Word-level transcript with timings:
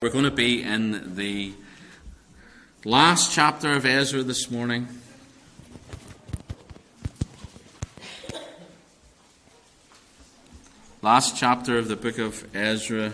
We're 0.00 0.10
going 0.10 0.26
to 0.26 0.30
be 0.30 0.62
in 0.62 1.16
the 1.16 1.54
last 2.84 3.32
chapter 3.32 3.72
of 3.72 3.84
Ezra 3.84 4.22
this 4.22 4.48
morning. 4.48 4.86
Last 11.02 11.36
chapter 11.36 11.78
of 11.78 11.88
the 11.88 11.96
book 11.96 12.18
of 12.18 12.46
Ezra 12.54 13.12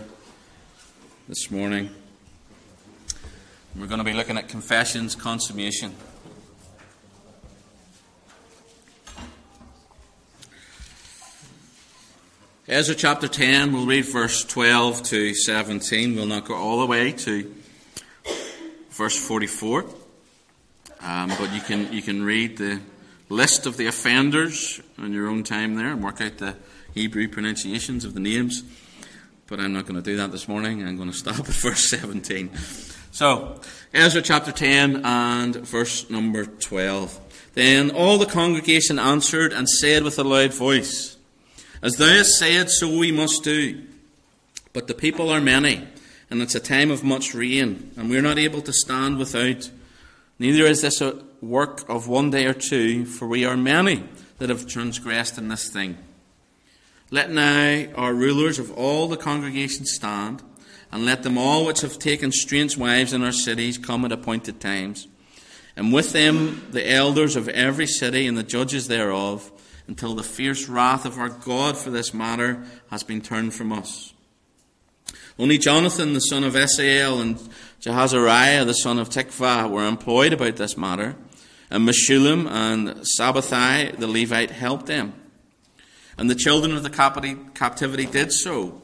this 1.27 1.49
morning. 1.49 1.89
We're 3.75 3.87
going 3.87 3.97
to 3.97 4.03
be 4.03 4.13
looking 4.13 4.37
at 4.37 4.47
confessions, 4.47 5.15
consummation. 5.15 5.95
Ezra 12.67 12.95
chapter 12.95 13.27
10, 13.27 13.73
we'll 13.73 13.85
read 13.85 14.05
verse 14.05 14.43
12 14.43 15.03
to 15.03 15.35
17. 15.35 16.15
We'll 16.15 16.25
not 16.25 16.45
go 16.45 16.55
all 16.55 16.79
the 16.79 16.87
way 16.87 17.11
to 17.11 17.53
verse 18.89 19.15
44. 19.15 19.85
Um, 20.99 21.29
but 21.37 21.53
you 21.53 21.61
can, 21.61 21.93
you 21.93 22.01
can 22.01 22.23
read 22.23 22.57
the 22.57 22.81
list 23.29 23.67
of 23.67 23.77
the 23.77 23.85
offenders 23.85 24.81
on 24.97 25.13
your 25.13 25.27
own 25.27 25.43
time 25.43 25.75
there 25.75 25.91
and 25.91 26.03
work 26.03 26.21
out 26.21 26.39
the 26.39 26.55
Hebrew 26.95 27.27
pronunciations 27.27 28.03
of 28.03 28.15
the 28.15 28.19
names. 28.19 28.63
But 29.45 29.59
I'm 29.59 29.71
not 29.71 29.83
going 29.83 30.01
to 30.01 30.01
do 30.01 30.17
that 30.17 30.31
this 30.31 30.47
morning. 30.47 30.87
I'm 30.87 30.97
going 30.97 31.11
to 31.11 31.15
stop 31.15 31.37
at 31.41 31.45
verse 31.45 31.87
17. 31.87 32.49
So, 33.11 33.61
Ezra 33.93 34.23
chapter 34.23 34.51
10 34.51 35.05
and 35.05 35.55
verse 35.57 36.09
number 36.09 36.45
12. 36.47 37.19
Then 37.53 37.91
all 37.91 38.17
the 38.17 38.25
congregation 38.25 38.97
answered 38.97 39.53
and 39.53 39.69
said 39.69 40.01
with 40.01 40.17
a 40.17 40.23
loud 40.23 40.51
voice, 40.51 41.14
as 41.81 41.93
thou 41.93 42.07
hast 42.07 42.37
said, 42.37 42.69
so 42.69 42.97
we 42.97 43.11
must 43.11 43.43
do. 43.43 43.83
But 44.73 44.87
the 44.87 44.93
people 44.93 45.29
are 45.29 45.41
many, 45.41 45.87
and 46.29 46.41
it's 46.41 46.55
a 46.55 46.59
time 46.59 46.91
of 46.91 47.03
much 47.03 47.33
rain, 47.33 47.91
and 47.95 48.09
we're 48.09 48.21
not 48.21 48.37
able 48.37 48.61
to 48.61 48.73
stand 48.73 49.17
without. 49.17 49.69
Neither 50.39 50.65
is 50.65 50.81
this 50.81 51.01
a 51.01 51.23
work 51.41 51.87
of 51.89 52.07
one 52.07 52.31
day 52.31 52.45
or 52.45 52.53
two, 52.53 53.05
for 53.05 53.27
we 53.27 53.45
are 53.45 53.55
many 53.55 54.03
that 54.39 54.49
have 54.49 54.67
transgressed 54.67 55.37
in 55.37 55.47
this 55.47 55.69
thing. 55.69 55.97
Let 57.11 57.31
now 57.31 57.85
our 57.95 58.13
rulers 58.13 58.59
of 58.59 58.71
all 58.71 59.07
the 59.07 59.17
congregation 59.17 59.85
stand, 59.85 60.41
and 60.91 61.05
let 61.05 61.23
them 61.23 61.37
all 61.37 61.65
which 61.65 61.81
have 61.81 61.99
taken 61.99 62.31
strange 62.31 62.77
wives 62.77 63.13
in 63.13 63.23
our 63.23 63.31
cities 63.31 63.77
come 63.77 64.05
at 64.05 64.11
appointed 64.11 64.59
times, 64.59 65.07
and 65.75 65.93
with 65.93 66.13
them 66.13 66.67
the 66.71 66.89
elders 66.89 67.35
of 67.35 67.47
every 67.49 67.87
city 67.87 68.27
and 68.27 68.37
the 68.37 68.43
judges 68.43 68.87
thereof 68.87 69.51
until 69.87 70.15
the 70.15 70.23
fierce 70.23 70.67
wrath 70.67 71.05
of 71.05 71.17
our 71.17 71.29
God 71.29 71.77
for 71.77 71.89
this 71.89 72.13
matter 72.13 72.63
has 72.89 73.03
been 73.03 73.21
turned 73.21 73.53
from 73.53 73.71
us. 73.71 74.13
Only 75.37 75.57
Jonathan, 75.57 76.13
the 76.13 76.19
son 76.19 76.43
of 76.43 76.55
Asahel, 76.55 77.19
and 77.19 77.37
Jehazariah, 77.81 78.65
the 78.65 78.73
son 78.73 78.97
of 78.97 79.09
Tikvah, 79.09 79.69
were 79.69 79.87
employed 79.87 80.33
about 80.33 80.55
this 80.55 80.77
matter, 80.77 81.15
and 81.69 81.87
Meshullam 81.87 82.49
and 82.49 83.05
Sabbathai, 83.19 83.97
the 83.97 84.07
Levite, 84.07 84.51
helped 84.51 84.85
them. 84.85 85.13
And 86.17 86.29
the 86.29 86.35
children 86.35 86.73
of 86.75 86.83
the 86.83 86.89
captivity 86.89 88.05
did 88.05 88.31
so. 88.31 88.81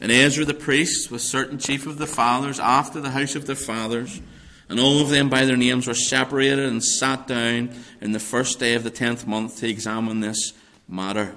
And 0.00 0.10
Ezra 0.10 0.44
the 0.44 0.54
priest 0.54 1.10
was 1.10 1.22
certain 1.22 1.58
chief 1.58 1.86
of 1.86 1.98
the 1.98 2.06
fathers 2.06 2.58
after 2.58 3.00
the 3.00 3.10
house 3.10 3.34
of 3.34 3.46
their 3.46 3.56
fathers, 3.56 4.20
and 4.68 4.80
all 4.80 5.00
of 5.00 5.10
them 5.10 5.28
by 5.28 5.44
their 5.44 5.56
names 5.56 5.86
were 5.86 5.94
separated 5.94 6.66
and 6.66 6.82
sat 6.82 7.26
down 7.26 7.70
in 8.00 8.12
the 8.12 8.20
first 8.20 8.58
day 8.58 8.74
of 8.74 8.82
the 8.82 8.90
tenth 8.90 9.26
month 9.26 9.58
to 9.58 9.68
examine 9.68 10.20
this 10.20 10.52
matter. 10.88 11.34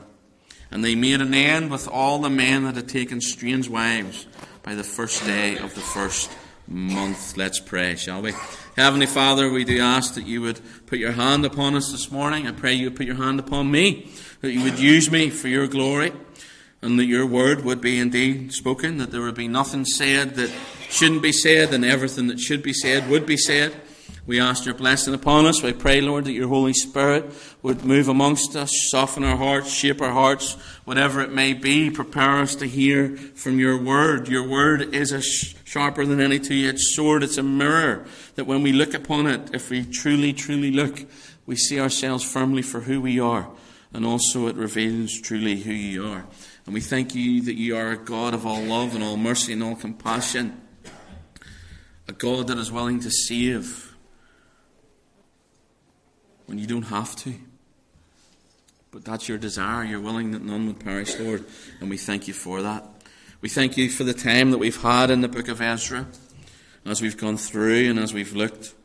And 0.72 0.84
they 0.84 0.96
made 0.96 1.22
an 1.22 1.34
end 1.34 1.72
with 1.72 1.88
all 1.88 2.20
the 2.20 2.30
men 2.30 2.64
that 2.64 2.76
had 2.76 2.90
taken 2.90 3.22
strange 3.22 3.68
wives 3.68 4.28
by 4.64 4.76
the 4.76 4.84
first 4.84 5.26
day 5.26 5.58
of 5.58 5.74
the 5.74 5.82
first 5.82 6.32
month. 6.68 7.38
Let's 7.38 7.60
pray, 7.60 7.96
shall 7.96 8.22
we? 8.22 8.34
Heavenly 8.76 9.08
Father, 9.08 9.50
we 9.52 9.64
do 9.64 9.80
ask 9.82 10.14
that 10.14 10.28
you 10.28 10.42
would 10.42 10.62
put 10.86 11.00
your 11.00 11.12
hand 11.12 11.46
upon 11.46 11.76
us 11.76 11.92
this 11.92 12.12
morning. 12.12 12.48
I 12.48 12.52
pray 12.52 12.74
you 12.74 12.86
would 12.86 12.96
put 12.96 13.08
your 13.08 13.16
hand 13.16 13.40
upon 13.40 13.72
me, 13.72 14.10
that 14.42 14.52
you 14.52 14.64
would 14.64 14.80
use 14.80 15.10
me 15.12 15.30
for 15.30 15.48
your 15.48 15.68
glory, 15.68 16.14
and 16.82 16.98
that 16.98 17.06
your 17.06 17.26
word 17.26 17.64
would 17.66 17.82
be 17.82 18.00
indeed 18.00 18.54
spoken, 18.54 18.98
that 18.98 19.12
there 19.12 19.22
would 19.22 19.36
be 19.36 19.48
nothing 19.48 19.86
said 19.86 20.36
that 20.36 20.52
shouldn't 20.90 21.22
be 21.22 21.32
said, 21.32 21.74
and 21.74 21.84
everything 21.84 22.28
that 22.28 22.40
should 22.40 22.64
be 22.64 22.74
said 22.74 23.10
would 23.10 23.26
be 23.26 23.38
said. 23.38 23.76
We 24.26 24.40
ask 24.40 24.64
your 24.64 24.76
blessing 24.76 25.16
upon 25.16 25.48
us. 25.48 25.64
We 25.64 25.74
pray, 25.74 26.02
Lord, 26.02 26.26
that 26.26 26.34
your 26.34 26.50
Holy 26.50 26.74
Spirit 26.74 27.34
would 27.64 27.84
move 27.84 28.08
amongst 28.08 28.56
us, 28.56 28.72
soften 28.92 29.24
our 29.24 29.38
hearts, 29.38 29.72
shape 29.74 30.02
our 30.02 30.12
hearts, 30.12 30.54
whatever 30.86 31.22
it 31.22 31.32
may 31.32 31.54
be. 31.54 31.90
Prepare 31.90 32.42
us 32.42 32.54
to 32.56 32.68
hear 32.68 33.18
from 33.18 33.58
your 33.58 33.82
word. 33.82 34.28
Your 34.28 34.48
word 34.48 34.94
is 34.94 35.12
a 35.12 35.22
sharper 35.22 36.06
than 36.06 36.22
any 36.22 36.38
two-edged 36.38 36.80
sword. 36.80 37.24
It's 37.24 37.40
a 37.40 37.44
mirror 37.44 38.06
that 38.36 38.46
when 38.46 38.62
we 38.62 38.72
look 38.72 38.94
upon 38.94 39.26
it, 39.26 39.50
if 39.52 39.72
we 39.72 39.84
truly, 39.84 40.32
truly 40.32 40.70
look, 40.70 41.06
we 41.48 41.56
see 41.56 41.80
ourselves 41.80 42.24
firmly 42.24 42.62
for 42.62 42.82
who 42.82 43.02
we 43.02 43.20
are. 43.20 43.50
And 43.92 44.06
also 44.06 44.48
it 44.48 44.56
reveals 44.56 45.20
truly 45.20 45.62
who 45.62 45.74
you 45.74 46.06
are. 46.06 46.26
And 46.70 46.76
we 46.76 46.82
thank 46.82 47.16
you 47.16 47.42
that 47.46 47.56
you 47.56 47.76
are 47.76 47.94
a 47.94 47.98
God 47.98 48.36
of 48.36 48.46
all 48.46 48.62
love 48.62 48.94
and 48.94 49.04
all 49.04 49.18
mercy 49.18 49.54
and 49.54 49.64
all 49.64 49.76
compassion 49.76 50.62
a 52.08 52.12
God 52.12 52.46
that 52.46 52.60
is 52.60 52.72
willing 52.72 53.00
to 53.00 53.10
save 53.10 53.96
when 56.46 56.60
you 56.60 56.68
don't 56.68 56.84
have 56.84 57.16
to. 57.16 57.34
But 58.92 59.04
that's 59.04 59.28
your 59.28 59.40
desire. 59.40 59.84
You're 59.84 60.00
willing 60.00 60.30
that 60.34 60.44
none 60.44 60.68
would 60.68 60.80
perish, 60.80 61.18
Lord. 61.18 61.44
And 61.82 61.90
we 61.90 61.98
thank 61.98 62.28
you 62.28 62.36
for 62.36 62.62
that. 62.62 62.86
We 63.42 63.50
thank 63.50 63.76
you 63.76 63.90
for 63.90 64.04
the 64.04 64.14
time 64.14 64.52
that 64.52 64.60
we've 64.60 64.80
had 64.80 65.10
in 65.10 65.22
the 65.22 65.28
book 65.28 65.48
of 65.48 65.62
Ezra 65.62 66.06
as 66.86 67.02
we've 67.02 67.18
gone 67.18 67.38
through 67.38 67.90
and 67.90 67.98
as 67.98 68.14
we've 68.14 68.36
looked. 68.36 68.76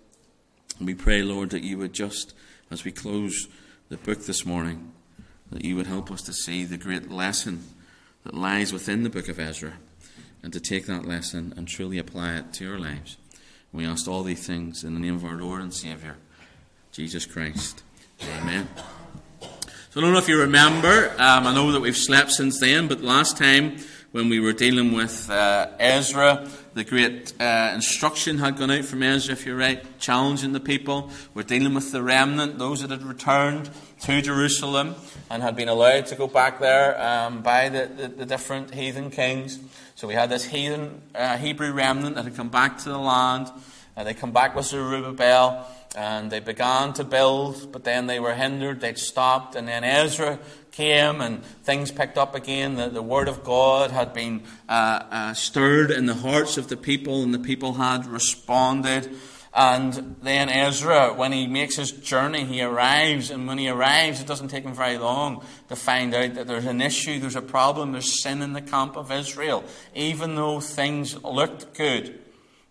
And 0.78 0.86
we 0.86 0.94
pray, 0.94 1.20
Lord, 1.20 1.50
that 1.50 1.62
you 1.62 1.76
would 1.76 1.92
just, 1.92 2.32
as 2.70 2.82
we 2.82 2.92
close 2.92 3.46
the 3.90 3.98
book 3.98 4.24
this 4.24 4.46
morning, 4.46 4.92
that 5.54 5.64
you 5.64 5.76
would 5.76 5.86
help 5.86 6.10
us 6.10 6.20
to 6.20 6.32
see 6.32 6.64
the 6.64 6.76
great 6.76 7.12
lesson 7.12 7.62
that 8.24 8.34
lies 8.34 8.72
within 8.72 9.04
the 9.04 9.08
book 9.08 9.28
of 9.28 9.38
Ezra 9.38 9.74
and 10.42 10.52
to 10.52 10.58
take 10.58 10.86
that 10.86 11.06
lesson 11.06 11.54
and 11.56 11.68
truly 11.68 11.96
apply 11.96 12.34
it 12.34 12.52
to 12.54 12.72
our 12.72 12.78
lives. 12.78 13.16
We 13.72 13.86
ask 13.86 14.08
all 14.08 14.24
these 14.24 14.44
things 14.44 14.82
in 14.82 14.94
the 14.94 15.00
name 15.00 15.14
of 15.14 15.24
our 15.24 15.36
Lord 15.36 15.62
and 15.62 15.72
Saviour, 15.72 16.16
Jesus 16.90 17.24
Christ. 17.24 17.84
Amen. 18.40 18.68
So 19.40 20.00
I 20.00 20.00
don't 20.00 20.12
know 20.12 20.18
if 20.18 20.28
you 20.28 20.40
remember, 20.40 21.10
um, 21.18 21.46
I 21.46 21.54
know 21.54 21.70
that 21.70 21.80
we've 21.80 21.96
slept 21.96 22.32
since 22.32 22.58
then, 22.58 22.88
but 22.88 23.00
last 23.00 23.38
time 23.38 23.76
when 24.10 24.28
we 24.28 24.40
were 24.40 24.52
dealing 24.52 24.92
with 24.92 25.30
uh, 25.30 25.68
Ezra, 25.78 26.48
the 26.74 26.82
great 26.82 27.32
uh, 27.40 27.70
instruction 27.76 28.38
had 28.38 28.56
gone 28.56 28.72
out 28.72 28.84
from 28.84 29.04
Ezra, 29.04 29.32
if 29.32 29.46
you're 29.46 29.56
right, 29.56 29.84
challenging 30.00 30.52
the 30.52 30.58
people. 30.58 31.10
We're 31.32 31.44
dealing 31.44 31.74
with 31.74 31.92
the 31.92 32.02
remnant, 32.02 32.58
those 32.58 32.82
that 32.82 32.90
had 32.90 33.04
returned 33.04 33.70
to 34.00 34.20
Jerusalem 34.20 34.96
and 35.30 35.42
had 35.42 35.56
been 35.56 35.68
allowed 35.68 36.06
to 36.06 36.14
go 36.16 36.26
back 36.26 36.60
there 36.60 37.00
um, 37.00 37.42
by 37.42 37.68
the, 37.68 37.86
the, 37.86 38.08
the 38.08 38.26
different 38.26 38.74
heathen 38.74 39.10
kings. 39.10 39.58
So 39.94 40.06
we 40.08 40.14
had 40.14 40.30
this 40.30 40.44
heathen 40.44 41.02
uh, 41.14 41.38
Hebrew 41.38 41.72
remnant 41.72 42.16
that 42.16 42.24
had 42.24 42.36
come 42.36 42.48
back 42.48 42.78
to 42.78 42.88
the 42.88 42.98
land. 42.98 43.50
and 43.96 44.06
they 44.06 44.14
come 44.14 44.32
back 44.32 44.54
with 44.54 44.66
Zerubbabel 44.66 45.66
and 45.94 46.30
they 46.30 46.40
began 46.40 46.92
to 46.94 47.04
build, 47.04 47.70
but 47.70 47.84
then 47.84 48.06
they 48.06 48.18
were 48.18 48.34
hindered, 48.34 48.80
they'd 48.80 48.98
stopped, 48.98 49.54
and 49.54 49.68
then 49.68 49.84
Ezra 49.84 50.40
came 50.72 51.20
and 51.20 51.44
things 51.62 51.92
picked 51.92 52.18
up 52.18 52.34
again. 52.34 52.74
The, 52.74 52.88
the 52.88 53.02
Word 53.02 53.28
of 53.28 53.44
God 53.44 53.92
had 53.92 54.12
been 54.12 54.42
uh, 54.68 55.04
uh, 55.10 55.34
stirred 55.34 55.92
in 55.92 56.06
the 56.06 56.14
hearts 56.14 56.58
of 56.58 56.68
the 56.68 56.76
people, 56.76 57.22
and 57.22 57.32
the 57.32 57.38
people 57.38 57.74
had 57.74 58.06
responded. 58.06 59.16
And 59.56 60.16
then 60.20 60.48
Ezra, 60.48 61.14
when 61.14 61.30
he 61.30 61.46
makes 61.46 61.76
his 61.76 61.92
journey, 61.92 62.44
he 62.44 62.60
arrives, 62.60 63.30
and 63.30 63.46
when 63.46 63.58
he 63.58 63.68
arrives, 63.68 64.20
it 64.20 64.26
doesn't 64.26 64.48
take 64.48 64.64
him 64.64 64.74
very 64.74 64.98
long 64.98 65.44
to 65.68 65.76
find 65.76 66.12
out 66.12 66.34
that 66.34 66.48
there's 66.48 66.66
an 66.66 66.80
issue, 66.80 67.20
there's 67.20 67.36
a 67.36 67.42
problem, 67.42 67.92
there's 67.92 68.20
sin 68.20 68.42
in 68.42 68.52
the 68.52 68.60
camp 68.60 68.96
of 68.96 69.12
Israel. 69.12 69.62
Even 69.94 70.34
though 70.34 70.58
things 70.58 71.22
looked 71.22 71.74
good, 71.74 72.20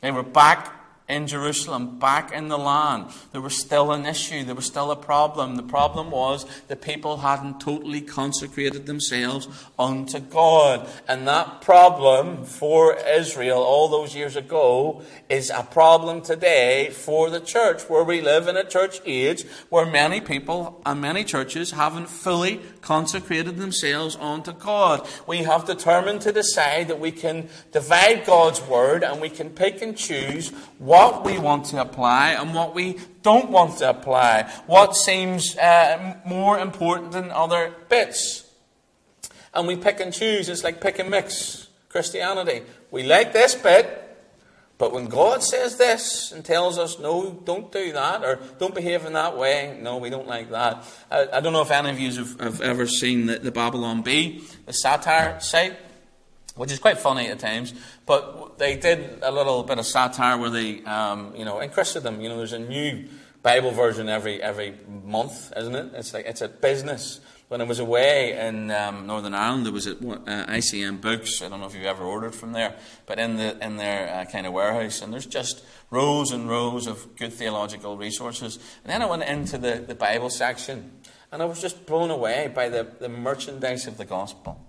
they 0.02 0.12
were 0.12 0.24
back 0.24 0.83
in 1.10 1.28
Jerusalem, 1.28 2.00
back 2.00 2.32
in 2.32 2.48
the 2.48 2.58
land, 2.58 3.08
there 3.34 3.42
was 3.42 3.60
still 3.60 3.92
an 3.92 4.06
issue, 4.06 4.46
there 4.46 4.56
was 4.56 4.66
still 4.66 4.90
a 4.90 4.96
problem. 4.96 5.58
The 5.58 5.64
problem 5.64 6.12
was 6.12 6.46
the 6.70 6.78
people 6.78 7.18
hadn't 7.18 7.60
totally 7.60 8.00
consecrated 8.00 8.86
themselves 8.86 9.50
unto 9.78 10.20
God. 10.20 10.88
And 11.08 11.28
that 11.28 11.62
problem 11.62 12.46
for 12.46 12.96
Israel 13.06 13.58
all 13.58 13.90
those 13.90 14.16
years 14.16 14.38
ago 14.38 15.02
is 15.28 15.50
a 15.50 15.64
problem 15.64 16.22
today 16.22 16.90
for 16.92 17.30
the 17.30 17.42
church, 17.42 17.90
where 17.90 18.04
we 18.04 18.22
live 18.22 18.48
in 18.48 18.56
a 18.56 18.64
church 18.64 19.02
age 19.06 19.46
where 19.70 19.86
many 19.86 20.22
people 20.22 20.82
and 20.86 21.02
many 21.02 21.26
churches 21.26 21.72
haven't 21.72 22.08
fully 22.08 22.62
consecrated 22.82 23.58
themselves 23.58 24.16
unto 24.16 24.54
God. 24.54 25.06
We 25.28 25.40
have 25.40 25.66
determined 25.66 26.22
to 26.22 26.32
decide 26.32 26.88
that 26.88 27.00
we 27.00 27.12
can 27.12 27.50
divide 27.74 28.26
God's 28.26 28.62
word 28.62 29.04
and 29.04 29.20
we 29.20 29.30
can 29.30 29.50
pick 29.50 29.82
and 29.82 29.98
choose 29.98 30.54
what 30.94 31.26
we 31.26 31.40
want 31.40 31.66
to 31.66 31.82
apply 31.82 32.34
and 32.34 32.54
what 32.54 32.76
we 32.76 33.00
don't 33.24 33.50
want 33.50 33.80
to 33.80 33.90
apply, 33.90 34.44
what 34.68 34.96
seems 34.96 35.58
uh, 35.58 36.18
more 36.24 36.60
important 36.60 37.12
than 37.14 37.32
other 37.32 37.74
bits. 37.90 38.46
And 39.56 39.68
we 39.68 39.76
pick 39.76 40.00
and 40.00 40.14
choose. 40.14 40.50
It's 40.50 40.64
like 40.64 40.82
pick 40.82 41.00
and 41.00 41.10
mix 41.10 41.68
Christianity. 41.90 42.62
We 42.92 43.02
like 43.02 43.34
this 43.34 43.56
bit, 43.56 44.04
But 44.78 44.92
when 44.92 45.06
God 45.06 45.44
says 45.44 45.78
this 45.78 46.32
and 46.32 46.44
tells 46.44 46.78
us, 46.78 47.00
no, 47.00 47.32
don't 47.32 47.72
do 47.72 47.94
that, 47.94 48.24
or 48.24 48.40
don't 48.60 48.76
behave 48.76 49.06
in 49.06 49.14
that 49.14 49.38
way, 49.38 49.78
no, 49.82 49.98
we 49.98 50.10
don't 50.10 50.28
like 50.28 50.50
that. 50.52 50.84
I, 51.10 51.28
I 51.34 51.40
don't 51.40 51.54
know 51.54 51.62
if 51.62 51.72
any 51.72 51.90
of 51.90 52.00
you 52.00 52.12
have, 52.12 52.40
have 52.40 52.62
ever 52.62 52.86
seen 52.88 53.28
the, 53.28 53.40
the, 53.40 53.52
Babylon 53.52 54.02
Bee, 54.02 54.44
the 54.66 54.74
satire 54.74 55.40
site, 55.40 55.78
which 56.56 56.72
is 56.72 56.80
quite 56.80 56.98
funny 56.98 57.28
at 57.28 57.40
times, 57.40 57.74
but 58.06 58.58
they 58.58 58.76
did 58.76 59.20
a 59.22 59.32
little 59.32 59.64
bit 59.64 59.80
of 59.80 59.86
satire 59.86 60.38
where 60.38 60.50
they, 60.50 60.84
um, 60.84 61.36
you 61.36 61.46
know, 61.46 61.60
in 61.60 61.70
Christendom, 61.70 62.22
you 62.22 62.30
know, 62.30 62.38
there's 62.38 62.54
a 62.54 62.60
new 62.60 63.08
Bible 63.42 63.72
version 63.72 64.10
every, 64.10 64.42
every 64.42 64.76
month, 65.04 65.54
isn't 65.56 65.76
it? 65.76 65.92
It's 65.96 66.14
like, 66.14 66.26
it's 66.26 66.42
a 66.42 66.48
business 66.48 67.20
when 67.54 67.62
I 67.62 67.66
was 67.66 67.78
away 67.78 68.36
in 68.36 68.72
um, 68.72 69.06
Northern 69.06 69.36
Ireland, 69.36 69.68
there 69.68 69.74
was 69.74 69.86
at 69.86 69.98
uh, 69.98 70.48
ICM 70.48 71.02
Books. 71.02 71.40
I 71.40 71.50
don't 71.50 71.60
know 71.60 71.68
if 71.68 71.76
you've 71.76 71.86
ever 71.86 72.04
ordered 72.04 72.34
from 72.34 72.52
there, 72.52 72.76
but 73.06 73.20
in 73.20 73.38
the 73.38 73.64
in 73.64 73.78
their 73.78 74.10
uh, 74.10 74.26
kind 74.26 74.48
of 74.48 74.54
warehouse, 74.54 75.04
and 75.04 75.14
there's 75.14 75.28
just 75.28 75.64
rows 75.92 76.32
and 76.32 76.50
rows 76.50 76.88
of 76.88 77.16
good 77.16 77.32
theological 77.32 77.96
resources. 77.96 78.58
And 78.84 78.92
then 78.92 79.04
I 79.04 79.06
went 79.06 79.22
into 79.22 79.60
the, 79.60 79.84
the 79.88 79.94
Bible 79.94 80.32
section, 80.32 80.94
and 81.32 81.44
I 81.44 81.46
was 81.46 81.62
just 81.62 81.86
blown 81.86 82.10
away 82.10 82.52
by 82.52 82.70
the, 82.70 82.88
the 83.00 83.08
merchandise 83.08 83.86
of 83.86 83.98
the 83.98 84.06
gospel, 84.06 84.60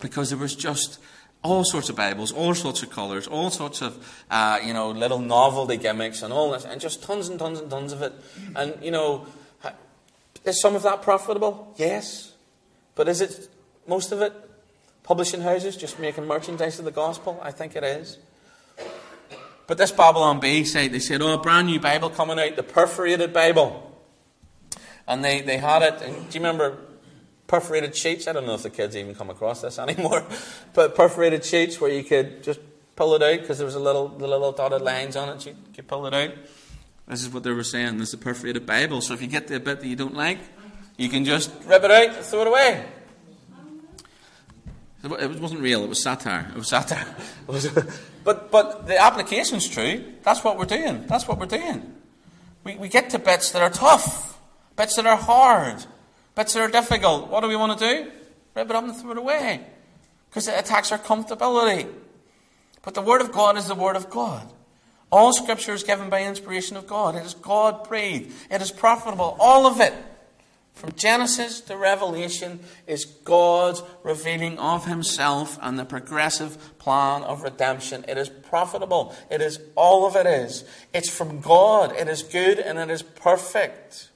because 0.00 0.30
there 0.30 0.38
was 0.40 0.56
just 0.56 0.98
all 1.42 1.64
sorts 1.64 1.88
of 1.88 1.96
Bibles, 1.96 2.32
all 2.32 2.54
sorts 2.54 2.82
of 2.82 2.90
colours, 2.90 3.26
all 3.26 3.50
sorts 3.50 3.82
of 3.82 4.24
uh, 4.30 4.58
you 4.64 4.72
know 4.72 4.90
little 4.90 5.18
novelty 5.18 5.76
gimmicks, 5.76 6.22
and 6.22 6.32
all 6.32 6.52
this, 6.52 6.64
and 6.64 6.80
just 6.80 7.02
tons 7.02 7.28
and 7.28 7.38
tons 7.38 7.58
and 7.58 7.70
tons 7.70 7.92
of 7.92 8.02
it, 8.02 8.12
and 8.54 8.76
you 8.82 8.90
know 8.90 9.26
is 10.44 10.60
some 10.60 10.74
of 10.74 10.82
that 10.82 11.02
profitable? 11.02 11.72
Yes. 11.76 12.32
But 12.94 13.08
is 13.08 13.20
it 13.20 13.48
most 13.86 14.12
of 14.12 14.20
it 14.22 14.32
publishing 15.02 15.40
houses 15.40 15.76
just 15.76 15.98
making 15.98 16.26
merchandise 16.26 16.78
of 16.78 16.84
the 16.84 16.90
gospel? 16.90 17.40
I 17.42 17.52
think 17.52 17.76
it 17.76 17.84
is. 17.84 18.18
But 19.66 19.78
this 19.78 19.92
Babylon 19.92 20.40
Bee 20.40 20.64
said, 20.64 20.92
they 20.92 20.98
said, 20.98 21.22
oh, 21.22 21.34
a 21.34 21.38
brand 21.38 21.68
new 21.68 21.80
Bible 21.80 22.10
coming 22.10 22.38
out, 22.38 22.56
the 22.56 22.62
perforated 22.62 23.32
Bible. 23.32 23.88
And 25.06 25.24
they, 25.24 25.40
they 25.40 25.58
had 25.58 25.82
it, 25.82 26.02
and 26.02 26.14
do 26.28 26.38
you 26.38 26.44
remember 26.44 26.78
perforated 27.52 27.94
sheets? 27.94 28.26
I 28.26 28.32
don't 28.32 28.46
know 28.46 28.54
if 28.54 28.62
the 28.62 28.70
kids 28.70 28.96
even 28.96 29.14
come 29.14 29.28
across 29.28 29.60
this 29.60 29.78
anymore. 29.86 30.24
But 30.72 30.94
perforated 30.94 31.44
sheets 31.44 31.78
where 31.78 31.90
you 31.90 32.02
could 32.02 32.42
just 32.42 32.60
pull 32.96 33.14
it 33.14 33.22
out 33.22 33.40
because 33.40 33.58
there 33.58 33.66
was 33.66 33.74
a 33.74 33.80
little, 33.80 34.08
the 34.08 34.26
little 34.26 34.52
dotted 34.52 34.80
lines 34.80 35.16
on 35.16 35.28
it, 35.28 35.44
you 35.44 35.54
could 35.74 35.86
pull 35.86 36.06
it 36.06 36.14
out. 36.14 36.30
This 37.06 37.22
is 37.22 37.28
what 37.28 37.42
they 37.42 37.50
were 37.50 37.62
saying. 37.62 37.98
This 37.98 38.08
is 38.08 38.14
a 38.14 38.18
perforated 38.18 38.64
Bible. 38.64 39.02
So 39.02 39.12
if 39.12 39.20
you 39.20 39.28
get 39.28 39.48
the 39.48 39.60
bit 39.60 39.80
that 39.80 39.86
you 39.86 39.96
don't 39.96 40.14
like, 40.14 40.38
you 40.96 41.10
can 41.10 41.26
just 41.26 41.52
rip 41.66 41.84
it 41.84 41.90
out 41.90 42.24
throw 42.24 42.40
it 42.40 42.46
away. 42.46 42.86
It 45.04 45.40
wasn't 45.40 45.60
real. 45.60 45.84
It 45.84 45.88
was 45.88 46.02
satire. 46.02 46.50
It 46.50 46.56
was 46.56 46.68
satire. 46.68 47.06
But 48.24 48.52
but 48.52 48.86
the 48.86 48.96
application's 49.02 49.68
true. 49.68 50.04
That's 50.22 50.44
what 50.44 50.56
we're 50.56 50.64
doing. 50.64 51.08
That's 51.08 51.26
what 51.26 51.40
we're 51.40 51.46
doing. 51.46 51.92
We 52.62 52.76
we 52.76 52.88
get 52.88 53.10
to 53.10 53.18
bits 53.18 53.50
that 53.50 53.60
are 53.60 53.68
tough, 53.68 54.38
bits 54.76 54.94
that 54.94 55.06
are 55.06 55.16
hard, 55.16 55.84
bits 56.34 56.56
are 56.56 56.68
difficult. 56.68 57.28
What 57.28 57.40
do 57.40 57.48
we 57.48 57.56
want 57.56 57.78
to 57.78 57.86
do? 57.86 58.10
Rip 58.54 58.70
it 58.70 58.76
up 58.76 58.84
and 58.84 58.96
throw 58.96 59.12
it 59.12 59.18
away, 59.18 59.64
because 60.28 60.48
it 60.48 60.58
attacks 60.58 60.92
our 60.92 60.98
comfortability. 60.98 61.88
But 62.82 62.94
the 62.94 63.02
Word 63.02 63.20
of 63.20 63.32
God 63.32 63.56
is 63.56 63.68
the 63.68 63.74
Word 63.74 63.96
of 63.96 64.10
God. 64.10 64.52
All 65.10 65.32
scripture 65.32 65.72
is 65.72 65.82
given 65.82 66.08
by 66.08 66.24
inspiration 66.24 66.76
of 66.76 66.86
God. 66.86 67.14
It 67.16 67.24
is 67.24 67.34
God 67.34 67.86
breathed. 67.86 68.34
It 68.50 68.62
is 68.62 68.70
profitable. 68.70 69.36
All 69.38 69.66
of 69.66 69.80
it. 69.80 69.92
From 70.72 70.92
Genesis 70.92 71.60
to 71.62 71.76
Revelation 71.76 72.60
is 72.86 73.04
God's 73.04 73.82
revealing 74.02 74.58
of 74.58 74.86
Himself 74.86 75.58
and 75.60 75.78
the 75.78 75.84
progressive 75.84 76.78
plan 76.78 77.22
of 77.22 77.42
redemption. 77.42 78.06
It 78.08 78.16
is 78.16 78.30
profitable. 78.30 79.14
It 79.30 79.42
is 79.42 79.60
all 79.76 80.06
of 80.06 80.16
it 80.16 80.26
is. 80.26 80.64
It's 80.94 81.10
from 81.10 81.40
God. 81.40 81.92
It 81.92 82.08
is 82.08 82.22
good 82.22 82.58
and 82.58 82.78
it 82.78 82.90
is 82.90 83.02
perfect. 83.02 84.08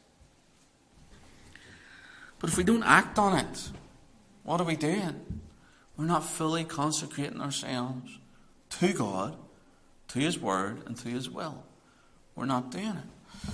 But 2.38 2.50
if 2.50 2.56
we 2.56 2.64
don't 2.64 2.82
act 2.82 3.18
on 3.18 3.38
it, 3.38 3.70
what 4.44 4.60
are 4.60 4.64
we 4.64 4.76
doing? 4.76 5.40
We're 5.96 6.04
not 6.04 6.24
fully 6.24 6.64
consecrating 6.64 7.40
ourselves 7.40 8.18
to 8.78 8.92
God 8.92 9.36
to 10.08 10.18
His 10.18 10.38
Word 10.38 10.82
and 10.86 10.96
to 10.98 11.08
His 11.08 11.30
will. 11.30 11.64
We're 12.34 12.46
not 12.46 12.70
doing 12.70 12.86
it. 12.86 13.50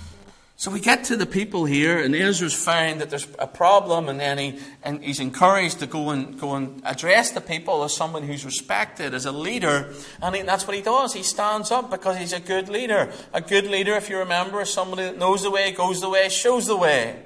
So 0.55 0.71
we 0.71 0.79
get 0.79 1.03
to 1.05 1.17
the 1.17 1.25
people 1.25 1.65
here, 1.65 1.99
and 1.99 2.15
Ezra's 2.15 2.53
found 2.53 3.01
that 3.01 3.09
there's 3.09 3.27
a 3.37 3.47
problem, 3.47 4.07
and 4.07 4.19
then 4.19 4.37
he, 4.37 4.59
and 4.81 5.03
he's 5.03 5.19
encouraged 5.19 5.79
to 5.79 5.87
go 5.87 6.11
and 6.11 6.39
go 6.39 6.53
and 6.55 6.81
address 6.85 7.31
the 7.31 7.41
people 7.41 7.83
as 7.83 7.93
someone 7.93 8.23
who's 8.23 8.45
respected, 8.45 9.13
as 9.13 9.25
a 9.25 9.31
leader, 9.31 9.91
and 10.21 10.35
he, 10.35 10.41
that's 10.43 10.65
what 10.65 10.75
he 10.75 10.81
does. 10.81 11.13
He 11.13 11.23
stands 11.23 11.69
up 11.71 11.89
because 11.89 12.17
he's 12.17 12.31
a 12.31 12.39
good 12.39 12.69
leader. 12.69 13.11
A 13.33 13.41
good 13.41 13.65
leader, 13.65 13.95
if 13.95 14.09
you 14.09 14.17
remember, 14.19 14.61
is 14.61 14.71
somebody 14.71 15.03
that 15.03 15.17
knows 15.17 15.43
the 15.43 15.51
way, 15.51 15.71
goes 15.71 15.99
the 15.99 16.09
way, 16.09 16.29
shows 16.29 16.67
the 16.67 16.77
way. 16.77 17.25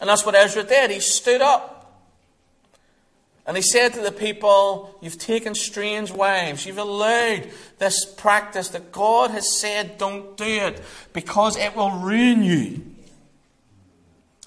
And 0.00 0.08
that's 0.08 0.24
what 0.24 0.34
Ezra 0.34 0.62
did. 0.62 0.90
He 0.90 1.00
stood 1.00 1.42
up. 1.42 1.76
And 3.46 3.56
he 3.56 3.62
said 3.62 3.94
to 3.94 4.00
the 4.00 4.12
people, 4.12 4.96
You've 5.00 5.18
taken 5.18 5.54
strange 5.54 6.10
wives. 6.10 6.64
You've 6.66 6.78
allowed 6.78 7.48
this 7.78 8.04
practice 8.04 8.68
that 8.68 8.92
God 8.92 9.30
has 9.30 9.58
said 9.58 9.98
don't 9.98 10.36
do 10.36 10.44
it 10.44 10.80
because 11.12 11.56
it 11.56 11.74
will 11.74 11.90
ruin 11.90 12.42
you. 12.42 12.82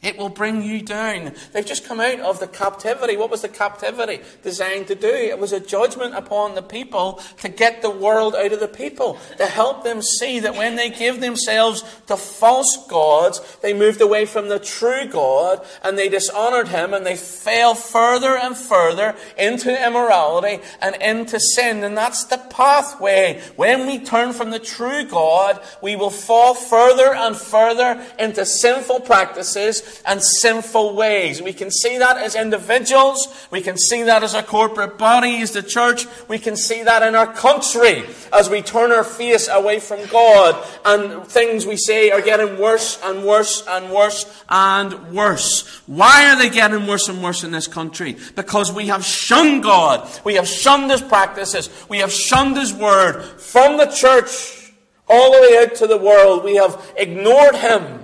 It 0.04 0.18
will 0.18 0.30
bring 0.30 0.62
you 0.62 0.82
down. 0.82 1.32
They've 1.54 1.66
just 1.66 1.86
come 1.86 2.02
out 2.02 2.20
of 2.20 2.42
the 2.42 2.48
captivity. 2.48 3.16
What 3.16 3.32
was 3.32 3.42
the 3.42 3.48
captivity 3.48 4.20
designed 4.44 4.88
to 4.88 4.96
do? 4.96 5.08
It 5.08 5.40
was 5.40 5.54
a 5.54 5.62
judgment 5.62 6.14
upon 6.14 6.56
the 6.56 6.62
people 6.62 7.22
to 7.40 7.48
get 7.48 7.82
the 7.82 7.90
world 7.90 8.36
out 8.36 8.52
of 8.52 8.60
the 8.60 8.68
people, 8.68 9.18
to 9.38 9.46
help 9.46 9.86
them 9.86 10.02
see 10.02 10.42
that 10.42 10.56
when 10.56 10.76
they 10.76 10.90
give 10.90 11.22
themselves 11.22 11.86
to 12.08 12.18
false 12.18 12.86
gods, 12.90 13.58
they 13.62 13.74
moved 13.74 14.02
away 14.02 14.26
from 14.26 14.50
the 14.50 14.60
true 14.60 15.08
God 15.08 15.66
and 15.82 15.98
they 15.98 16.10
dishonored 16.10 16.68
Him 16.68 16.94
and 16.94 17.06
they 17.06 17.16
fell 17.16 17.74
further 17.74 18.38
and 18.38 18.58
further 18.58 19.16
into 19.38 19.72
immorality 19.72 20.62
and 20.82 20.98
into 21.02 21.40
sin. 21.40 21.82
And 21.82 21.98
that's 21.98 22.26
the 22.26 22.40
pathway. 22.50 23.42
When 23.56 23.88
we 23.88 24.00
turn 24.00 24.34
from 24.34 24.52
the 24.52 24.60
true 24.60 25.06
God, 25.06 25.62
we 25.82 25.96
will 25.96 26.10
fall 26.10 26.54
further 26.54 27.16
and 27.16 27.38
further 27.38 28.06
into 28.20 28.46
sinful 28.46 29.02
practices 29.02 29.93
and 30.06 30.22
sinful 30.24 30.96
ways. 30.96 31.42
We 31.42 31.54
can 31.54 31.72
see 31.72 31.98
that 31.98 32.18
as 32.18 32.36
individuals. 32.36 33.48
We 33.52 33.62
can 33.62 33.78
see 33.78 34.04
that 34.04 34.24
as 34.24 34.34
a 34.34 34.44
corporate 34.44 34.98
body, 34.98 35.42
as 35.42 35.52
the 35.52 35.64
church. 35.64 36.06
We 36.28 36.40
can 36.40 36.56
see 36.56 36.84
that 36.84 37.04
in 37.04 37.16
our 37.16 37.32
country 37.32 38.04
as 38.32 38.50
we 38.50 38.62
turn 38.62 38.92
our 38.92 39.04
face 39.04 39.48
away 39.48 39.80
from 39.80 40.06
God 40.08 40.64
and 40.86 41.26
things 41.28 41.66
we 41.66 41.78
say 41.78 42.12
are 42.12 42.22
getting 42.22 42.60
worse 42.60 43.00
and 43.04 43.24
worse 43.24 43.64
and 43.68 43.92
worse 43.92 44.44
and 44.50 45.12
worse. 45.12 45.82
Why 45.88 46.30
are 46.32 46.38
they 46.38 46.50
getting 46.50 46.88
worse 46.88 47.08
and 47.10 47.24
worse 47.24 47.44
in 47.44 47.52
this 47.52 47.68
country? 47.68 48.18
Because 48.36 48.72
we 48.72 48.88
have 48.88 49.04
shunned 49.04 49.64
God. 49.64 50.10
We 50.24 50.36
have 50.36 50.48
shunned 50.48 50.92
His 50.92 51.02
practices. 51.02 51.70
We 51.90 52.00
have 52.00 52.12
shunned 52.12 52.58
His 52.58 52.74
word 52.74 53.24
from 53.40 53.78
the 53.78 53.88
church 53.88 54.72
all 55.08 55.32
the 55.32 55.42
way 55.42 55.58
out 55.58 55.76
to 55.76 55.88
the 55.88 55.98
world. 55.98 56.44
We 56.44 56.56
have 56.56 56.94
ignored 56.98 57.56
Him 57.56 58.03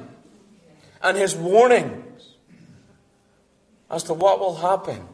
and 1.02 1.18
his 1.18 1.36
warnings 1.36 2.36
as 3.90 4.04
to 4.04 4.14
what 4.14 4.40
will 4.40 4.58
happen 4.58 5.08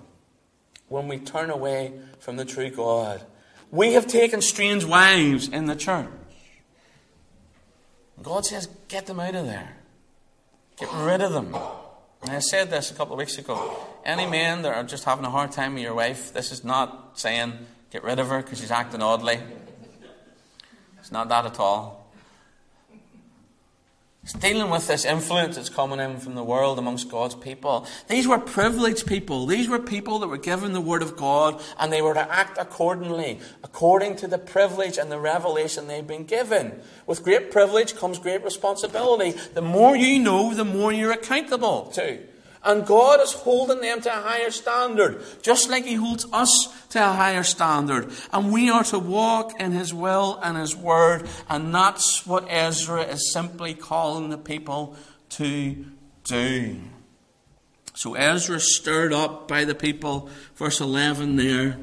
when 0.88 1.08
we 1.08 1.18
turn 1.18 1.50
away 1.50 1.94
from 2.20 2.38
the 2.38 2.46
true 2.46 2.70
God. 2.70 3.24
We 3.72 3.94
have 3.94 4.08
taken 4.08 4.42
strange 4.42 4.86
wives 4.86 5.48
in 5.48 5.66
the 5.66 5.76
church. 5.76 6.08
God 8.22 8.46
says, 8.46 8.68
get 8.88 9.06
them 9.08 9.20
out 9.20 9.36
of 9.36 9.46
there. 9.46 9.76
Get 10.78 10.90
rid 10.94 11.22
of 11.22 11.34
them. 11.34 11.56
And 12.22 12.32
I 12.32 12.40
said 12.40 12.70
this 12.70 12.92
a 12.92 12.94
couple 12.96 13.14
of 13.14 13.20
weeks 13.20 13.38
ago. 13.38 13.78
Any 14.04 14.26
men 14.26 14.62
that 14.64 14.74
are 14.74 14.84
just 14.84 15.04
having 15.04 15.26
a 15.26 15.30
hard 15.30 15.52
time 15.52 15.74
with 15.74 15.84
your 15.84 15.94
wife, 15.94 16.34
this 16.34 16.52
is 16.52 16.64
not 16.64 17.20
saying 17.20 17.54
get 17.92 18.04
rid 18.04 18.20
of 18.20 18.30
her 18.30 18.42
because 18.42 18.60
she's 18.60 18.72
acting 18.72 19.02
oddly. 19.02 19.40
It's 21.00 21.12
not 21.12 21.30
that 21.30 21.46
at 21.46 21.60
all. 21.60 22.05
Dealing 24.34 24.72
with 24.72 24.88
this 24.88 25.06
influence 25.06 25.56
that's 25.56 25.70
coming 25.70 26.00
in 26.00 26.18
from 26.18 26.34
the 26.34 26.44
world 26.44 26.80
amongst 26.80 27.12
God's 27.12 27.36
people. 27.36 27.86
These 28.08 28.28
were 28.28 28.40
privileged 28.40 29.06
people. 29.06 29.46
These 29.46 29.70
were 29.70 29.78
people 29.78 30.18
that 30.20 30.28
were 30.28 30.38
given 30.38 30.74
the 30.74 30.82
Word 30.82 31.04
of 31.04 31.16
God 31.16 31.62
and 31.80 31.94
they 31.94 32.02
were 32.02 32.16
to 32.16 32.32
act 32.32 32.58
accordingly, 32.58 33.40
according 33.64 34.16
to 34.18 34.28
the 34.28 34.40
privilege 34.40 34.98
and 34.98 35.12
the 35.12 35.20
revelation 35.20 35.88
they've 35.88 36.06
been 36.06 36.26
given. 36.26 36.82
With 37.06 37.24
great 37.24 37.52
privilege 37.52 37.96
comes 37.96 38.18
great 38.18 38.44
responsibility. 38.44 39.32
The 39.54 39.62
more 39.62 39.96
you 39.96 40.20
know, 40.20 40.54
the 40.56 40.66
more 40.66 40.92
you're 40.92 41.12
accountable 41.12 41.86
to. 41.94 42.20
And 42.66 42.86
God 42.86 43.22
is 43.22 43.32
holding 43.32 43.80
them 43.82 44.02
to 44.02 44.10
a 44.10 44.22
higher 44.22 44.52
standard, 44.52 45.22
just 45.44 45.70
like 45.70 45.86
He 45.86 45.96
holds 45.96 46.26
us 46.34 46.50
to 46.90 47.00
a 47.00 47.14
higher 47.14 47.44
standard. 47.44 48.12
And 48.34 48.52
we 48.52 48.70
are 48.70 48.84
to 48.86 49.00
walk 49.00 49.60
in 49.62 49.72
His 49.72 49.94
will 49.94 50.40
and 50.42 50.58
His 50.58 50.76
word. 50.76 51.30
And 51.48 51.74
that's 51.74 52.26
what 52.26 52.48
Ezra 52.50 53.04
is 53.04 53.32
simply 53.32 53.76
calling 53.76 54.30
the 54.30 54.38
people 54.38 54.96
to 55.30 55.86
do. 56.24 56.82
So 57.94 58.16
Ezra, 58.16 58.60
stirred 58.60 59.14
up 59.14 59.48
by 59.48 59.64
the 59.64 59.76
people, 59.76 60.30
verse 60.56 60.82
11 60.82 61.38
there, 61.38 61.78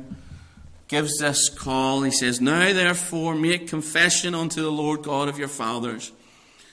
gives 0.88 1.16
this 1.18 1.48
call. 1.48 2.02
He 2.02 2.10
says, 2.10 2.40
Now 2.40 2.72
therefore 2.72 3.34
make 3.34 3.66
confession 3.66 4.34
unto 4.34 4.60
the 4.60 4.70
Lord 4.70 5.02
God 5.02 5.28
of 5.28 5.38
your 5.38 5.48
fathers, 5.48 6.12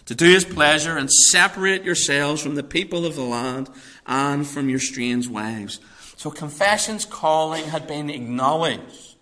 to 0.10 0.16
do 0.16 0.26
his 0.26 0.44
pleasure, 0.44 0.98
and 0.98 1.08
separate 1.12 1.84
yourselves 1.84 2.42
from 2.42 2.56
the 2.56 2.64
people 2.64 3.06
of 3.06 3.16
the 3.16 3.22
land 3.22 3.70
and 4.08 4.48
from 4.48 4.68
your 4.68 4.80
strange 4.80 5.28
wives. 5.28 5.80
So 6.18 6.32
confession's 6.32 7.06
calling 7.06 7.66
had 7.66 7.86
been 7.86 8.10
acknowledged. 8.10 9.18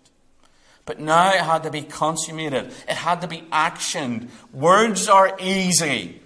But 0.86 0.98
now 0.98 1.34
it 1.34 1.42
had 1.42 1.64
to 1.64 1.70
be 1.70 1.82
consummated. 1.82 2.72
It 2.88 2.94
had 2.94 3.20
to 3.20 3.28
be 3.28 3.42
actioned. 3.52 4.30
Words 4.50 5.10
are 5.10 5.36
easy. 5.38 6.22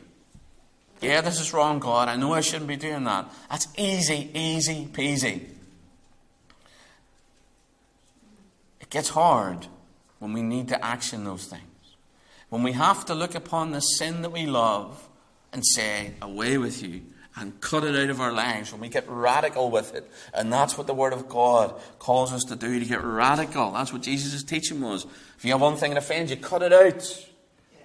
Yeah, 1.00 1.23
this 1.23 1.40
is 1.40 1.52
wrong, 1.52 1.81
God. 1.81 2.09
I 2.09 2.14
know 2.14 2.33
I 2.33 2.40
shouldn't 2.40 2.69
be 2.69 2.76
doing 2.76 3.02
that. 3.02 3.28
That's 3.50 3.66
easy, 3.76 4.31
easy 4.33 4.87
peasy. 4.92 5.45
It 8.81 8.90
gets 8.90 9.09
hard 9.09 9.66
when 10.21 10.33
we 10.33 10.42
need 10.42 10.69
to 10.69 10.85
action 10.85 11.25
those 11.25 11.47
things. 11.47 11.72
When 12.52 12.62
we 12.62 12.73
have 12.73 13.06
to 13.06 13.14
look 13.14 13.35
upon 13.35 13.71
the 13.71 13.80
sin 13.80 14.21
that 14.21 14.30
we 14.30 14.44
love 14.44 15.09
and 15.54 15.64
say, 15.64 16.12
Away 16.21 16.59
with 16.59 16.82
you, 16.82 17.00
and 17.35 17.59
cut 17.62 17.82
it 17.82 17.97
out 17.97 18.11
of 18.11 18.21
our 18.21 18.30
lives. 18.30 18.73
When 18.73 18.82
we 18.82 18.90
get 18.90 19.09
radical 19.09 19.71
with 19.71 19.94
it. 19.94 20.06
And 20.35 20.52
that's 20.52 20.76
what 20.76 20.87
the 20.87 20.92
Word 20.92 21.14
of 21.14 21.30
God 21.30 21.80
calls 21.99 22.30
us 22.30 22.44
to 22.44 22.56
do, 22.56 22.78
to 22.78 22.85
get 22.85 23.02
radical. 23.02 23.73
That's 23.73 23.90
what 23.90 24.02
Jesus' 24.02 24.42
teaching 24.42 24.82
was. 24.82 25.06
If 25.38 25.47
you 25.47 25.52
have 25.52 25.62
one 25.62 25.76
thing 25.76 25.94
that 25.94 25.97
offends 25.97 26.30
you, 26.30 26.37
cut 26.37 26.62
it 26.62 26.75
out. 26.75 27.26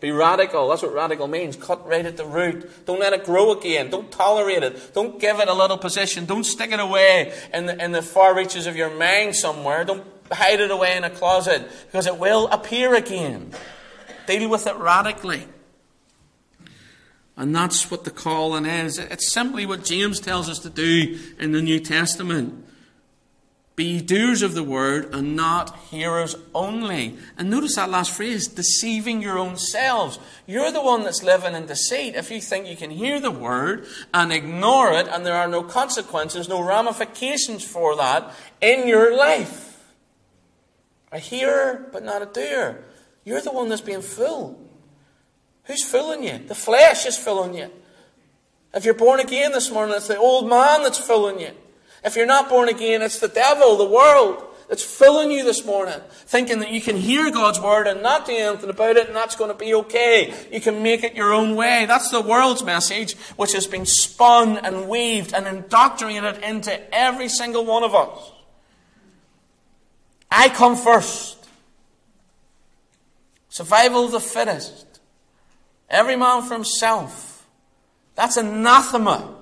Be 0.01 0.11
radical. 0.11 0.67
That's 0.67 0.81
what 0.81 0.93
radical 0.93 1.29
means. 1.29 1.55
Cut 1.55 1.87
right 1.87 2.05
at 2.05 2.17
the 2.17 2.25
root. 2.25 2.85
Don't 2.85 2.99
let 2.99 3.13
it 3.13 3.23
grow 3.23 3.57
again. 3.57 3.89
Don't 3.89 4.11
tolerate 4.11 4.63
it. 4.63 4.93
Don't 4.93 5.17
give 5.17 5.39
it 5.39 5.47
a 5.47 5.53
little 5.53 5.77
position. 5.77 6.25
Don't 6.25 6.43
stick 6.43 6.73
it 6.73 6.81
away 6.81 7.33
in 7.53 7.67
the, 7.67 7.81
in 7.81 7.93
the 7.93 8.01
far 8.01 8.35
reaches 8.35 8.67
of 8.67 8.75
your 8.75 8.93
mind 8.97 9.33
somewhere. 9.33 9.85
Don't 9.85 10.03
hide 10.29 10.59
it 10.59 10.71
away 10.71 10.97
in 10.97 11.05
a 11.05 11.09
closet 11.09 11.65
because 11.85 12.05
it 12.05 12.17
will 12.17 12.49
appear 12.49 12.95
again. 12.95 13.53
Deal 14.27 14.49
with 14.49 14.67
it 14.67 14.75
radically. 14.75 15.47
And 17.35 17.55
that's 17.55 17.89
what 17.89 18.03
the 18.03 18.11
calling 18.11 18.65
is. 18.65 18.97
It's 18.97 19.31
simply 19.31 19.65
what 19.65 19.85
James 19.85 20.19
tells 20.19 20.49
us 20.49 20.59
to 20.59 20.69
do 20.69 21.19
in 21.39 21.51
the 21.51 21.61
New 21.61 21.79
Testament. 21.79 22.65
Be 23.77 24.01
doers 24.01 24.41
of 24.41 24.55
the 24.55 24.63
word 24.63 25.13
and 25.13 25.35
not 25.35 25.77
hearers 25.91 26.35
only. 26.55 27.15
And 27.37 27.47
notice 27.47 27.75
that 27.75 27.91
last 27.91 28.11
phrase 28.11 28.47
deceiving 28.47 29.21
your 29.21 29.37
own 29.37 29.55
selves. 29.55 30.17
You're 30.47 30.71
the 30.71 30.81
one 30.81 31.03
that's 31.03 31.21
living 31.21 31.53
in 31.53 31.67
deceit 31.67 32.15
if 32.15 32.31
you 32.31 32.41
think 32.41 32.65
you 32.65 32.75
can 32.75 32.89
hear 32.89 33.19
the 33.19 33.29
word 33.29 33.85
and 34.15 34.33
ignore 34.33 34.93
it 34.93 35.07
and 35.07 35.23
there 35.23 35.35
are 35.35 35.47
no 35.47 35.61
consequences, 35.61 36.49
no 36.49 36.63
ramifications 36.63 37.63
for 37.63 37.95
that 37.97 38.33
in 38.61 38.87
your 38.87 39.15
life. 39.15 39.93
A 41.11 41.19
hearer, 41.19 41.87
but 41.93 42.03
not 42.03 42.23
a 42.23 42.25
doer. 42.25 42.83
You're 43.27 43.41
the 43.41 43.51
one 43.51 43.67
that's 43.67 43.81
being 43.81 44.01
fooled. 44.01 44.57
Who's 45.65 45.83
fooling 45.83 46.23
you? 46.23 46.37
The 46.37 46.55
flesh 46.55 47.05
is 47.05 47.17
fooling 47.17 47.55
you. 47.55 47.69
If 48.73 48.85
you're 48.85 48.93
born 48.93 49.19
again 49.19 49.51
this 49.51 49.69
morning, 49.69 49.97
it's 49.97 50.07
the 50.07 50.17
old 50.17 50.47
man 50.47 50.81
that's 50.81 50.97
fooling 50.97 51.41
you. 51.41 51.51
If 52.05 52.15
you're 52.15 52.25
not 52.25 52.47
born 52.47 52.69
again, 52.69 53.01
it's 53.01 53.19
the 53.19 53.27
devil, 53.27 53.75
the 53.75 53.83
world, 53.83 54.45
that's 54.69 54.81
filling 54.81 55.29
you 55.29 55.43
this 55.43 55.65
morning, 55.65 55.99
thinking 56.09 56.59
that 56.59 56.71
you 56.71 56.79
can 56.79 56.95
hear 56.95 57.29
God's 57.29 57.59
word 57.59 57.85
and 57.85 58.01
not 58.01 58.25
do 58.25 58.31
anything 58.31 58.69
about 58.69 58.95
it, 58.95 59.07
and 59.07 59.15
that's 59.17 59.35
going 59.35 59.51
to 59.51 59.57
be 59.57 59.73
okay. 59.73 60.33
You 60.49 60.61
can 60.61 60.81
make 60.81 61.03
it 61.03 61.13
your 61.13 61.33
own 61.33 61.57
way. 61.57 61.85
That's 61.85 62.09
the 62.09 62.21
world's 62.21 62.63
message, 62.63 63.17
which 63.35 63.51
has 63.51 63.67
been 63.67 63.85
spun 63.85 64.55
and 64.55 64.87
weaved 64.87 65.33
and 65.33 65.45
indoctrinated 65.47 66.41
into 66.45 66.95
every 66.95 67.27
single 67.27 67.65
one 67.65 67.83
of 67.83 67.93
us. 67.93 68.31
I 70.31 70.47
come 70.47 70.77
first. 70.77 71.36
Survival 73.57 74.05
of 74.05 74.11
the 74.11 74.19
fittest. 74.19 74.99
Every 75.89 76.15
man 76.15 76.43
for 76.43 76.53
himself. 76.53 77.47
That's 78.13 78.37
anathema 78.37 79.33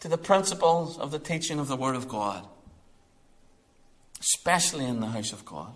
to 0.00 0.08
the 0.08 0.18
principles 0.18 0.98
of 0.98 1.12
the 1.12 1.20
teaching 1.20 1.60
of 1.60 1.68
the 1.68 1.76
Word 1.76 1.94
of 1.94 2.08
God, 2.08 2.44
especially 4.18 4.84
in 4.84 4.98
the 4.98 5.06
house 5.06 5.32
of 5.32 5.44
God. 5.44 5.72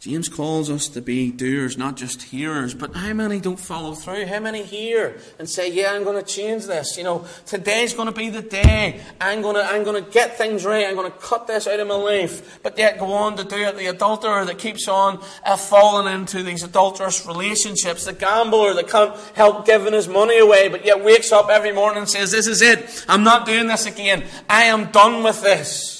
James 0.00 0.30
calls 0.30 0.70
us 0.70 0.88
to 0.88 1.02
be 1.02 1.30
doers, 1.30 1.76
not 1.76 1.94
just 1.94 2.22
hearers. 2.22 2.72
But 2.72 2.96
how 2.96 3.12
many 3.12 3.38
don't 3.38 3.60
follow 3.60 3.92
through? 3.92 4.24
How 4.24 4.40
many 4.40 4.62
hear 4.62 5.18
and 5.38 5.46
say, 5.46 5.70
"Yeah, 5.70 5.92
I'm 5.92 6.04
going 6.04 6.16
to 6.16 6.26
change 6.26 6.64
this. 6.64 6.96
You 6.96 7.04
know, 7.04 7.26
today's 7.44 7.92
going 7.92 8.06
to 8.08 8.14
be 8.14 8.30
the 8.30 8.40
day. 8.40 9.02
I'm 9.20 9.42
going 9.42 9.56
to, 9.56 9.62
I'm 9.62 9.84
going 9.84 10.02
to 10.02 10.10
get 10.10 10.38
things 10.38 10.64
right. 10.64 10.86
I'm 10.86 10.94
going 10.94 11.12
to 11.12 11.18
cut 11.18 11.46
this 11.46 11.66
out 11.66 11.80
of 11.80 11.86
my 11.86 11.96
life." 11.96 12.60
But 12.62 12.78
yet 12.78 12.98
go 12.98 13.12
on 13.12 13.36
to 13.36 13.44
do 13.44 13.56
it. 13.56 13.76
The 13.76 13.88
adulterer 13.88 14.46
that 14.46 14.58
keeps 14.58 14.88
on 14.88 15.22
uh, 15.44 15.58
falling 15.58 16.10
into 16.14 16.42
these 16.42 16.62
adulterous 16.62 17.26
relationships, 17.26 18.06
the 18.06 18.14
gambler 18.14 18.72
that 18.72 18.88
can't 18.88 19.14
help 19.34 19.66
giving 19.66 19.92
his 19.92 20.08
money 20.08 20.38
away, 20.38 20.68
but 20.68 20.86
yet 20.86 21.04
wakes 21.04 21.30
up 21.30 21.50
every 21.50 21.72
morning 21.72 21.98
and 21.98 22.08
says, 22.08 22.30
"This 22.30 22.46
is 22.46 22.62
it. 22.62 23.04
I'm 23.06 23.22
not 23.22 23.44
doing 23.44 23.66
this 23.66 23.84
again. 23.84 24.24
I 24.48 24.62
am 24.62 24.90
done 24.92 25.22
with 25.22 25.42
this." 25.42 25.99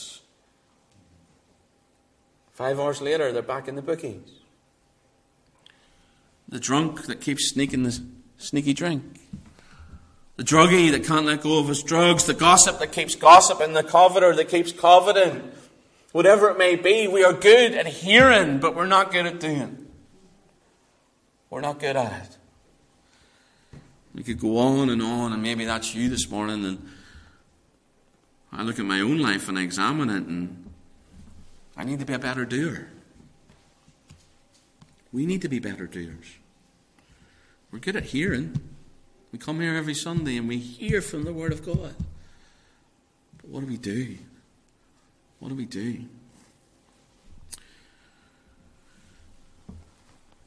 Five 2.60 2.78
hours 2.78 3.00
later, 3.00 3.32
they're 3.32 3.40
back 3.40 3.68
in 3.68 3.74
the 3.74 3.80
bookies. 3.80 4.20
The 6.46 6.60
drunk 6.60 7.06
that 7.06 7.22
keeps 7.22 7.48
sneaking 7.48 7.84
the 7.84 7.98
sneaky 8.36 8.74
drink. 8.74 9.18
The 10.36 10.44
druggie 10.44 10.90
that 10.90 11.06
can't 11.06 11.24
let 11.24 11.40
go 11.40 11.58
of 11.58 11.68
his 11.68 11.82
drugs. 11.82 12.26
The 12.26 12.34
gossip 12.34 12.78
that 12.80 12.92
keeps 12.92 13.14
gossiping. 13.14 13.72
The 13.72 13.82
coveter 13.82 14.36
that 14.36 14.50
keeps 14.50 14.72
coveting. 14.72 15.52
Whatever 16.12 16.50
it 16.50 16.58
may 16.58 16.76
be, 16.76 17.08
we 17.08 17.24
are 17.24 17.32
good 17.32 17.72
at 17.72 17.86
hearing, 17.86 18.58
but 18.58 18.76
we're 18.76 18.84
not 18.84 19.10
good 19.10 19.24
at 19.24 19.40
doing. 19.40 19.86
We're 21.48 21.62
not 21.62 21.80
good 21.80 21.96
at 21.96 22.26
it. 22.26 22.36
We 24.14 24.22
could 24.22 24.38
go 24.38 24.58
on 24.58 24.90
and 24.90 25.00
on, 25.00 25.32
and 25.32 25.42
maybe 25.42 25.64
that's 25.64 25.94
you 25.94 26.10
this 26.10 26.28
morning. 26.28 26.66
And 26.66 26.90
I 28.52 28.64
look 28.64 28.78
at 28.78 28.84
my 28.84 29.00
own 29.00 29.18
life 29.18 29.48
and 29.48 29.58
I 29.58 29.62
examine 29.62 30.10
it, 30.10 30.24
and 30.24 30.59
I 31.76 31.84
need 31.84 31.98
to 32.00 32.04
be 32.04 32.12
a 32.12 32.18
better 32.18 32.44
doer. 32.44 32.88
We 35.12 35.26
need 35.26 35.42
to 35.42 35.48
be 35.48 35.58
better 35.58 35.86
doers. 35.86 36.36
We're 37.70 37.78
good 37.78 37.96
at 37.96 38.04
hearing. 38.04 38.60
We 39.32 39.38
come 39.38 39.60
here 39.60 39.76
every 39.76 39.94
Sunday 39.94 40.36
and 40.36 40.48
we 40.48 40.58
hear 40.58 41.00
from 41.00 41.24
the 41.24 41.32
Word 41.32 41.52
of 41.52 41.64
God. 41.64 41.94
But 43.36 43.50
what 43.50 43.60
do 43.60 43.66
we 43.66 43.76
do? 43.76 44.18
What 45.38 45.48
do 45.48 45.54
we 45.54 45.66
do? 45.66 46.04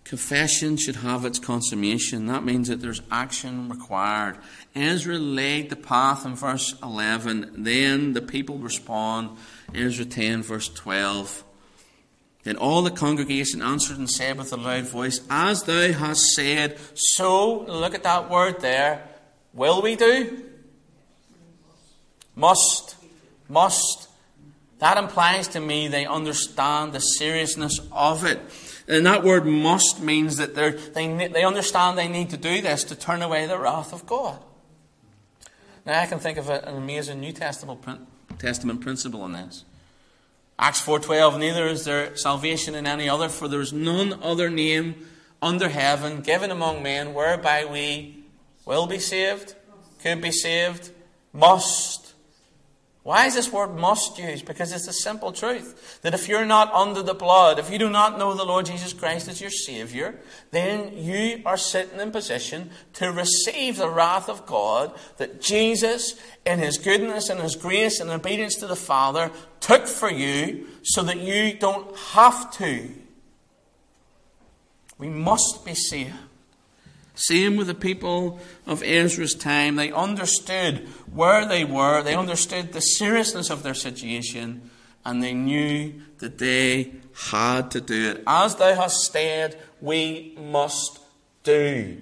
Confession 0.03 0.77
should 0.77 0.97
have 0.97 1.25
its 1.25 1.39
consummation. 1.39 2.27
That 2.27 2.43
means 2.43 2.67
that 2.67 2.81
there's 2.81 3.01
action 3.09 3.69
required. 3.69 4.37
Ezra 4.75 5.17
laid 5.17 5.69
the 5.69 5.75
path 5.75 6.25
in 6.25 6.35
verse 6.35 6.75
11. 6.83 7.63
Then 7.63 8.13
the 8.13 8.21
people 8.21 8.57
respond. 8.57 9.37
Ezra 9.75 10.05
10, 10.05 10.43
verse 10.43 10.69
12. 10.69 11.43
Then 12.43 12.57
all 12.57 12.81
the 12.81 12.91
congregation 12.91 13.61
answered 13.61 13.97
and 13.97 14.09
said 14.09 14.37
with 14.37 14.51
a 14.51 14.57
loud 14.57 14.83
voice, 14.83 15.21
As 15.29 15.63
thou 15.63 15.93
hast 15.93 16.33
said, 16.35 16.77
so, 16.93 17.61
look 17.61 17.95
at 17.95 18.03
that 18.03 18.29
word 18.29 18.59
there. 18.59 19.07
Will 19.53 19.81
we 19.81 19.95
do? 19.95 20.43
Must. 22.35 22.95
Must. 23.47 24.09
That 24.79 24.97
implies 24.97 25.47
to 25.49 25.61
me 25.61 25.87
they 25.87 26.05
understand 26.05 26.91
the 26.91 26.99
seriousness 26.99 27.79
of 27.91 28.25
it. 28.25 28.41
And 28.87 29.05
that 29.05 29.23
word 29.23 29.45
must 29.45 30.01
means 30.01 30.37
that 30.37 30.55
they 30.55 30.71
they, 31.29 31.43
understand 31.43 31.97
they 31.97 32.09
need 32.09 32.31
to 32.31 32.37
do 32.37 32.61
this 32.61 32.83
to 32.85 32.95
turn 32.95 33.21
away 33.21 33.45
the 33.45 33.57
wrath 33.57 33.93
of 33.93 34.05
God. 34.05 34.39
Now, 35.85 36.01
I 36.01 36.05
can 36.05 36.19
think 36.19 36.37
of 36.37 36.49
an 36.49 36.63
amazing 36.65 37.19
New 37.21 37.31
Testament, 37.31 37.81
Testament 38.39 38.81
principle 38.81 39.25
in 39.25 39.33
this. 39.33 39.63
Acts 40.59 40.81
4.12, 40.81 41.39
neither 41.39 41.67
is 41.67 41.85
there 41.85 42.15
salvation 42.15 42.75
in 42.75 42.85
any 42.85 43.09
other, 43.09 43.29
for 43.29 43.47
there 43.47 43.61
is 43.61 43.73
none 43.73 44.19
other 44.21 44.49
name 44.49 45.07
under 45.41 45.69
heaven 45.69 46.21
given 46.21 46.51
among 46.51 46.83
men 46.83 47.13
whereby 47.13 47.65
we 47.65 48.23
will 48.65 48.87
be 48.87 48.99
saved, 48.99 49.55
could 50.01 50.21
be 50.21 50.31
saved, 50.31 50.91
must 51.33 52.02
why 53.03 53.25
is 53.25 53.35
this 53.35 53.51
word 53.51 53.75
must 53.75 54.17
used? 54.17 54.45
Because 54.45 54.71
it's 54.71 54.87
a 54.87 54.93
simple 54.93 55.33
truth 55.33 55.99
that 56.03 56.13
if 56.13 56.29
you're 56.29 56.45
not 56.45 56.73
under 56.73 57.03
the 57.03 57.13
blood, 57.13 57.59
if 57.59 57.69
you 57.69 57.77
do 57.77 57.89
not 57.89 58.17
know 58.17 58.33
the 58.33 58.45
Lord 58.45 58.65
Jesus 58.65 58.93
Christ 58.93 59.27
as 59.27 59.41
your 59.41 59.49
Savior, 59.49 60.21
then 60.51 60.97
you 60.97 61.41
are 61.45 61.57
sitting 61.57 61.99
in 61.99 62.11
position 62.11 62.71
to 62.93 63.11
receive 63.11 63.75
the 63.75 63.89
wrath 63.89 64.29
of 64.29 64.45
God 64.45 64.97
that 65.17 65.41
Jesus, 65.41 66.17
in 66.45 66.59
His 66.59 66.77
goodness 66.77 67.27
and 67.27 67.41
His 67.41 67.57
grace 67.57 67.99
and 67.99 68.09
obedience 68.09 68.55
to 68.55 68.67
the 68.67 68.75
Father, 68.75 69.31
took 69.59 69.85
for 69.85 70.09
you 70.09 70.67
so 70.83 71.03
that 71.03 71.17
you 71.17 71.55
don't 71.55 71.93
have 71.97 72.51
to. 72.57 72.89
We 74.97 75.09
must 75.09 75.65
be 75.65 75.73
saved. 75.73 76.13
Same 77.15 77.57
with 77.57 77.67
the 77.67 77.75
people 77.75 78.39
of 78.65 78.81
Ezra's 78.83 79.35
time. 79.35 79.75
They 79.75 79.91
understood 79.91 80.87
where 81.11 81.45
they 81.45 81.63
were, 81.63 82.01
they 82.01 82.15
understood 82.15 82.73
the 82.73 82.81
seriousness 82.81 83.49
of 83.49 83.63
their 83.63 83.75
situation, 83.75 84.69
and 85.05 85.21
they 85.21 85.33
knew 85.33 85.93
that 86.19 86.39
they 86.39 86.93
had 87.31 87.69
to 87.71 87.81
do 87.81 88.11
it. 88.11 88.23
As 88.25 88.55
thou 88.55 88.73
hast 88.73 89.01
stayed, 89.01 89.55
we 89.81 90.35
must 90.39 90.99
do. 91.43 92.01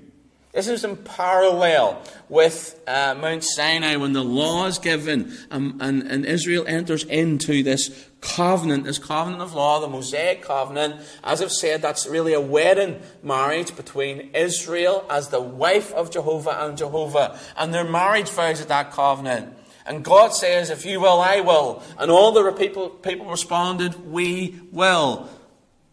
This 0.54 0.68
is 0.68 0.84
in 0.84 0.98
parallel 0.98 2.04
with 2.28 2.78
uh, 2.86 3.16
Mount 3.18 3.42
Sinai 3.44 3.96
when 3.96 4.12
the 4.12 4.24
law 4.24 4.66
is 4.66 4.80
given 4.80 5.32
um, 5.50 5.78
and, 5.80 6.04
and 6.04 6.26
Israel 6.26 6.66
enters 6.68 7.06
into 7.06 7.64
this 7.64 8.10
covenant, 8.20 8.84
this 8.84 9.00
covenant 9.00 9.42
of 9.42 9.54
law, 9.54 9.80
the 9.80 9.88
Mosaic 9.88 10.42
covenant. 10.42 11.02
As 11.24 11.42
I've 11.42 11.54
said, 11.54 11.82
that's 11.82 12.06
really 12.06 12.34
a 12.34 12.42
wedding 12.42 13.02
marriage 13.24 13.76
between 13.78 14.32
Israel 14.34 15.06
as 15.10 15.30
the 15.30 15.42
wife 15.42 15.94
of 15.94 16.12
Jehovah 16.12 16.66
and 16.66 16.78
Jehovah. 16.78 17.40
And 17.56 17.74
their 17.74 17.86
marriage 17.86 18.30
vows 18.30 18.60
at 18.60 18.68
that 18.68 18.92
covenant. 18.92 19.58
And 19.86 20.04
God 20.04 20.34
says, 20.34 20.70
If 20.70 20.86
you 20.86 21.00
will, 21.00 21.22
I 21.22 21.40
will. 21.40 21.82
And 21.98 22.12
all 22.12 22.32
the 22.34 22.52
people, 22.52 22.90
people 22.90 23.26
responded, 23.26 24.12
We 24.12 24.60
will. 24.72 25.30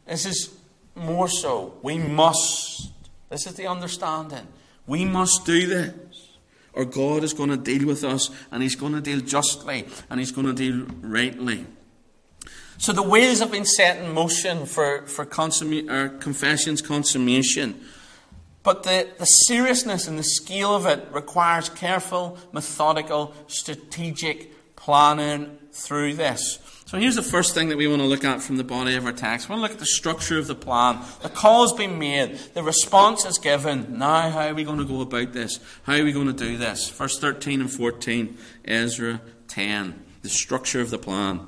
This 0.06 0.26
is 0.26 0.54
more 0.94 1.28
so. 1.28 1.78
We 1.82 1.98
must. 1.98 2.87
This 3.28 3.46
is 3.46 3.54
the 3.54 3.66
understanding. 3.66 4.46
We 4.86 5.04
must 5.04 5.44
do 5.44 5.66
this. 5.66 5.92
Or 6.72 6.84
God 6.84 7.24
is 7.24 7.32
going 7.32 7.50
to 7.50 7.56
deal 7.56 7.86
with 7.86 8.04
us, 8.04 8.30
and 8.52 8.62
He's 8.62 8.76
going 8.76 8.92
to 8.92 9.00
deal 9.00 9.20
justly, 9.20 9.86
and 10.08 10.20
He's 10.20 10.30
going 10.30 10.46
to 10.46 10.52
deal 10.52 10.86
rightly. 11.00 11.66
So 12.76 12.92
the 12.92 13.02
wheels 13.02 13.40
have 13.40 13.50
been 13.50 13.64
set 13.64 13.98
in 13.98 14.12
motion 14.12 14.64
for, 14.64 15.04
for 15.06 15.26
consumma- 15.26 15.90
or 15.90 16.08
confession's 16.18 16.80
consummation. 16.80 17.80
But 18.62 18.84
the, 18.84 19.08
the 19.18 19.24
seriousness 19.24 20.06
and 20.06 20.18
the 20.18 20.22
scale 20.22 20.76
of 20.76 20.86
it 20.86 21.08
requires 21.10 21.68
careful, 21.68 22.38
methodical, 22.52 23.34
strategic 23.48 24.76
planning 24.76 25.58
through 25.72 26.14
this. 26.14 26.58
So 26.88 26.96
here's 26.98 27.16
the 27.16 27.22
first 27.22 27.52
thing 27.52 27.68
that 27.68 27.76
we 27.76 27.86
want 27.86 28.00
to 28.00 28.08
look 28.08 28.24
at 28.24 28.40
from 28.40 28.56
the 28.56 28.64
body 28.64 28.94
of 28.94 29.04
our 29.04 29.12
text. 29.12 29.46
We 29.46 29.52
want 29.52 29.58
to 29.58 29.62
look 29.64 29.72
at 29.72 29.78
the 29.78 29.84
structure 29.84 30.38
of 30.38 30.46
the 30.46 30.54
plan. 30.54 30.98
The 31.20 31.28
call 31.28 31.60
has 31.60 31.74
been 31.74 31.98
made. 31.98 32.36
The 32.54 32.62
response 32.62 33.26
is 33.26 33.36
given. 33.36 33.98
Now, 33.98 34.30
how 34.30 34.48
are 34.48 34.54
we 34.54 34.64
going 34.64 34.78
to 34.78 34.86
go 34.86 35.02
about 35.02 35.34
this? 35.34 35.60
How 35.82 35.96
are 35.96 36.02
we 36.02 36.12
going 36.12 36.28
to 36.28 36.32
do 36.32 36.56
this? 36.56 36.88
Verse 36.88 37.18
13 37.18 37.60
and 37.60 37.70
14, 37.70 38.38
Ezra 38.64 39.20
10. 39.48 40.02
The 40.22 40.30
structure 40.30 40.80
of 40.80 40.88
the 40.88 40.96
plan. 40.96 41.46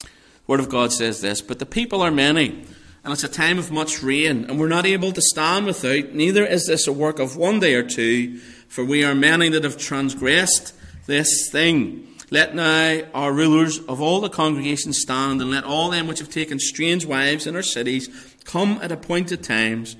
The 0.00 0.08
Word 0.48 0.58
of 0.58 0.70
God 0.70 0.92
says 0.92 1.20
this, 1.20 1.40
But 1.40 1.60
the 1.60 1.66
people 1.66 2.02
are 2.02 2.10
many, 2.10 2.64
and 3.04 3.12
it's 3.12 3.22
a 3.22 3.28
time 3.28 3.60
of 3.60 3.70
much 3.70 4.02
rain, 4.02 4.44
and 4.46 4.58
we're 4.58 4.66
not 4.66 4.86
able 4.86 5.12
to 5.12 5.22
stand 5.22 5.66
without. 5.66 6.14
Neither 6.14 6.44
is 6.44 6.66
this 6.66 6.88
a 6.88 6.92
work 6.92 7.20
of 7.20 7.36
one 7.36 7.60
day 7.60 7.76
or 7.76 7.84
two, 7.84 8.38
for 8.66 8.84
we 8.84 9.04
are 9.04 9.14
many 9.14 9.50
that 9.50 9.62
have 9.62 9.78
transgressed 9.78 10.74
this 11.06 11.48
thing. 11.52 12.08
Let 12.30 12.54
now 12.54 13.02
our 13.12 13.32
rulers 13.32 13.78
of 13.80 14.00
all 14.00 14.20
the 14.20 14.28
congregations 14.28 15.00
stand, 15.00 15.40
and 15.40 15.50
let 15.50 15.64
all 15.64 15.90
them 15.90 16.06
which 16.06 16.18
have 16.20 16.30
taken 16.30 16.58
strange 16.58 17.04
wives 17.04 17.46
in 17.46 17.56
our 17.56 17.62
cities 17.62 18.08
come 18.44 18.78
at 18.82 18.92
appointed 18.92 19.42
times, 19.42 19.96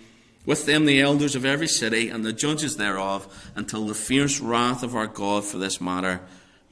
with 0.47 0.67
them 0.67 0.87
the 0.87 1.01
elders 1.01 1.35
of 1.35 1.45
every 1.45 1.69
city 1.69 2.09
and 2.09 2.25
the 2.25 2.33
judges 2.33 2.77
thereof, 2.77 3.51
until 3.55 3.87
the 3.87 3.95
fierce 3.95 4.41
wrath 4.41 4.83
of 4.83 4.95
our 4.95 5.07
God 5.07 5.45
for 5.45 5.59
this 5.59 5.81
matter 5.81 6.21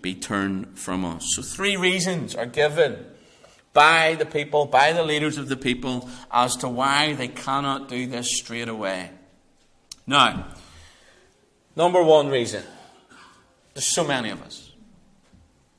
be 0.01 0.15
turned 0.15 0.79
from 0.79 1.05
us. 1.05 1.25
So, 1.35 1.43
three 1.43 1.77
reasons 1.77 2.35
are 2.35 2.47
given 2.47 3.07
by 3.73 4.17
the 4.19 4.27
people, 4.27 4.67
by 4.67 4.93
the 4.93 5.05
leaders 5.05 5.39
of 5.39 5.49
the 5.49 5.57
people, 5.57 6.09
as 6.31 6.57
to 6.57 6.69
why 6.69 7.15
they 7.15 7.29
cannot 7.29 7.89
do 7.89 8.07
this 8.07 8.37
straight 8.37 8.69
away. 8.69 9.11
Now, 10.07 10.49
number 11.77 12.03
one 12.03 12.29
reason 12.29 12.65
there's 13.75 13.87
so 13.87 14.05
many 14.05 14.31
of 14.31 14.43
us. 14.43 14.62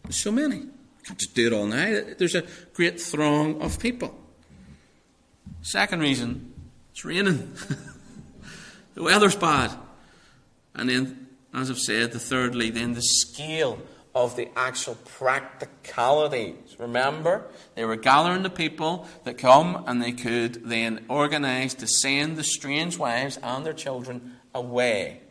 So 0.09 0.31
many. 0.31 0.57
I 0.57 1.05
can't 1.05 1.19
just 1.19 1.35
do 1.35 1.47
it 1.47 1.53
all 1.53 1.65
now. 1.65 2.01
There's 2.17 2.35
a 2.35 2.43
great 2.73 2.99
throng 2.99 3.61
of 3.61 3.79
people. 3.79 4.15
Second 5.61 6.01
reason, 6.01 6.53
it's 6.91 7.05
raining. 7.05 7.53
the 8.95 9.03
weather's 9.03 9.35
bad. 9.35 9.71
And 10.75 10.89
then, 10.89 11.27
as 11.53 11.69
I've 11.69 11.79
said, 11.79 12.11
the 12.11 12.19
thirdly, 12.19 12.69
then 12.69 12.93
the 12.93 13.01
scale 13.01 13.79
of 14.15 14.35
the 14.35 14.49
actual 14.55 14.95
practicalities. 14.95 16.75
Remember, 16.77 17.45
they 17.75 17.85
were 17.85 17.95
gathering 17.95 18.43
the 18.43 18.49
people 18.49 19.07
that 19.23 19.37
come 19.37 19.83
and 19.87 20.01
they 20.01 20.11
could 20.11 20.69
then 20.69 21.05
organize 21.09 21.73
to 21.75 21.87
send 21.87 22.37
the 22.37 22.43
strange 22.43 22.97
wives 22.97 23.37
and 23.41 23.65
their 23.65 23.73
children 23.73 24.35
away. 24.53 25.21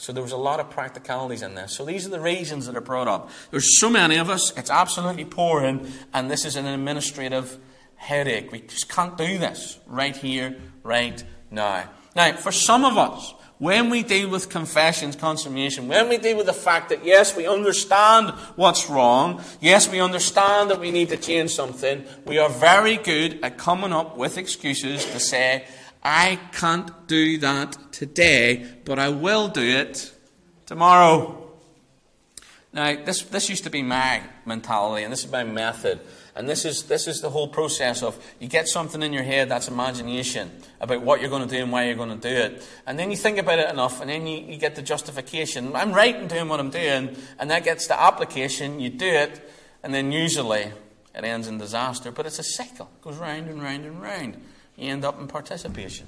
So 0.00 0.14
there 0.14 0.22
was 0.22 0.32
a 0.32 0.38
lot 0.38 0.60
of 0.60 0.70
practicalities 0.70 1.42
in 1.42 1.54
this. 1.56 1.76
So 1.76 1.84
these 1.84 2.06
are 2.06 2.08
the 2.08 2.20
reasons 2.20 2.64
that 2.64 2.74
are 2.74 2.80
brought 2.80 3.06
up. 3.06 3.28
There's 3.50 3.78
so 3.78 3.90
many 3.90 4.16
of 4.16 4.30
us, 4.30 4.50
it's 4.56 4.70
absolutely 4.70 5.26
pouring, 5.26 5.92
and 6.14 6.30
this 6.30 6.46
is 6.46 6.56
an 6.56 6.64
administrative 6.64 7.58
headache. 7.96 8.50
We 8.50 8.62
just 8.62 8.88
can't 8.88 9.18
do 9.18 9.36
this 9.36 9.78
right 9.86 10.16
here, 10.16 10.56
right 10.82 11.22
now. 11.50 11.90
Now, 12.16 12.32
for 12.32 12.50
some 12.50 12.86
of 12.86 12.96
us, 12.96 13.34
when 13.58 13.90
we 13.90 14.02
deal 14.02 14.30
with 14.30 14.48
confessions, 14.48 15.16
consummation, 15.16 15.86
when 15.86 16.08
we 16.08 16.16
deal 16.16 16.38
with 16.38 16.46
the 16.46 16.54
fact 16.54 16.88
that 16.88 17.04
yes, 17.04 17.36
we 17.36 17.46
understand 17.46 18.30
what's 18.56 18.88
wrong, 18.88 19.42
yes, 19.60 19.86
we 19.86 20.00
understand 20.00 20.70
that 20.70 20.80
we 20.80 20.90
need 20.90 21.10
to 21.10 21.18
change 21.18 21.50
something, 21.50 22.06
we 22.24 22.38
are 22.38 22.48
very 22.48 22.96
good 22.96 23.38
at 23.42 23.58
coming 23.58 23.92
up 23.92 24.16
with 24.16 24.38
excuses 24.38 25.04
to 25.04 25.20
say, 25.20 25.66
I 26.02 26.38
can't 26.52 27.06
do 27.06 27.38
that 27.38 27.92
today, 27.92 28.66
but 28.84 28.98
I 28.98 29.10
will 29.10 29.48
do 29.48 29.62
it 29.62 30.12
tomorrow. 30.66 31.36
Now, 32.72 33.04
this, 33.04 33.22
this 33.22 33.50
used 33.50 33.64
to 33.64 33.70
be 33.70 33.82
my 33.82 34.22
mentality, 34.46 35.02
and 35.02 35.12
this 35.12 35.24
is 35.24 35.30
my 35.30 35.44
method. 35.44 36.00
And 36.36 36.48
this 36.48 36.64
is, 36.64 36.84
this 36.84 37.08
is 37.08 37.20
the 37.20 37.28
whole 37.28 37.48
process 37.48 38.02
of 38.02 38.16
you 38.38 38.46
get 38.46 38.68
something 38.68 39.02
in 39.02 39.12
your 39.12 39.24
head 39.24 39.48
that's 39.48 39.66
imagination 39.66 40.50
about 40.80 41.02
what 41.02 41.20
you're 41.20 41.28
going 41.28 41.46
to 41.46 41.54
do 41.54 41.62
and 41.62 41.72
why 41.72 41.86
you're 41.86 41.96
going 41.96 42.18
to 42.18 42.28
do 42.28 42.34
it. 42.34 42.66
And 42.86 42.98
then 42.98 43.10
you 43.10 43.16
think 43.16 43.38
about 43.38 43.58
it 43.58 43.68
enough, 43.68 44.00
and 44.00 44.08
then 44.08 44.26
you, 44.26 44.38
you 44.38 44.56
get 44.56 44.76
the 44.76 44.82
justification. 44.82 45.74
I'm 45.74 45.92
right 45.92 46.14
in 46.14 46.28
doing 46.28 46.48
what 46.48 46.60
I'm 46.60 46.70
doing, 46.70 47.16
and 47.38 47.50
that 47.50 47.64
gets 47.64 47.88
the 47.88 48.00
application, 48.00 48.80
you 48.80 48.88
do 48.88 49.08
it, 49.08 49.50
and 49.82 49.92
then 49.92 50.12
usually 50.12 50.72
it 51.14 51.24
ends 51.24 51.48
in 51.48 51.58
disaster. 51.58 52.12
But 52.12 52.24
it's 52.24 52.38
a 52.38 52.44
cycle, 52.44 52.88
it 52.96 53.02
goes 53.02 53.16
round 53.16 53.48
and 53.48 53.60
round 53.60 53.84
and 53.84 54.00
round 54.00 54.36
you 54.80 54.90
end 54.90 55.04
up 55.04 55.20
in 55.20 55.26
participation. 55.26 56.06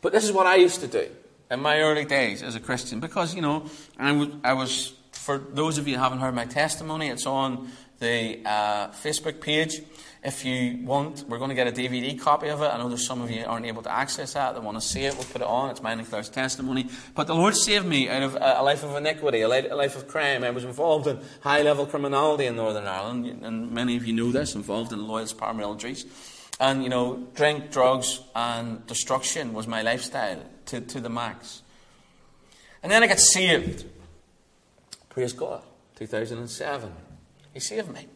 But 0.00 0.12
this 0.12 0.24
is 0.24 0.32
what 0.32 0.46
I 0.46 0.56
used 0.56 0.80
to 0.80 0.86
do 0.86 1.08
in 1.50 1.60
my 1.60 1.80
early 1.80 2.04
days 2.04 2.42
as 2.42 2.54
a 2.54 2.60
Christian 2.60 3.00
because, 3.00 3.34
you 3.34 3.42
know, 3.42 3.66
I, 3.98 4.08
w- 4.12 4.38
I 4.44 4.52
was, 4.52 4.92
for 5.12 5.38
those 5.38 5.78
of 5.78 5.88
you 5.88 5.96
who 5.96 6.02
haven't 6.02 6.18
heard 6.18 6.34
my 6.34 6.44
testimony, 6.44 7.08
it's 7.08 7.26
on 7.26 7.70
the 8.00 8.40
uh, 8.44 8.88
Facebook 8.88 9.40
page. 9.40 9.80
If 10.22 10.44
you 10.44 10.78
want, 10.84 11.24
we're 11.28 11.38
going 11.38 11.50
to 11.50 11.54
get 11.54 11.66
a 11.66 11.72
DVD 11.72 12.18
copy 12.18 12.48
of 12.48 12.62
it. 12.62 12.66
I 12.66 12.78
know 12.78 12.88
there's 12.88 13.06
some 13.06 13.20
of 13.20 13.30
you 13.30 13.44
aren't 13.46 13.66
able 13.66 13.82
to 13.82 13.92
access 13.92 14.32
that. 14.32 14.54
They 14.54 14.60
want 14.60 14.78
to 14.80 14.86
see 14.86 15.04
it. 15.04 15.14
We'll 15.14 15.24
put 15.24 15.42
it 15.42 15.46
on. 15.46 15.70
It's 15.70 15.82
mine 15.82 15.98
and 15.98 16.08
Claire's 16.08 16.30
testimony. 16.30 16.88
But 17.14 17.26
the 17.26 17.34
Lord 17.34 17.54
saved 17.54 17.84
me 17.84 18.08
out 18.08 18.22
of 18.22 18.36
a 18.40 18.62
life 18.62 18.84
of 18.84 18.96
iniquity, 18.96 19.42
a 19.42 19.48
life 19.48 19.96
of 19.96 20.08
crime. 20.08 20.42
I 20.42 20.50
was 20.50 20.64
involved 20.64 21.06
in 21.06 21.18
high 21.40 21.60
level 21.60 21.84
criminality 21.84 22.46
in 22.46 22.56
Northern 22.56 22.86
Ireland, 22.86 23.26
and 23.42 23.70
many 23.70 23.96
of 23.96 24.06
you 24.06 24.14
know 24.14 24.32
this, 24.32 24.54
involved 24.54 24.92
in 24.92 25.06
loyalist 25.06 25.36
paramilitaries. 25.36 26.06
And, 26.60 26.82
you 26.82 26.88
know, 26.88 27.26
drink, 27.34 27.70
drugs, 27.70 28.20
and 28.34 28.86
destruction 28.86 29.52
was 29.54 29.66
my 29.66 29.82
lifestyle 29.82 30.42
to, 30.66 30.80
to 30.80 31.00
the 31.00 31.10
max. 31.10 31.62
And 32.82 32.92
then 32.92 33.02
I 33.02 33.06
got 33.06 33.18
saved. 33.18 33.86
Praise 35.08 35.32
God. 35.32 35.62
2007. 35.96 36.92
He 37.52 37.60
saved 37.60 37.92
me. 37.92 38.06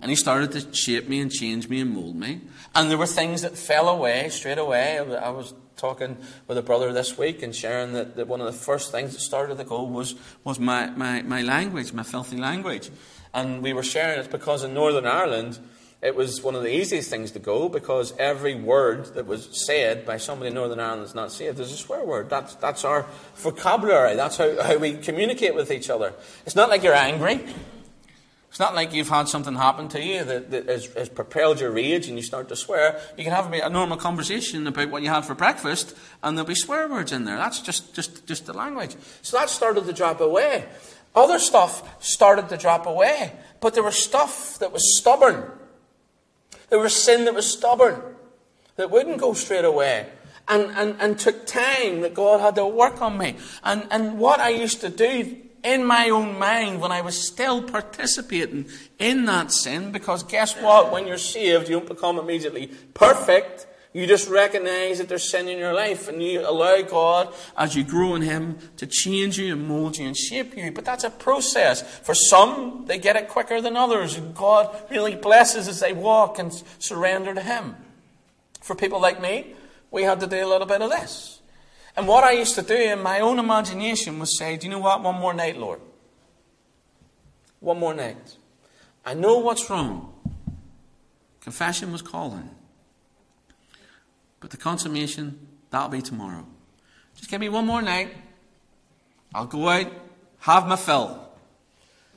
And 0.00 0.10
he 0.10 0.16
started 0.16 0.52
to 0.52 0.74
shape 0.74 1.08
me 1.08 1.20
and 1.20 1.30
change 1.30 1.68
me 1.68 1.80
and 1.80 1.94
mold 1.94 2.16
me. 2.16 2.42
And 2.74 2.90
there 2.90 2.98
were 2.98 3.06
things 3.06 3.42
that 3.42 3.56
fell 3.56 3.88
away 3.88 4.28
straight 4.28 4.58
away. 4.58 4.98
I 4.98 5.30
was 5.30 5.54
talking 5.76 6.16
with 6.48 6.58
a 6.58 6.62
brother 6.62 6.92
this 6.92 7.16
week 7.16 7.42
and 7.42 7.54
sharing 7.54 7.92
that, 7.92 8.16
that 8.16 8.26
one 8.26 8.40
of 8.40 8.46
the 8.46 8.52
first 8.52 8.90
things 8.90 9.12
that 9.12 9.20
started 9.20 9.58
to 9.58 9.64
go 9.64 9.82
was, 9.82 10.14
was 10.44 10.58
my, 10.58 10.90
my, 10.90 11.22
my 11.22 11.42
language, 11.42 11.92
my 11.92 12.02
filthy 12.02 12.36
language. 12.36 12.90
And 13.32 13.62
we 13.62 13.72
were 13.72 13.82
sharing 13.82 14.20
it 14.20 14.30
because 14.30 14.64
in 14.64 14.74
Northern 14.74 15.06
Ireland, 15.06 15.58
it 16.02 16.14
was 16.14 16.42
one 16.42 16.54
of 16.54 16.62
the 16.62 16.74
easiest 16.74 17.08
things 17.08 17.30
to 17.32 17.38
go 17.38 17.68
because 17.68 18.12
every 18.18 18.54
word 18.54 19.14
that 19.14 19.26
was 19.26 19.48
said 19.66 20.04
by 20.04 20.18
somebody 20.18 20.48
in 20.48 20.54
Northern 20.54 20.78
Ireland 20.78 21.02
that's 21.02 21.14
not 21.14 21.32
saved 21.32 21.58
is 21.58 21.72
a 21.72 21.76
swear 21.76 22.04
word. 22.04 22.28
That's, 22.28 22.54
that's 22.56 22.84
our 22.84 23.06
vocabulary. 23.36 24.14
That's 24.14 24.36
how, 24.36 24.62
how 24.62 24.76
we 24.76 24.94
communicate 24.94 25.54
with 25.54 25.72
each 25.72 25.88
other. 25.88 26.12
It's 26.44 26.54
not 26.54 26.68
like 26.68 26.82
you're 26.82 26.94
angry. 26.94 27.40
It's 28.50 28.60
not 28.60 28.74
like 28.74 28.92
you've 28.92 29.08
had 29.08 29.28
something 29.28 29.54
happen 29.54 29.88
to 29.88 30.02
you 30.02 30.22
that, 30.24 30.50
that 30.50 30.68
has, 30.68 30.86
has, 30.94 31.08
propelled 31.08 31.60
your 31.60 31.70
rage 31.70 32.08
and 32.08 32.16
you 32.16 32.22
start 32.22 32.48
to 32.50 32.56
swear. 32.56 33.00
You 33.16 33.24
can 33.24 33.32
have 33.32 33.52
a, 33.52 33.68
normal 33.68 33.96
conversation 33.96 34.66
about 34.66 34.90
what 34.90 35.02
you 35.02 35.08
had 35.08 35.24
for 35.24 35.34
breakfast 35.34 35.94
and 36.22 36.36
there'll 36.36 36.46
be 36.48 36.54
swear 36.54 36.88
words 36.88 37.12
in 37.12 37.24
there. 37.24 37.36
That's 37.36 37.60
just, 37.60 37.94
just, 37.94 38.26
just 38.26 38.46
the 38.46 38.52
language. 38.52 38.96
So 39.22 39.38
that 39.38 39.50
started 39.50 39.86
to 39.86 39.92
drop 39.92 40.20
away. 40.20 40.66
Other 41.14 41.38
stuff 41.38 42.02
started 42.04 42.50
to 42.50 42.56
drop 42.56 42.86
away. 42.86 43.32
But 43.60 43.74
there 43.74 43.82
was 43.82 44.02
stuff 44.02 44.58
that 44.58 44.72
was 44.72 44.98
stubborn 44.98 45.50
there 46.68 46.78
was 46.78 46.94
sin 46.94 47.24
that 47.24 47.34
was 47.34 47.50
stubborn, 47.50 48.00
that 48.76 48.90
wouldn't 48.90 49.18
go 49.18 49.32
straight 49.34 49.64
away. 49.64 50.08
And, 50.48 50.70
and, 50.76 50.94
and 51.00 51.18
took 51.18 51.44
time 51.44 52.02
that 52.02 52.14
God 52.14 52.40
had 52.40 52.54
to 52.54 52.64
work 52.68 53.02
on 53.02 53.18
me. 53.18 53.34
And, 53.64 53.84
and 53.90 54.16
what 54.16 54.38
I 54.38 54.50
used 54.50 54.80
to 54.82 54.88
do 54.88 55.38
in 55.64 55.84
my 55.84 56.08
own 56.08 56.38
mind 56.38 56.80
when 56.80 56.92
I 56.92 57.00
was 57.00 57.20
still 57.20 57.60
participating 57.60 58.66
in 59.00 59.24
that 59.24 59.50
sin. 59.50 59.90
Because 59.90 60.22
guess 60.22 60.54
what? 60.54 60.92
When 60.92 61.08
you're 61.08 61.18
saved, 61.18 61.68
you 61.68 61.80
don't 61.80 61.88
become 61.88 62.20
immediately 62.20 62.68
perfect. 62.94 63.66
You 63.96 64.06
just 64.06 64.28
recognize 64.28 64.98
that 64.98 65.08
there's 65.08 65.30
sin 65.30 65.48
in 65.48 65.56
your 65.56 65.72
life 65.72 66.06
and 66.06 66.22
you 66.22 66.46
allow 66.46 66.82
God, 66.82 67.32
as 67.56 67.74
you 67.74 67.82
grow 67.82 68.14
in 68.14 68.20
Him, 68.20 68.58
to 68.76 68.86
change 68.86 69.38
you 69.38 69.54
and 69.54 69.66
mold 69.66 69.96
you 69.96 70.06
and 70.06 70.14
shape 70.14 70.54
you. 70.54 70.70
But 70.70 70.84
that's 70.84 71.02
a 71.02 71.08
process. 71.08 71.80
For 72.00 72.14
some, 72.14 72.84
they 72.84 72.98
get 72.98 73.16
it 73.16 73.30
quicker 73.30 73.62
than 73.62 73.74
others. 73.74 74.18
And 74.18 74.34
God 74.34 74.68
really 74.90 75.14
blesses 75.14 75.66
as 75.66 75.80
they 75.80 75.94
walk 75.94 76.38
and 76.38 76.52
surrender 76.78 77.32
to 77.32 77.40
Him. 77.40 77.74
For 78.60 78.74
people 78.74 79.00
like 79.00 79.18
me, 79.18 79.54
we 79.90 80.02
had 80.02 80.20
to 80.20 80.26
do 80.26 80.44
a 80.44 80.46
little 80.46 80.66
bit 80.66 80.82
of 80.82 80.90
this. 80.90 81.40
And 81.96 82.06
what 82.06 82.22
I 82.22 82.32
used 82.32 82.54
to 82.56 82.62
do 82.62 82.76
in 82.76 83.02
my 83.02 83.20
own 83.20 83.38
imagination 83.38 84.18
was 84.18 84.36
say, 84.36 84.58
Do 84.58 84.66
you 84.66 84.72
know 84.72 84.80
what? 84.80 85.02
One 85.02 85.14
more 85.14 85.32
night, 85.32 85.56
Lord. 85.56 85.80
One 87.60 87.78
more 87.78 87.94
night. 87.94 88.36
I 89.06 89.14
know 89.14 89.38
what's 89.38 89.70
wrong. 89.70 90.12
Confession 91.40 91.92
was 91.92 92.02
calling. 92.02 92.50
But 94.46 94.52
the 94.52 94.58
consummation, 94.58 95.40
that'll 95.70 95.88
be 95.88 96.00
tomorrow. 96.00 96.46
Just 97.16 97.28
give 97.28 97.40
me 97.40 97.48
one 97.48 97.66
more 97.66 97.82
night. 97.82 98.14
I'll 99.34 99.46
go 99.46 99.68
out, 99.68 99.90
have 100.38 100.68
my 100.68 100.76
fill. 100.76 101.30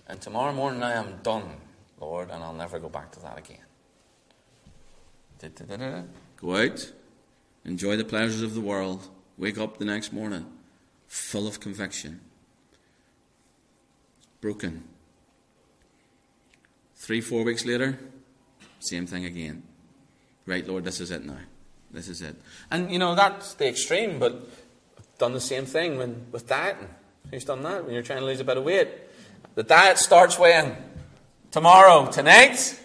And 0.06 0.22
tomorrow 0.22 0.54
morning 0.54 0.84
I 0.84 0.92
am 0.92 1.22
done, 1.24 1.58
Lord, 2.00 2.30
and 2.30 2.44
I'll 2.44 2.54
never 2.54 2.78
go 2.78 2.88
back 2.88 3.12
to 3.14 3.20
that 3.22 3.40
again. 3.40 3.66
Da-da-da-da. 5.40 6.04
Go 6.38 6.56
out, 6.56 6.92
enjoy 7.66 7.98
the 7.98 8.06
pleasures 8.06 8.44
of 8.44 8.54
the 8.54 8.62
world, 8.62 9.10
wake 9.36 9.58
up 9.58 9.80
the 9.80 9.86
next 9.86 10.14
morning 10.14 10.46
full 11.08 11.48
of 11.48 11.60
conviction, 11.60 12.22
broken. 14.40 14.84
Three, 16.96 17.22
four 17.22 17.44
weeks 17.44 17.66
later, 17.66 17.98
same 18.80 19.08
thing 19.08 19.26
again. 19.26 19.64
Right, 20.46 20.68
Lord, 20.68 20.84
this 20.84 21.00
is 21.00 21.10
it 21.10 21.26
now. 21.26 21.40
This 21.92 22.08
is 22.08 22.22
it. 22.22 22.36
And 22.70 22.92
you 22.92 23.00
know, 23.00 23.16
that's 23.16 23.54
the 23.56 23.68
extreme, 23.68 24.20
but 24.20 24.34
I've 24.98 25.18
done 25.18 25.34
the 25.34 25.42
same 25.42 25.66
thing 25.66 25.98
when, 25.98 26.28
with 26.32 26.48
dieting. 26.48 26.88
Who's 27.32 27.46
done 27.46 27.64
that? 27.64 27.86
When 27.86 27.94
you're 27.94 28.04
trying 28.04 28.20
to 28.20 28.26
lose 28.26 28.40
a 28.40 28.44
bit 28.44 28.58
of 28.58 28.64
weight. 28.64 28.90
The 29.56 29.64
diet 29.64 29.98
starts 29.98 30.38
when? 30.38 30.76
Tomorrow, 31.52 32.12
tonight. 32.12 32.80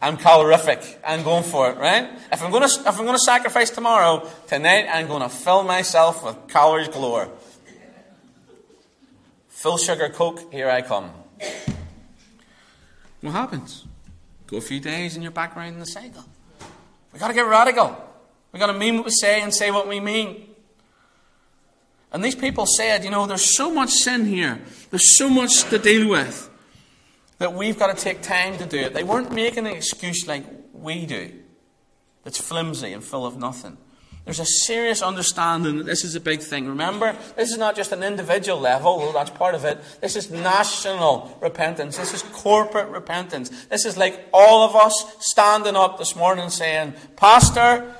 I'm 0.00 0.16
calorific. 0.16 1.00
I'm 1.04 1.24
going 1.24 1.42
for 1.42 1.70
it, 1.70 1.76
right? 1.76 2.08
If 2.32 2.42
I'm 2.42 2.52
going 2.52 2.68
to, 2.68 2.80
if 2.80 2.98
I'm 2.98 3.04
going 3.04 3.18
to 3.18 3.24
sacrifice 3.24 3.70
tomorrow, 3.70 4.28
tonight 4.46 4.86
I'm 4.92 5.08
going 5.08 5.22
to 5.22 5.28
fill 5.28 5.64
myself 5.64 6.24
with 6.24 6.48
calories 6.48 6.88
galore. 6.88 7.28
Full 9.48 9.76
sugar 9.76 10.08
Coke, 10.08 10.52
here 10.52 10.70
I 10.70 10.82
come. 10.82 11.10
What 13.20 13.32
happens? 13.32 13.84
Go 14.46 14.58
a 14.58 14.60
few 14.60 14.78
days 14.78 15.14
and 15.14 15.22
you're 15.24 15.32
back 15.32 15.56
around 15.56 15.74
in 15.74 15.80
the 15.80 15.86
cycle. 15.86 16.24
We've 17.18 17.22
got 17.22 17.28
to 17.28 17.34
get 17.34 17.48
radical. 17.48 18.00
We've 18.52 18.60
got 18.60 18.68
to 18.68 18.78
mean 18.78 18.98
what 18.98 19.06
we 19.06 19.10
say 19.10 19.42
and 19.42 19.52
say 19.52 19.72
what 19.72 19.88
we 19.88 19.98
mean. 19.98 20.50
And 22.12 22.22
these 22.22 22.36
people 22.36 22.64
said, 22.64 23.02
you 23.02 23.10
know, 23.10 23.26
there's 23.26 23.56
so 23.56 23.74
much 23.74 23.90
sin 23.90 24.24
here, 24.24 24.60
there's 24.90 25.18
so 25.18 25.28
much 25.28 25.64
to 25.64 25.80
deal 25.80 26.08
with, 26.08 26.48
that 27.38 27.54
we've 27.54 27.76
got 27.76 27.96
to 27.96 28.00
take 28.00 28.22
time 28.22 28.56
to 28.58 28.66
do 28.66 28.78
it. 28.78 28.94
They 28.94 29.02
weren't 29.02 29.32
making 29.32 29.66
an 29.66 29.72
excuse 29.72 30.28
like 30.28 30.44
we 30.72 31.06
do, 31.06 31.32
that's 32.22 32.40
flimsy 32.40 32.92
and 32.92 33.02
full 33.02 33.26
of 33.26 33.36
nothing. 33.36 33.78
There's 34.28 34.40
a 34.40 34.44
serious 34.44 35.00
understanding 35.00 35.78
that 35.78 35.86
this 35.86 36.04
is 36.04 36.14
a 36.14 36.20
big 36.20 36.42
thing. 36.42 36.68
Remember, 36.68 37.16
this 37.34 37.50
is 37.50 37.56
not 37.56 37.74
just 37.74 37.92
an 37.92 38.02
individual 38.02 38.60
level, 38.60 38.98
though 38.98 39.12
that's 39.12 39.30
part 39.30 39.54
of 39.54 39.64
it. 39.64 39.78
This 40.02 40.16
is 40.16 40.30
national 40.30 41.38
repentance. 41.40 41.96
This 41.96 42.12
is 42.12 42.20
corporate 42.24 42.90
repentance. 42.90 43.48
This 43.70 43.86
is 43.86 43.96
like 43.96 44.28
all 44.34 44.68
of 44.68 44.76
us 44.76 45.16
standing 45.20 45.76
up 45.76 45.96
this 45.96 46.14
morning 46.14 46.50
saying, 46.50 46.92
Pastor, 47.16 47.90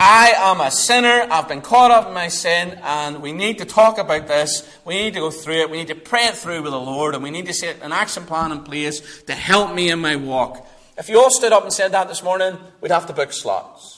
I 0.00 0.32
am 0.38 0.62
a 0.62 0.70
sinner. 0.70 1.26
I've 1.30 1.48
been 1.48 1.60
caught 1.60 1.90
up 1.90 2.08
in 2.08 2.14
my 2.14 2.28
sin, 2.28 2.78
and 2.82 3.20
we 3.20 3.32
need 3.32 3.58
to 3.58 3.66
talk 3.66 3.98
about 3.98 4.26
this. 4.26 4.66
We 4.86 4.94
need 4.94 5.12
to 5.12 5.20
go 5.20 5.30
through 5.30 5.60
it. 5.60 5.70
We 5.70 5.76
need 5.76 5.88
to 5.88 5.96
pray 5.96 6.28
it 6.28 6.34
through 6.34 6.62
with 6.62 6.72
the 6.72 6.80
Lord, 6.80 7.14
and 7.14 7.22
we 7.22 7.30
need 7.30 7.44
to 7.44 7.52
set 7.52 7.82
an 7.82 7.92
action 7.92 8.24
plan 8.24 8.52
in 8.52 8.62
place 8.62 9.22
to 9.24 9.34
help 9.34 9.74
me 9.74 9.90
in 9.90 9.98
my 9.98 10.16
walk. 10.16 10.66
If 10.96 11.10
you 11.10 11.20
all 11.20 11.30
stood 11.30 11.52
up 11.52 11.64
and 11.64 11.72
said 11.74 11.92
that 11.92 12.08
this 12.08 12.22
morning, 12.22 12.56
we'd 12.80 12.90
have 12.90 13.06
to 13.08 13.12
book 13.12 13.34
slots. 13.34 13.97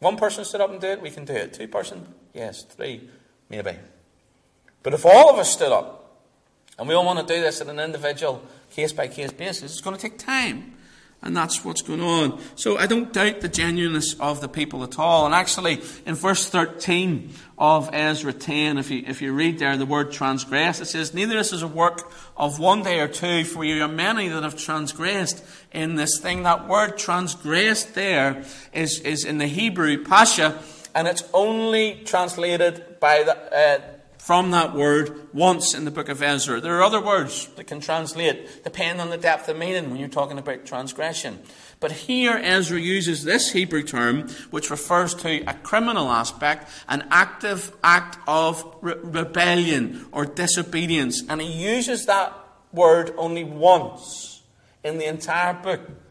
One 0.00 0.16
person 0.16 0.44
stood 0.44 0.60
up 0.60 0.70
and 0.70 0.80
did 0.80 0.98
it, 0.98 1.02
we 1.02 1.10
can 1.10 1.24
do 1.24 1.32
it. 1.32 1.54
Two 1.54 1.68
person, 1.68 2.06
yes. 2.32 2.62
Three, 2.62 3.08
maybe. 3.48 3.76
But 4.82 4.94
if 4.94 5.06
all 5.06 5.30
of 5.30 5.38
us 5.38 5.50
stood 5.50 5.72
up, 5.72 6.20
and 6.78 6.88
we 6.88 6.94
all 6.94 7.04
want 7.04 7.26
to 7.26 7.34
do 7.34 7.40
this 7.40 7.60
on 7.60 7.70
an 7.70 7.78
individual, 7.78 8.42
case 8.70 8.92
by 8.92 9.08
case 9.08 9.32
basis, 9.32 9.72
it's 9.72 9.80
going 9.80 9.96
to 9.96 10.02
take 10.02 10.18
time. 10.18 10.73
And 11.24 11.34
that's 11.34 11.64
what's 11.64 11.80
going 11.80 12.02
on. 12.02 12.38
So 12.54 12.76
I 12.76 12.84
don't 12.84 13.10
doubt 13.10 13.40
the 13.40 13.48
genuineness 13.48 14.14
of 14.20 14.42
the 14.42 14.48
people 14.48 14.84
at 14.84 14.98
all. 14.98 15.24
And 15.24 15.34
actually, 15.34 15.80
in 16.04 16.14
verse 16.14 16.46
13 16.50 17.30
of 17.56 17.88
Ezra 17.94 18.34
10, 18.34 18.76
if 18.76 18.90
you, 18.90 19.04
if 19.06 19.22
you 19.22 19.32
read 19.32 19.58
there 19.58 19.74
the 19.78 19.86
word 19.86 20.12
transgress, 20.12 20.82
it 20.82 20.84
says, 20.84 21.14
Neither 21.14 21.36
this 21.36 21.54
is 21.54 21.62
a 21.62 21.66
work 21.66 22.12
of 22.36 22.58
one 22.58 22.82
day 22.82 23.00
or 23.00 23.08
two, 23.08 23.44
for 23.44 23.64
you 23.64 23.82
are 23.82 23.88
many 23.88 24.28
that 24.28 24.42
have 24.42 24.58
transgressed 24.58 25.42
in 25.72 25.94
this 25.94 26.20
thing. 26.20 26.42
That 26.42 26.68
word 26.68 26.98
transgressed 26.98 27.94
there 27.94 28.44
is, 28.74 29.00
is 29.00 29.24
in 29.24 29.38
the 29.38 29.46
Hebrew, 29.46 30.04
pasha, 30.04 30.62
and 30.94 31.08
it's 31.08 31.24
only 31.32 32.02
translated 32.04 33.00
by 33.00 33.22
the, 33.22 33.34
uh, 33.34 33.80
from 34.24 34.52
that 34.52 34.72
word 34.72 35.28
once 35.34 35.74
in 35.74 35.84
the 35.84 35.90
book 35.90 36.08
of 36.08 36.22
Ezra. 36.22 36.58
There 36.58 36.78
are 36.78 36.82
other 36.82 36.98
words 37.00 37.46
that 37.56 37.66
can 37.66 37.80
translate, 37.80 38.64
depending 38.64 38.98
on 38.98 39.10
the 39.10 39.18
depth 39.18 39.50
of 39.50 39.58
meaning 39.58 39.90
when 39.90 40.00
you're 40.00 40.08
talking 40.08 40.38
about 40.38 40.64
transgression. 40.64 41.40
But 41.78 41.92
here 41.92 42.40
Ezra 42.42 42.80
uses 42.80 43.24
this 43.24 43.52
Hebrew 43.52 43.82
term, 43.82 44.30
which 44.50 44.70
refers 44.70 45.14
to 45.16 45.44
a 45.46 45.52
criminal 45.52 46.10
aspect, 46.10 46.70
an 46.88 47.06
active 47.10 47.76
act 47.84 48.16
of 48.26 48.64
re- 48.80 48.94
rebellion 49.02 50.06
or 50.10 50.24
disobedience. 50.24 51.22
And 51.28 51.42
he 51.42 51.52
uses 51.52 52.06
that 52.06 52.32
word 52.72 53.12
only 53.18 53.44
once 53.44 54.40
in 54.82 54.96
the 54.96 55.04
entire 55.04 55.52
book 55.52 56.03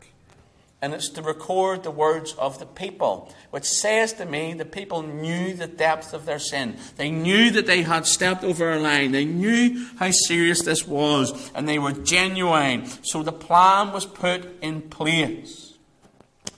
and 0.83 0.93
it's 0.93 1.07
to 1.07 1.21
record 1.21 1.81
the 1.83 1.91
words 1.91 2.33
of 2.33 2.59
the 2.59 2.65
people, 2.65 3.33
which 3.51 3.63
says 3.63 4.11
to 4.11 4.25
me 4.25 4.53
the 4.53 4.65
people 4.65 5.01
knew 5.01 5.53
the 5.53 5.65
depth 5.65 6.13
of 6.13 6.25
their 6.25 6.39
sin. 6.39 6.75
They 6.97 7.09
knew 7.09 7.51
that 7.51 7.65
they 7.65 7.83
had 7.83 8.05
stepped 8.05 8.43
over 8.43 8.69
a 8.69 8.79
line. 8.79 9.13
They 9.13 9.23
knew 9.23 9.87
how 9.97 10.11
serious 10.11 10.61
this 10.61 10.85
was, 10.85 11.51
and 11.55 11.69
they 11.69 11.79
were 11.79 11.93
genuine. 11.93 12.85
So 13.01 13.23
the 13.23 13.31
plan 13.31 13.93
was 13.93 14.05
put 14.05 14.61
in 14.61 14.81
place 14.81 15.75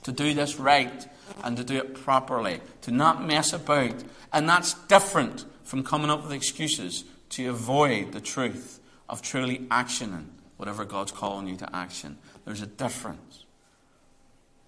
to 0.02 0.10
do 0.10 0.34
this 0.34 0.58
right 0.58 1.06
and 1.44 1.56
to 1.56 1.62
do 1.62 1.76
it 1.76 1.94
properly, 1.94 2.60
to 2.82 2.90
not 2.90 3.24
mess 3.24 3.52
about. 3.52 4.02
And 4.32 4.48
that's 4.48 4.74
different 4.88 5.44
from 5.62 5.84
coming 5.84 6.10
up 6.10 6.24
with 6.24 6.32
excuses 6.32 7.04
to 7.28 7.48
avoid 7.48 8.10
the 8.10 8.20
truth 8.20 8.80
of 9.08 9.22
truly 9.22 9.58
actioning 9.70 10.26
whatever 10.56 10.84
God's 10.84 11.12
calling 11.12 11.46
you 11.46 11.56
to 11.58 11.76
action. 11.76 12.18
There's 12.44 12.62
a 12.62 12.66
difference. 12.66 13.45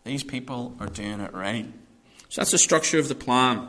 These 0.08 0.24
people 0.24 0.74
are 0.80 0.86
doing 0.86 1.20
it 1.20 1.34
right. 1.34 1.66
So 2.30 2.40
that's 2.40 2.52
the 2.52 2.58
structure 2.58 2.98
of 2.98 3.08
the 3.08 3.14
plan. 3.14 3.68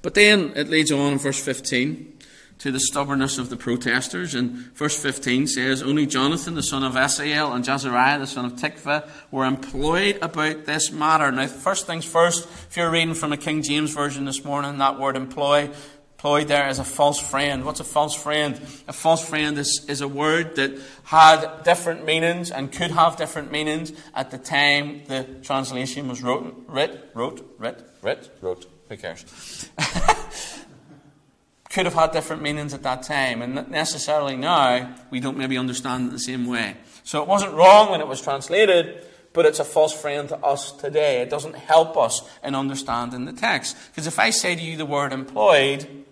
But 0.00 0.14
then 0.14 0.52
it 0.54 0.68
leads 0.68 0.92
on 0.92 1.14
in 1.14 1.18
verse 1.18 1.42
15 1.44 2.18
to 2.58 2.70
the 2.70 2.78
stubbornness 2.78 3.36
of 3.36 3.50
the 3.50 3.56
protesters. 3.56 4.36
And 4.36 4.52
verse 4.76 4.96
15 5.02 5.48
says, 5.48 5.82
Only 5.82 6.06
Jonathan, 6.06 6.54
the 6.54 6.62
son 6.62 6.84
of 6.84 6.96
Asahel, 6.96 7.52
and 7.52 7.64
Jazariah, 7.64 8.20
the 8.20 8.28
son 8.28 8.44
of 8.44 8.52
Tikvah, 8.52 9.08
were 9.32 9.44
employed 9.44 10.20
about 10.22 10.66
this 10.66 10.92
matter. 10.92 11.32
Now, 11.32 11.48
first 11.48 11.88
things 11.88 12.04
first, 12.04 12.44
if 12.68 12.76
you're 12.76 12.88
reading 12.88 13.14
from 13.14 13.32
a 13.32 13.36
King 13.36 13.62
James 13.62 13.92
Version 13.92 14.24
this 14.24 14.44
morning, 14.44 14.78
that 14.78 15.00
word 15.00 15.16
employ 15.16 15.70
employed 16.18 16.48
there 16.48 16.64
as 16.64 16.80
a 16.80 16.84
false 16.84 17.20
friend. 17.20 17.64
What's 17.64 17.78
a 17.78 17.84
false 17.84 18.12
friend? 18.12 18.60
A 18.88 18.92
false 18.92 19.24
friend 19.24 19.56
is, 19.56 19.86
is 19.88 20.00
a 20.00 20.08
word 20.08 20.56
that 20.56 20.76
had 21.04 21.62
different 21.62 22.04
meanings 22.04 22.50
and 22.50 22.72
could 22.72 22.90
have 22.90 23.16
different 23.16 23.52
meanings 23.52 23.92
at 24.16 24.32
the 24.32 24.38
time 24.38 25.02
the 25.06 25.22
translation 25.44 26.08
was 26.08 26.20
wrote, 26.20 26.64
writ, 26.66 27.10
wrote, 27.14 27.54
writ, 27.56 27.84
writ, 28.02 28.36
wrote. 28.40 28.66
Who 28.88 28.96
cares? 28.96 29.70
could 31.70 31.84
have 31.84 31.94
had 31.94 32.10
different 32.10 32.42
meanings 32.42 32.74
at 32.74 32.82
that 32.82 33.04
time, 33.04 33.40
and 33.40 33.70
necessarily 33.70 34.36
now 34.36 34.92
we 35.12 35.20
don't 35.20 35.38
maybe 35.38 35.56
understand 35.56 36.08
it 36.08 36.10
the 36.10 36.18
same 36.18 36.48
way. 36.48 36.76
So 37.04 37.22
it 37.22 37.28
wasn't 37.28 37.52
wrong 37.54 37.92
when 37.92 38.00
it 38.00 38.08
was 38.08 38.20
translated, 38.20 39.06
but 39.32 39.46
it's 39.46 39.60
a 39.60 39.64
false 39.64 39.92
friend 39.92 40.28
to 40.30 40.36
us 40.38 40.72
today. 40.72 41.22
It 41.22 41.30
doesn't 41.30 41.54
help 41.54 41.96
us 41.96 42.28
in 42.42 42.56
understanding 42.56 43.24
the 43.24 43.32
text. 43.32 43.76
Because 43.92 44.08
if 44.08 44.18
I 44.18 44.30
say 44.30 44.56
to 44.56 44.60
you 44.60 44.76
the 44.76 44.84
word 44.84 45.12
employed, 45.12 46.06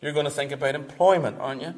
you're 0.00 0.12
going 0.12 0.26
to 0.26 0.30
think 0.30 0.52
about 0.52 0.74
employment, 0.74 1.38
aren't 1.40 1.62
you? 1.62 1.74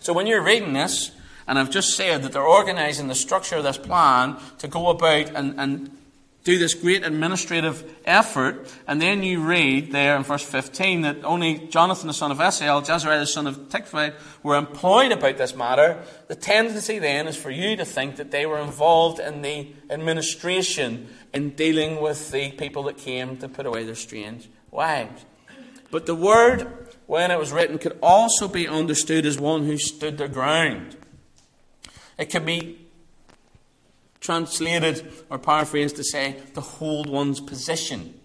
So 0.00 0.12
when 0.12 0.26
you're 0.26 0.42
reading 0.42 0.72
this, 0.72 1.12
and 1.46 1.58
I've 1.58 1.70
just 1.70 1.96
said 1.96 2.22
that 2.22 2.32
they're 2.32 2.42
organizing 2.42 3.08
the 3.08 3.14
structure 3.14 3.56
of 3.56 3.64
this 3.64 3.78
plan 3.78 4.36
to 4.58 4.68
go 4.68 4.88
about 4.88 5.30
and, 5.34 5.58
and 5.58 5.96
do 6.44 6.58
this 6.58 6.74
great 6.74 7.04
administrative 7.04 7.94
effort, 8.04 8.72
and 8.88 9.00
then 9.00 9.22
you 9.22 9.40
read 9.40 9.92
there 9.92 10.16
in 10.16 10.24
verse 10.24 10.42
15 10.42 11.02
that 11.02 11.24
only 11.24 11.58
Jonathan 11.68 12.08
the 12.08 12.14
son 12.14 12.32
of 12.32 12.40
Asahel, 12.40 12.80
Jezreel 12.80 13.20
the 13.20 13.26
son 13.26 13.46
of 13.46 13.68
Tikvah, 13.68 14.14
were 14.42 14.56
employed 14.56 15.12
about 15.12 15.36
this 15.36 15.54
matter. 15.54 16.02
The 16.26 16.34
tendency 16.34 16.98
then 16.98 17.28
is 17.28 17.36
for 17.36 17.50
you 17.50 17.76
to 17.76 17.84
think 17.84 18.16
that 18.16 18.32
they 18.32 18.44
were 18.46 18.58
involved 18.58 19.20
in 19.20 19.42
the 19.42 19.72
administration 19.88 21.08
in 21.32 21.50
dealing 21.50 22.00
with 22.00 22.32
the 22.32 22.50
people 22.52 22.84
that 22.84 22.98
came 22.98 23.36
to 23.36 23.48
put 23.48 23.66
away 23.66 23.84
their 23.84 23.94
strange 23.94 24.48
wives. 24.70 25.24
But 25.92 26.06
the 26.06 26.14
word, 26.14 26.66
when 27.12 27.30
it 27.30 27.38
was 27.38 27.52
written, 27.52 27.76
could 27.76 27.98
also 28.02 28.48
be 28.48 28.66
understood 28.66 29.26
as 29.26 29.38
one 29.38 29.66
who 29.66 29.76
stood 29.76 30.16
their 30.16 30.28
ground. 30.28 30.96
It 32.16 32.30
could 32.30 32.46
be 32.46 32.78
translated 34.18 35.12
or 35.28 35.38
paraphrased 35.38 35.96
to 35.96 36.04
say 36.04 36.40
to 36.54 36.62
hold 36.62 37.10
one's 37.10 37.38
position. 37.38 38.18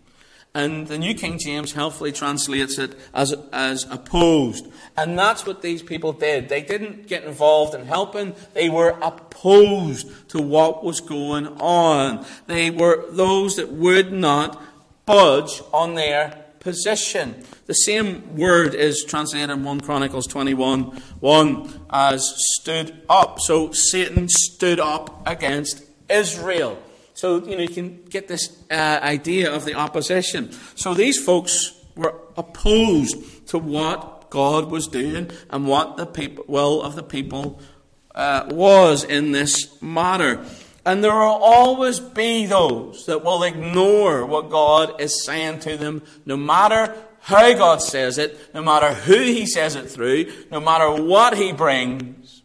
And 0.56 0.88
the 0.88 0.98
New 0.98 1.14
King 1.16 1.38
James 1.38 1.74
helpfully 1.74 2.14
translates 2.14 2.78
it 2.78 2.98
as, 3.14 3.36
as 3.52 3.84
opposed. 3.92 4.66
And 4.96 5.20
that's 5.20 5.46
what 5.46 5.62
these 5.62 5.82
people 5.82 6.14
did. 6.14 6.48
They 6.48 6.62
didn't 6.62 7.08
get 7.08 7.26
involved 7.26 7.76
in 7.76 7.88
helping, 7.88 8.36
they 8.54 8.70
were 8.70 8.98
opposed 9.02 10.30
to 10.30 10.42
what 10.42 10.86
was 10.86 11.02
going 11.02 11.48
on. 11.60 12.26
They 12.46 12.70
were 12.70 13.04
those 13.10 13.58
that 13.58 13.70
would 13.70 14.14
not 14.14 14.64
budge 15.06 15.62
on 15.74 15.96
their 15.96 16.47
position. 16.68 17.34
The 17.66 17.74
same 17.74 18.36
word 18.36 18.76
is 18.76 19.06
translated 19.06 19.50
in 19.50 19.64
1 19.64 19.80
Chronicles 19.80 20.28
21 20.28 21.02
1 21.22 21.88
as 21.90 22.22
stood 22.56 23.02
up. 23.08 23.40
So 23.40 23.72
Satan 23.72 24.28
stood 24.28 24.78
up 24.78 25.26
against 25.26 25.86
Israel. 26.10 26.78
So, 27.14 27.38
you 27.46 27.56
know, 27.56 27.62
you 27.62 27.70
can 27.70 28.04
get 28.10 28.28
this 28.28 28.62
uh, 28.70 29.00
idea 29.02 29.50
of 29.50 29.64
the 29.64 29.76
opposition. 29.76 30.52
So 30.76 30.94
these 30.94 31.18
folks 31.24 31.74
were 31.96 32.16
opposed 32.36 33.48
to 33.48 33.58
what 33.58 34.30
God 34.30 34.70
was 34.70 34.88
doing 34.88 35.32
and 35.50 35.70
what 35.70 35.96
the 35.96 36.44
will 36.48 36.84
of 36.84 36.96
the 36.96 37.04
people 37.04 37.62
uh, 38.14 38.46
was 38.52 39.06
in 39.06 39.32
this 39.32 39.82
matter. 39.82 40.46
And 40.88 41.04
there 41.04 41.12
will 41.12 41.44
always 41.44 42.00
be 42.00 42.46
those 42.46 43.08
that 43.08 43.22
will 43.22 43.44
ignore 43.44 44.26
what 44.26 44.50
God 44.50 45.02
is 45.02 45.26
saying 45.26 45.60
to 45.60 45.76
them, 45.76 46.02
no 46.26 46.38
matter 46.38 46.96
how 47.20 47.52
God 47.56 47.82
says 47.82 48.18
it, 48.18 48.40
no 48.54 48.64
matter 48.64 48.94
who 48.94 49.20
He 49.20 49.46
says 49.46 49.76
it 49.76 49.90
through, 49.90 50.32
no 50.50 50.62
matter 50.62 50.90
what 50.90 51.36
He 51.36 51.52
brings. 51.52 52.42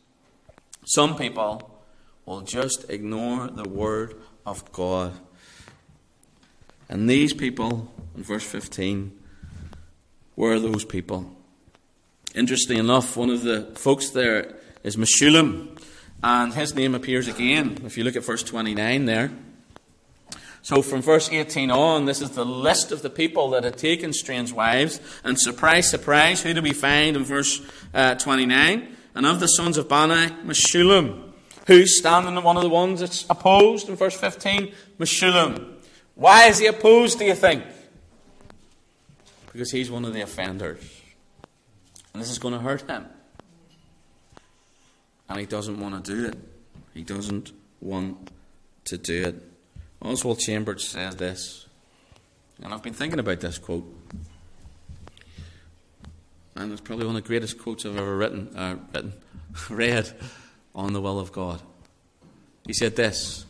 Some 0.85 1.17
people 1.17 1.71
will 2.27 2.41
just 2.41 2.91
ignore 2.91 3.47
the 3.47 3.69
word 3.69 4.21
of 4.45 4.73
God. 4.73 5.13
And 6.89 7.09
these 7.09 7.33
people, 7.33 7.95
in 8.17 8.25
verse 8.25 8.45
15, 8.45 9.17
were 10.35 10.59
those 10.59 10.85
people. 10.85 11.31
Interesting 12.35 12.79
enough, 12.79 13.17
one 13.17 13.31
of 13.31 13.45
the 13.45 13.73
folks 13.77 14.11
there 14.11 14.57
is 14.83 14.97
Meshullam, 14.97 15.72
and 16.23 16.55
his 16.55 16.75
name 16.75 16.95
appears 16.95 17.29
again 17.29 17.79
if 17.85 17.99
you 17.99 18.05
look 18.05 18.17
at 18.17 18.25
verse 18.25 18.43
29 18.43 19.07
there. 19.07 19.31
So 20.63 20.81
from 20.81 21.03
verse 21.03 21.29
18 21.31 21.73
on, 21.73 22.05
this 22.05 22.21
is 22.21 22.31
the 22.31 22.45
list 22.45 22.93
of 22.93 23.03
the 23.03 23.11
people 23.11 23.51
that 23.51 23.65
had 23.65 23.77
taken 23.77 24.13
strange 24.13 24.53
wives. 24.53 25.01
And 25.25 25.39
surprise, 25.39 25.91
surprise, 25.91 26.43
who 26.43 26.55
do 26.55 26.63
we 26.63 26.73
find 26.73 27.17
in 27.17 27.25
verse 27.25 27.61
uh, 27.93 28.15
29? 28.15 28.97
And 29.17 29.27
of 29.27 29.41
the 29.41 29.49
sons 29.49 29.77
of 29.77 29.89
Bani, 29.89 30.33
Meshullam. 30.45 31.33
Who's 31.67 31.99
standing 31.99 32.37
in 32.37 32.43
one 32.45 32.57
of 32.57 32.63
the 32.63 32.69
ones 32.69 33.01
that's 33.01 33.27
opposed 33.29 33.89
in 33.89 33.97
verse 33.97 34.17
15? 34.17 34.73
Meshullam. 34.99 35.75
Why 36.15 36.47
is 36.47 36.59
he 36.59 36.67
opposed, 36.67 37.19
do 37.19 37.25
you 37.25 37.35
think? 37.35 37.65
Because 39.53 39.73
he's 39.73 39.91
one 39.91 40.05
of 40.05 40.15
the 40.15 40.21
offenders. 40.21 41.03
And 42.13 42.23
this 42.23 42.31
is 42.31 42.39
going 42.39 42.55
to 42.55 42.61
hurt 42.61 42.89
him. 42.89 43.07
And 45.33 45.41
he 45.41 45.47
doesn't 45.47 45.81
want 45.81 46.05
to 46.05 46.15
do 46.15 46.29
it. 46.29 46.37
He 46.93 47.03
doesn't 47.03 47.53
want 47.81 48.31
to 48.85 48.99
do 48.99 49.25
it. 49.25 49.43
Oswald 50.03 50.41
Chambers 50.41 50.87
says 50.87 51.17
this, 51.17 51.67
and 52.63 52.75
I've 52.75 52.83
been 52.83 52.93
thinking 52.93 53.19
about 53.19 53.41
this 53.41 53.57
quote. 53.57 53.85
And 56.55 56.71
it's 56.71 56.83
probably 56.83 57.07
one 57.07 57.17
of 57.17 57.23
the 57.23 57.27
greatest 57.27 57.59
quotes 57.59 57.87
I've 57.87 57.97
ever 57.97 58.15
written, 58.15 58.55
uh, 58.55 58.77
written 58.93 59.15
read 59.71 60.13
on 60.75 60.93
the 60.93 61.01
will 61.01 61.19
of 61.19 61.33
God. 61.33 61.63
He 62.67 62.75
said 62.75 62.97
this 62.97 63.47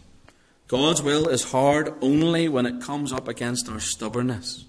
God's 0.69 1.03
will 1.03 1.29
is 1.29 1.51
hard 1.51 1.95
only 2.01 2.49
when 2.49 2.65
it 2.65 2.81
comes 2.81 3.13
up 3.13 3.27
against 3.27 3.69
our 3.69 3.81
stubbornness. 3.81 4.67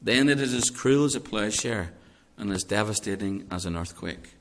Then 0.00 0.28
it 0.28 0.40
is 0.40 0.54
as 0.54 0.70
cruel 0.70 1.04
as 1.04 1.16
a 1.16 1.20
plowshare 1.20 1.90
and 2.36 2.52
as 2.52 2.62
devastating 2.62 3.48
as 3.50 3.66
an 3.66 3.76
earthquake. 3.76 4.34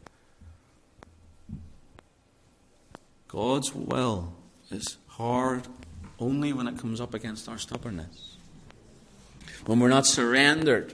God's 3.27 3.73
will 3.73 4.33
is 4.71 4.97
hard 5.07 5.67
only 6.19 6.53
when 6.53 6.67
it 6.67 6.77
comes 6.77 7.01
up 7.01 7.13
against 7.13 7.49
our 7.49 7.57
stubbornness. 7.57 8.37
When 9.65 9.79
we're 9.79 9.89
not 9.89 10.05
surrendered 10.05 10.93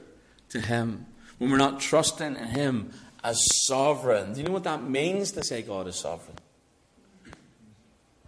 to 0.49 0.59
Him, 0.59 1.05
when 1.37 1.51
we're 1.51 1.57
not 1.57 1.79
trusting 1.79 2.35
in 2.35 2.47
Him 2.47 2.91
as 3.23 3.37
sovereign. 3.65 4.33
Do 4.33 4.41
you 4.41 4.47
know 4.47 4.53
what 4.53 4.65
that 4.65 4.83
means 4.83 5.31
to 5.31 5.43
say 5.43 5.61
God 5.61 5.87
is 5.87 5.95
sovereign? 5.95 6.37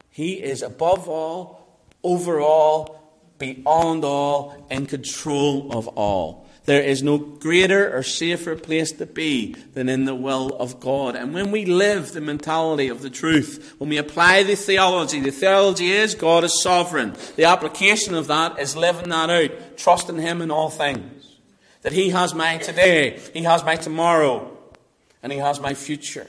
He 0.09 0.35
is 0.35 0.61
above 0.61 1.09
all, 1.09 1.67
over 2.03 2.39
all, 2.39 3.01
beyond 3.37 4.05
all, 4.05 4.65
in 4.69 4.85
control 4.85 5.77
of 5.77 5.89
all. 5.89 6.44
There 6.65 6.81
is 6.81 7.03
no 7.03 7.19
greater 7.19 7.95
or 7.95 8.01
safer 8.01 8.55
place 8.55 8.91
to 8.93 9.05
be 9.05 9.53
than 9.73 9.87
in 9.87 10.05
the 10.05 10.15
will 10.15 10.49
of 10.57 10.79
God. 10.79 11.15
And 11.15 11.31
when 11.31 11.51
we 11.51 11.63
live 11.65 12.11
the 12.11 12.21
mentality 12.21 12.87
of 12.87 13.03
the 13.03 13.09
truth, 13.11 13.75
when 13.77 13.89
we 13.89 13.97
apply 13.97 14.41
the 14.41 14.55
theology, 14.55 15.19
the 15.19 15.31
theology 15.31 15.91
is 15.91 16.15
God 16.15 16.43
is 16.43 16.63
sovereign. 16.63 17.15
The 17.35 17.45
application 17.45 18.15
of 18.15 18.27
that 18.27 18.59
is 18.59 18.75
living 18.75 19.09
that 19.09 19.29
out, 19.29 19.77
trusting 19.77 20.17
Him 20.17 20.41
in 20.41 20.49
all 20.49 20.71
things. 20.71 21.37
That 21.83 21.93
He 21.93 22.09
has 22.09 22.33
my 22.33 22.57
today, 22.57 23.19
He 23.31 23.43
has 23.43 23.63
my 23.63 23.75
tomorrow, 23.75 24.57
and 25.21 25.31
He 25.31 25.37
has 25.37 25.59
my 25.59 25.75
future. 25.75 26.27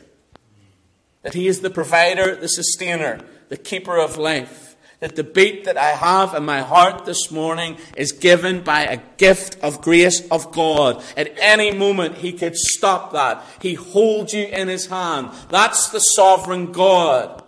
That 1.23 1.33
He 1.33 1.49
is 1.49 1.61
the 1.61 1.71
provider, 1.71 2.37
the 2.37 2.49
sustainer, 2.49 3.21
the 3.49 3.57
keeper 3.57 3.97
of 3.97 4.19
life. 4.19 4.66
That 5.01 5.15
the 5.15 5.25
beat 5.25 5.65
that 5.65 5.77
I 5.77 5.91
have 5.91 6.35
in 6.35 6.45
my 6.45 6.63
heart 6.63 7.05
this 7.05 7.31
morning 7.31 7.77
is 7.97 8.13
given 8.13 8.63
by 8.63 8.85
a 8.85 9.03
gift 9.19 9.59
of 9.63 9.83
grace 9.83 10.27
of 10.29 10.53
God. 10.53 11.03
At 11.17 11.33
any 11.39 11.71
moment, 11.71 12.17
He 12.17 12.33
could 12.33 12.57
stop 12.57 13.13
that. 13.13 13.45
He 13.61 13.75
holds 13.75 14.33
you 14.33 14.47
in 14.47 14.69
His 14.69 14.87
hand. 14.87 15.31
That's 15.51 15.91
the 15.91 16.01
sovereign 16.01 16.73
God. 16.73 17.43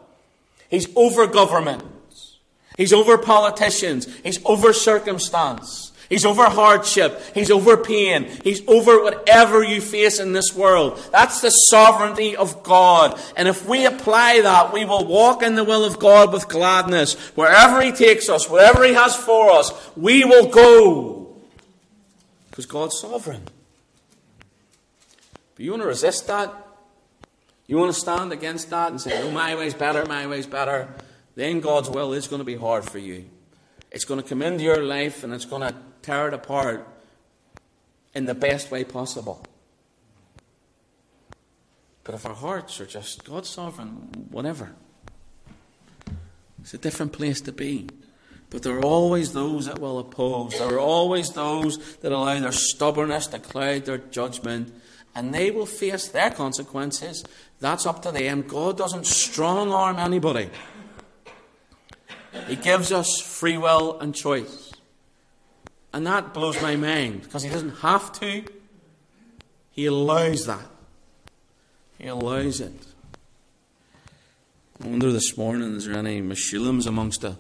He's 0.69 0.89
over 0.95 1.27
governments. 1.27 2.37
He's 2.77 2.93
over 2.93 3.17
politicians. 3.17 4.07
He's 4.23 4.45
over 4.45 4.73
circumstance. 4.73 5.88
He's 6.09 6.25
over 6.25 6.45
hardship. 6.45 7.21
He's 7.35 7.51
over 7.51 7.77
pain. 7.77 8.29
He's 8.43 8.67
over 8.67 9.03
whatever 9.03 9.63
you 9.63 9.81
face 9.81 10.19
in 10.19 10.33
this 10.33 10.55
world. 10.55 10.99
That's 11.13 11.43
the 11.43 11.51
sovereignty 11.51 12.35
of 12.35 12.63
God. 12.63 13.21
And 13.37 13.47
if 13.47 13.69
we 13.69 13.85
apply 13.85 14.41
that, 14.41 14.73
we 14.73 14.87
will 14.87 15.05
walk 15.05 15.43
in 15.43 15.55
the 15.55 15.65
will 15.65 15.85
of 15.85 15.99
God 15.99 16.33
with 16.33 16.49
gladness. 16.49 17.15
Wherever 17.35 17.83
He 17.83 17.93
takes 17.93 18.31
us, 18.31 18.49
whatever 18.49 18.85
He 18.85 18.95
has 18.95 19.15
for 19.15 19.51
us, 19.51 19.71
we 19.97 20.25
will 20.25 20.49
go. 20.49 21.37
Because 22.51 22.65
God's 22.65 22.99
sovereign. 22.99 23.43
But 25.55 25.65
you 25.65 25.73
want 25.73 25.83
to 25.83 25.89
resist 25.89 26.27
that? 26.29 26.55
You 27.67 27.77
want 27.77 27.93
to 27.93 28.01
stand 28.01 28.33
against 28.33 28.71
that 28.71 28.93
and 28.93 29.01
say, 29.01 29.23
oh, 29.23 29.31
my 29.31 29.55
way's 29.57 29.75
better, 29.75 30.07
my 30.07 30.27
way's 30.27 30.47
better? 30.47 30.89
Then 31.35 31.61
God's 31.61 31.91
will 31.91 32.15
is 32.15 32.27
going 32.27 32.41
to 32.41 32.45
be 32.45 32.57
hard 32.57 32.85
for 32.85 32.99
you. 32.99 33.27
It's 33.91 34.05
going 34.05 34.23
to 34.23 34.29
come 34.29 34.43
into 34.43 34.65
your 34.65 34.83
life 34.83 35.25
and 35.25 35.33
it's 35.33 35.45
going 35.45 35.63
to 35.63 35.75
tear 36.03 36.29
it 36.29 36.35
apart 36.35 36.87
in 38.15 38.27
the 38.27 38.35
best 38.35 38.71
way 38.71 38.85
possible. 38.85 39.45
But 42.05 42.15
if 42.15 42.25
our 42.25 42.35
hearts 42.35 42.81
are 42.81 42.87
just 42.87 43.25
God's 43.25 43.49
sovereign, 43.49 44.27
whatever, 44.31 44.73
it's 46.61 46.75
a 46.75 46.79
different 46.79 47.13
place 47.13 47.41
to 47.43 47.53
be. 47.53 47.89
But 48.51 48.63
there 48.63 48.79
are 48.79 48.85
always 48.85 49.33
those 49.33 49.67
that 49.67 49.79
will 49.79 49.99
oppose. 49.99 50.59
There 50.59 50.75
are 50.75 50.81
always 50.81 51.31
those 51.31 51.97
that 51.97 52.13
allow 52.13 52.41
their 52.41 52.53
stubbornness 52.53 53.27
to 53.29 53.39
cloud 53.39 53.85
their 53.85 53.99
judgment. 53.99 54.73
And 55.15 55.35
they 55.35 55.51
will 55.51 55.67
face 55.67 56.09
their 56.09 56.31
consequences. 56.31 57.25
That's 57.61 57.87
up 57.87 58.03
to 58.03 58.11
them. 58.11 58.43
God 58.43 58.79
doesn't 58.79 59.07
strong 59.07 59.73
arm 59.73 59.99
anybody. 59.99 60.51
He 62.47 62.57
gives 62.57 62.93
us 62.93 63.21
free 63.21 63.59
will 63.59 63.99
and 64.01 64.15
choice. 64.15 64.73
And 65.93 66.07
that 66.07 66.35
blows 66.35 66.61
my 66.61 66.77
mind 66.77 67.23
because 67.23 67.43
he 67.43 67.51
doesn't 67.51 67.79
have 67.79 68.13
to. 68.21 68.45
He 69.71 69.87
allows 69.87 70.47
that. 70.47 70.67
He 71.99 72.09
allows 72.09 72.61
it. 72.61 72.87
I 74.81 74.87
wonder 74.87 75.11
this 75.11 75.37
morning, 75.37 75.75
is 75.75 75.87
there 75.87 75.97
any 75.97 76.23
Meshullams 76.23 76.87
amongst 76.87 77.25
us? 77.25 77.37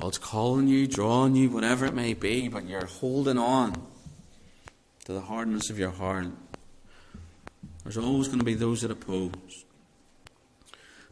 God's 0.00 0.18
calling 0.18 0.68
you, 0.68 0.86
drawing 0.86 1.36
you, 1.36 1.50
whatever 1.50 1.84
it 1.84 1.94
may 1.94 2.14
be, 2.14 2.48
but 2.48 2.66
you're 2.66 2.86
holding 2.86 3.36
on 3.36 3.74
to 5.04 5.12
the 5.12 5.20
hardness 5.20 5.68
of 5.68 5.78
your 5.78 5.90
heart. 5.90 6.28
There's 7.82 7.98
always 7.98 8.28
going 8.28 8.38
to 8.38 8.44
be 8.44 8.54
those 8.54 8.80
that 8.82 8.90
oppose. 8.90 9.64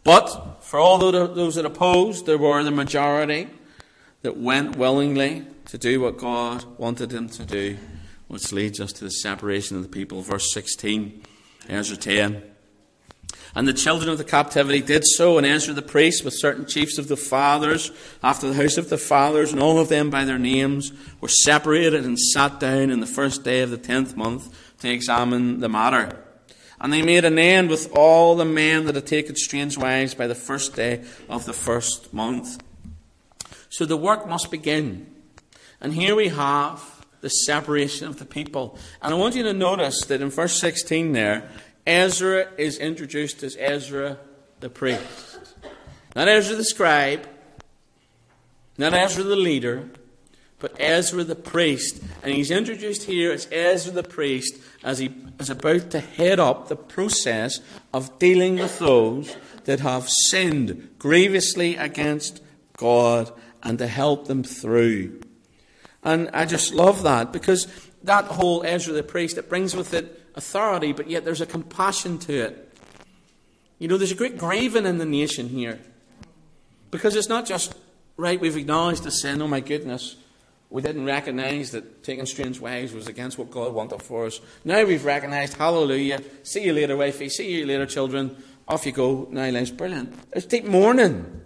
But 0.02 0.62
for 0.62 0.78
all 0.78 0.98
those 0.98 1.54
that 1.56 1.66
opposed, 1.66 2.26
there 2.26 2.38
were 2.38 2.62
the 2.62 2.70
majority 2.70 3.48
that 4.22 4.36
went 4.36 4.76
willingly 4.76 5.46
to 5.66 5.78
do 5.78 6.00
what 6.00 6.18
God 6.18 6.64
wanted 6.78 7.10
them 7.10 7.28
to 7.28 7.44
do, 7.44 7.76
which 8.28 8.52
leads 8.52 8.80
us 8.80 8.92
to 8.94 9.04
the 9.04 9.10
separation 9.10 9.76
of 9.76 9.82
the 9.82 9.88
people. 9.88 10.22
Verse 10.22 10.52
16, 10.52 11.22
Ezra 11.68 11.96
10. 11.96 12.42
And 13.54 13.66
the 13.66 13.72
children 13.72 14.08
of 14.10 14.18
the 14.18 14.24
captivity 14.24 14.80
did 14.80 15.02
so, 15.04 15.36
and 15.36 15.46
Ezra 15.46 15.74
the 15.74 15.82
priest, 15.82 16.24
with 16.24 16.34
certain 16.36 16.66
chiefs 16.66 16.98
of 16.98 17.08
the 17.08 17.16
fathers, 17.16 17.90
after 18.22 18.48
the 18.48 18.54
house 18.54 18.78
of 18.78 18.90
the 18.90 18.98
fathers, 18.98 19.52
and 19.52 19.60
all 19.60 19.78
of 19.78 19.88
them 19.88 20.08
by 20.08 20.24
their 20.24 20.38
names, 20.38 20.92
were 21.20 21.28
separated 21.28 22.04
and 22.04 22.18
sat 22.18 22.60
down 22.60 22.90
in 22.90 23.00
the 23.00 23.06
first 23.06 23.42
day 23.42 23.60
of 23.62 23.70
the 23.70 23.78
tenth 23.78 24.16
month 24.16 24.78
to 24.78 24.88
examine 24.88 25.60
the 25.60 25.68
matter. 25.68 26.24
And 26.80 26.92
they 26.92 27.02
made 27.02 27.24
an 27.24 27.38
end 27.38 27.68
with 27.68 27.94
all 27.94 28.36
the 28.36 28.44
men 28.44 28.86
that 28.86 28.94
had 28.94 29.06
taken 29.06 29.36
strange 29.36 29.76
wives 29.76 30.14
by 30.14 30.26
the 30.26 30.34
first 30.34 30.74
day 30.74 31.04
of 31.28 31.44
the 31.44 31.52
first 31.52 32.14
month. 32.14 32.62
So 33.68 33.84
the 33.84 33.96
work 33.96 34.26
must 34.26 34.50
begin. 34.50 35.06
And 35.80 35.92
here 35.92 36.14
we 36.14 36.28
have 36.28 37.04
the 37.20 37.28
separation 37.28 38.08
of 38.08 38.18
the 38.18 38.24
people. 38.24 38.78
And 39.02 39.12
I 39.12 39.16
want 39.16 39.34
you 39.34 39.42
to 39.42 39.52
notice 39.52 40.04
that 40.06 40.22
in 40.22 40.30
verse 40.30 40.58
16 40.58 41.12
there, 41.12 41.50
Ezra 41.86 42.48
is 42.56 42.78
introduced 42.78 43.42
as 43.42 43.56
Ezra 43.58 44.18
the 44.60 44.70
priest. 44.70 45.38
Not 46.16 46.28
Ezra 46.28 46.56
the 46.56 46.64
scribe, 46.64 47.26
not 48.76 48.94
Ezra 48.94 49.22
the 49.22 49.36
leader, 49.36 49.88
but 50.58 50.78
Ezra 50.78 51.24
the 51.24 51.36
priest. 51.36 52.02
And 52.22 52.34
he's 52.34 52.50
introduced 52.50 53.04
here 53.04 53.32
as 53.32 53.48
Ezra 53.50 53.92
the 53.92 54.02
priest 54.02 54.58
as 54.82 54.98
he 54.98 55.14
is 55.38 55.50
about 55.50 55.90
to 55.90 56.00
head 56.00 56.40
up 56.40 56.68
the 56.68 56.76
process 56.76 57.60
of 57.92 58.18
dealing 58.18 58.56
with 58.56 58.78
those 58.78 59.36
that 59.64 59.80
have 59.80 60.08
sinned 60.08 60.90
grievously 60.98 61.76
against 61.76 62.42
God 62.76 63.30
and 63.62 63.78
to 63.78 63.86
help 63.86 64.26
them 64.26 64.42
through. 64.42 65.20
And 66.02 66.30
I 66.32 66.46
just 66.46 66.72
love 66.72 67.02
that 67.02 67.32
because 67.32 67.66
that 68.02 68.24
whole 68.24 68.64
Ezra 68.64 68.94
the 68.94 69.02
priest, 69.02 69.36
it 69.36 69.48
brings 69.48 69.76
with 69.76 69.92
it 69.92 70.20
authority, 70.34 70.92
but 70.92 71.10
yet 71.10 71.24
there's 71.24 71.42
a 71.42 71.46
compassion 71.46 72.18
to 72.18 72.32
it. 72.32 72.72
You 73.78 73.88
know, 73.88 73.98
there's 73.98 74.12
a 74.12 74.16
great 74.16 74.38
grieving 74.38 74.86
in 74.86 74.98
the 74.98 75.04
nation 75.04 75.48
here. 75.48 75.80
Because 76.90 77.14
it's 77.16 77.28
not 77.28 77.46
just, 77.46 77.74
right, 78.16 78.40
we've 78.40 78.56
acknowledged 78.56 79.04
the 79.04 79.10
sin, 79.10 79.40
oh 79.42 79.48
my 79.48 79.60
goodness, 79.60 80.16
we 80.70 80.82
didn't 80.82 81.04
recognize 81.04 81.72
that 81.72 82.04
taking 82.04 82.26
strange 82.26 82.60
wives 82.60 82.92
was 82.92 83.08
against 83.08 83.38
what 83.38 83.50
God 83.50 83.74
wanted 83.74 84.02
for 84.02 84.26
us. 84.26 84.40
Now 84.64 84.84
we've 84.84 85.04
recognized, 85.04 85.56
hallelujah, 85.56 86.22
see 86.44 86.64
you 86.64 86.72
later, 86.72 86.96
wifey, 86.96 87.28
see 87.28 87.58
you 87.58 87.66
later, 87.66 87.86
children, 87.86 88.36
off 88.68 88.86
you 88.86 88.92
go, 88.92 89.26
now 89.30 89.50
life's 89.50 89.72
brilliant. 89.72 90.30
There's 90.30 90.46
deep 90.46 90.64
mourning. 90.64 91.42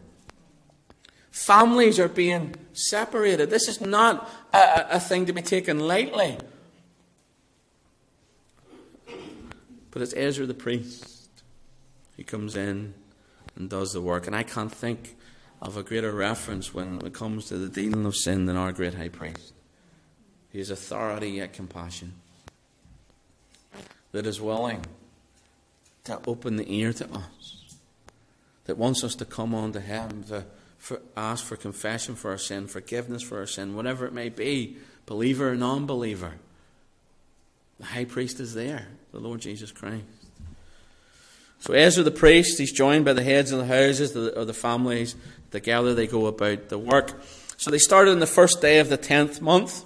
Families 1.30 1.98
are 1.98 2.08
being 2.08 2.54
separated. 2.74 3.48
This 3.48 3.66
is 3.66 3.80
not 3.80 4.30
a, 4.52 4.96
a 4.96 5.00
thing 5.00 5.24
to 5.26 5.32
be 5.32 5.42
taken 5.42 5.80
lightly. 5.80 6.38
But 9.90 10.02
it's 10.02 10.12
Ezra 10.14 10.44
the 10.44 10.54
priest 10.54 11.28
who 12.16 12.24
comes 12.24 12.56
in 12.56 12.94
and 13.56 13.70
does 13.70 13.94
the 13.94 14.00
work. 14.02 14.26
And 14.26 14.36
I 14.36 14.42
can't 14.42 14.72
think 14.72 15.16
of 15.60 15.76
a 15.76 15.82
greater 15.82 16.12
reference 16.12 16.74
when 16.74 17.00
it 17.04 17.12
comes 17.12 17.46
to 17.46 17.56
the 17.56 17.68
dealing 17.68 18.06
of 18.06 18.16
sin 18.16 18.46
than 18.46 18.56
our 18.56 18.72
great 18.72 18.94
high 18.94 19.08
priest. 19.08 19.52
He 20.50 20.60
is 20.60 20.70
authority 20.70 21.30
yet 21.30 21.52
compassion. 21.52 22.14
That 24.12 24.26
is 24.26 24.40
willing 24.40 24.84
to 26.04 26.20
open 26.26 26.56
the 26.56 26.72
ear 26.72 26.92
to 26.92 27.10
us. 27.10 27.76
That 28.66 28.78
wants 28.78 29.02
us 29.02 29.14
to 29.16 29.24
come 29.24 29.54
on 29.54 29.72
to 29.72 29.80
Him, 29.80 30.24
to 30.24 30.44
for, 30.78 31.00
ask 31.16 31.44
for 31.44 31.56
confession 31.56 32.14
for 32.14 32.30
our 32.30 32.38
sin, 32.38 32.66
forgiveness 32.66 33.22
for 33.22 33.38
our 33.38 33.46
sin, 33.46 33.74
whatever 33.74 34.06
it 34.06 34.12
may 34.12 34.28
be, 34.28 34.76
believer 35.06 35.50
or 35.50 35.56
non 35.56 35.86
believer. 35.86 36.34
The 37.78 37.86
high 37.86 38.04
priest 38.04 38.38
is 38.38 38.54
there, 38.54 38.88
the 39.10 39.18
Lord 39.18 39.40
Jesus 39.40 39.72
Christ. 39.72 40.04
So 41.64 41.72
Ezra 41.72 42.02
the 42.02 42.10
priest, 42.10 42.58
he's 42.58 42.72
joined 42.72 43.06
by 43.06 43.14
the 43.14 43.22
heads 43.22 43.50
of 43.50 43.58
the 43.58 43.64
houses 43.64 44.14
or 44.14 44.44
the 44.44 44.52
families. 44.52 45.16
Together 45.50 45.94
they 45.94 46.06
go 46.06 46.26
about 46.26 46.68
the 46.68 46.78
work. 46.78 47.18
So 47.56 47.70
they 47.70 47.78
started 47.78 48.10
on 48.10 48.18
the 48.18 48.26
first 48.26 48.60
day 48.60 48.80
of 48.80 48.90
the 48.90 48.98
tenth 48.98 49.40
month. 49.40 49.82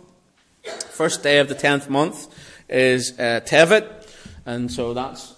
First 0.90 1.22
day 1.22 1.38
of 1.38 1.48
the 1.48 1.54
tenth 1.54 1.88
month 1.88 2.34
is 2.68 3.12
uh, 3.20 3.42
Tevet, 3.46 4.12
and 4.44 4.72
so 4.72 4.92
that's 4.92 5.36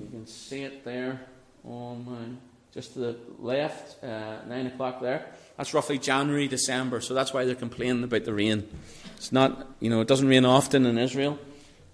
you 0.00 0.06
can 0.06 0.28
see 0.28 0.62
it 0.62 0.84
there 0.84 1.22
on 1.64 2.04
my, 2.04 2.36
just 2.72 2.92
to 2.92 3.00
the 3.00 3.16
left, 3.40 4.04
uh, 4.04 4.44
nine 4.46 4.68
o'clock 4.68 5.00
there. 5.00 5.26
That's 5.56 5.74
roughly 5.74 5.98
January, 5.98 6.46
December. 6.46 7.00
So 7.00 7.14
that's 7.14 7.34
why 7.34 7.44
they're 7.44 7.56
complaining 7.56 8.04
about 8.04 8.24
the 8.24 8.32
rain. 8.32 8.68
It's 9.16 9.32
not, 9.32 9.66
you 9.80 9.90
know, 9.90 10.00
it 10.02 10.06
doesn't 10.06 10.28
rain 10.28 10.44
often 10.44 10.86
in 10.86 10.98
Israel, 10.98 11.36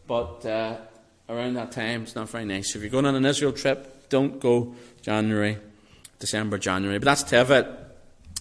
but 0.07 0.45
uh, 0.45 0.77
around 1.29 1.55
that 1.55 1.73
time, 1.73 2.03
it's 2.03 2.15
not 2.15 2.29
very 2.29 2.45
nice. 2.45 2.75
If 2.75 2.83
you're 2.83 2.91
going 2.91 3.07
on 3.07 3.15
an 3.15 3.25
Israel 3.25 3.53
trip, 3.53 4.09
don't 4.09 4.41
go 4.41 4.75
January, 5.03 5.59
December, 6.19 6.59
January. 6.59 6.99
But 6.99 7.07
that's 7.07 7.25
Tevet. 7.25 7.86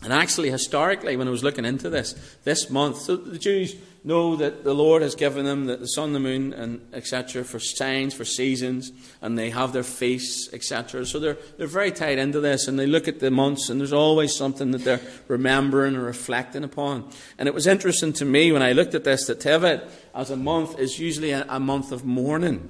And 0.05 0.13
actually, 0.13 0.51
historically, 0.51 1.17
when 1.17 1.27
I 1.27 1.31
was 1.31 1.43
looking 1.43 1.65
into 1.65 1.89
this, 1.89 2.13
this 2.43 2.69
month, 2.69 3.01
so 3.01 3.15
the 3.15 3.39
Jews 3.39 3.75
know 4.03 4.35
that 4.35 4.63
the 4.63 4.75
Lord 4.75 5.01
has 5.01 5.15
given 5.15 5.45
them 5.45 5.65
the, 5.65 5.83
sun, 5.87 6.13
the 6.13 6.19
moon, 6.19 6.53
and 6.53 6.79
etc. 6.93 7.43
for 7.43 7.59
signs, 7.59 8.13
for 8.13 8.23
seasons, 8.23 8.91
and 9.19 9.35
they 9.35 9.49
have 9.49 9.73
their 9.73 9.81
feasts, 9.81 10.47
etc. 10.53 11.07
So 11.07 11.17
they're, 11.17 11.37
they're 11.57 11.65
very 11.65 11.91
tied 11.91 12.19
into 12.19 12.39
this, 12.39 12.67
and 12.67 12.77
they 12.77 12.85
look 12.85 13.07
at 13.07 13.19
the 13.19 13.31
months, 13.31 13.67
and 13.67 13.79
there's 13.79 13.93
always 13.93 14.35
something 14.35 14.69
that 14.71 14.83
they're 14.83 15.01
remembering 15.27 15.95
or 15.95 16.03
reflecting 16.03 16.63
upon. 16.63 17.09
And 17.39 17.47
it 17.47 17.55
was 17.55 17.65
interesting 17.65 18.13
to 18.13 18.25
me 18.25 18.51
when 18.51 18.61
I 18.61 18.73
looked 18.73 18.93
at 18.93 19.05
this 19.05 19.25
that 19.25 19.39
Tevet, 19.39 19.89
as 20.13 20.29
a 20.29 20.37
month, 20.37 20.77
is 20.77 20.99
usually 20.99 21.31
a, 21.31 21.47
a 21.49 21.59
month 21.59 21.91
of 21.91 22.05
mourning. 22.05 22.69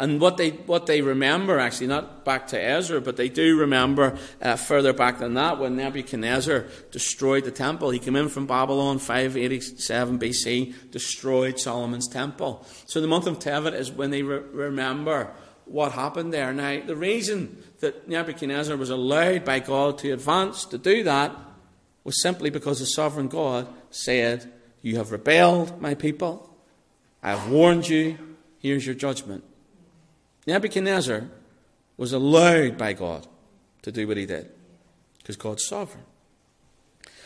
And 0.00 0.18
what 0.18 0.38
they, 0.38 0.52
what 0.52 0.86
they 0.86 1.02
remember, 1.02 1.58
actually, 1.58 1.88
not 1.88 2.24
back 2.24 2.46
to 2.48 2.58
Ezra, 2.58 3.02
but 3.02 3.18
they 3.18 3.28
do 3.28 3.58
remember 3.58 4.16
uh, 4.40 4.56
further 4.56 4.94
back 4.94 5.18
than 5.18 5.34
that 5.34 5.58
when 5.58 5.76
Nebuchadnezzar 5.76 6.64
destroyed 6.90 7.44
the 7.44 7.50
temple. 7.50 7.90
He 7.90 7.98
came 7.98 8.16
in 8.16 8.30
from 8.30 8.46
Babylon 8.46 8.98
587 8.98 10.18
BC, 10.18 10.90
destroyed 10.90 11.60
Solomon's 11.60 12.08
temple. 12.08 12.66
So 12.86 13.02
the 13.02 13.08
month 13.08 13.26
of 13.26 13.40
Tevet 13.40 13.74
is 13.74 13.92
when 13.92 14.10
they 14.10 14.22
re- 14.22 14.38
remember 14.38 15.34
what 15.66 15.92
happened 15.92 16.32
there. 16.32 16.50
Now, 16.54 16.80
the 16.82 16.96
reason 16.96 17.62
that 17.80 18.08
Nebuchadnezzar 18.08 18.78
was 18.78 18.88
allowed 18.88 19.44
by 19.44 19.60
God 19.60 19.98
to 19.98 20.12
advance 20.12 20.64
to 20.64 20.78
do 20.78 21.02
that 21.02 21.36
was 22.04 22.22
simply 22.22 22.48
because 22.48 22.80
the 22.80 22.86
sovereign 22.86 23.28
God 23.28 23.68
said, 23.90 24.50
You 24.80 24.96
have 24.96 25.12
rebelled, 25.12 25.78
my 25.78 25.92
people. 25.92 26.56
I 27.22 27.32
have 27.32 27.50
warned 27.50 27.86
you. 27.86 28.16
Here's 28.60 28.86
your 28.86 28.94
judgment. 28.94 29.44
Nebuchadnezzar 30.46 31.28
was 31.96 32.12
allowed 32.12 32.78
by 32.78 32.92
God 32.92 33.26
to 33.82 33.92
do 33.92 34.08
what 34.08 34.16
he 34.16 34.26
did 34.26 34.50
because 35.18 35.36
God's 35.36 35.66
sovereign. 35.66 36.04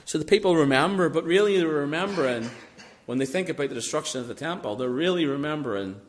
So 0.05 0.18
the 0.18 0.24
people 0.24 0.57
remember, 0.57 1.09
but 1.09 1.24
really 1.24 1.57
they're 1.57 1.68
remembering, 1.68 2.50
when 3.07 3.18
they 3.18 3.27
think 3.27 3.48
about 3.48 3.68
the 3.68 3.74
destruction 3.74 4.20
of 4.20 4.29
the 4.29 4.35
temple, 4.35 4.77
they're 4.77 4.88
really 4.88 5.27
remembering 5.27 6.00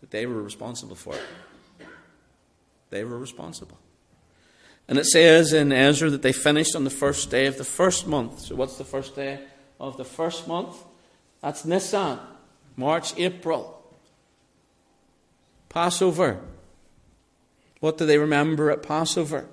that 0.00 0.10
they 0.10 0.26
were 0.26 0.42
responsible 0.42 0.96
for 0.96 1.14
it. 1.14 1.86
They 2.90 3.04
were 3.04 3.18
responsible. 3.18 3.78
And 4.86 4.98
it 4.98 5.06
says 5.06 5.52
in 5.52 5.72
Ezra 5.72 6.10
that 6.10 6.22
they 6.22 6.32
finished 6.32 6.76
on 6.76 6.84
the 6.84 6.90
first 6.90 7.30
day 7.30 7.46
of 7.46 7.58
the 7.58 7.64
first 7.64 8.06
month. 8.06 8.40
So 8.40 8.54
what's 8.54 8.76
the 8.76 8.84
first 8.84 9.16
day 9.16 9.40
of 9.80 9.96
the 9.96 10.04
first 10.04 10.46
month? 10.46 10.76
That's 11.40 11.64
Nisan, 11.64 12.18
March, 12.76 13.16
April. 13.18 13.73
Passover. 15.74 16.38
What 17.80 17.98
do 17.98 18.06
they 18.06 18.16
remember 18.16 18.70
at 18.70 18.84
Passover? 18.84 19.48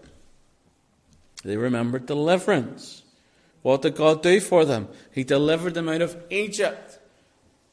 They 1.44 1.58
remember 1.58 1.98
deliverance. 1.98 3.02
What 3.64 3.82
did 3.82 3.96
God 3.96 4.22
do 4.22 4.40
for 4.40 4.64
them? 4.64 4.88
He 5.12 5.24
delivered 5.24 5.74
them 5.74 5.90
out 5.90 6.04
of 6.04 6.16
Egypt. 6.30 7.00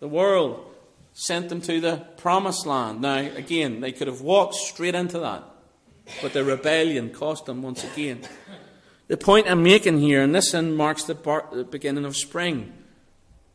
The 0.01 0.09
world 0.09 0.65
sent 1.13 1.51
them 1.51 1.61
to 1.61 1.79
the 1.79 2.07
promised 2.17 2.65
land. 2.65 3.03
Now, 3.03 3.19
again, 3.19 3.83
they 3.83 3.93
could 3.93 4.07
have 4.07 4.23
walked 4.23 4.55
straight 4.55 4.95
into 4.95 5.19
that, 5.19 5.45
but 6.23 6.33
the 6.33 6.43
rebellion 6.43 7.11
cost 7.11 7.45
them 7.45 7.61
once 7.61 7.85
again. 7.85 8.23
The 9.09 9.19
point 9.19 9.51
I'm 9.51 9.63
making 9.63 9.99
here, 9.99 10.23
and 10.23 10.35
this 10.35 10.55
marks 10.55 11.05
the, 11.05 11.15
the 11.53 11.67
beginning 11.71 12.07
of 12.07 12.17
spring. 12.17 12.73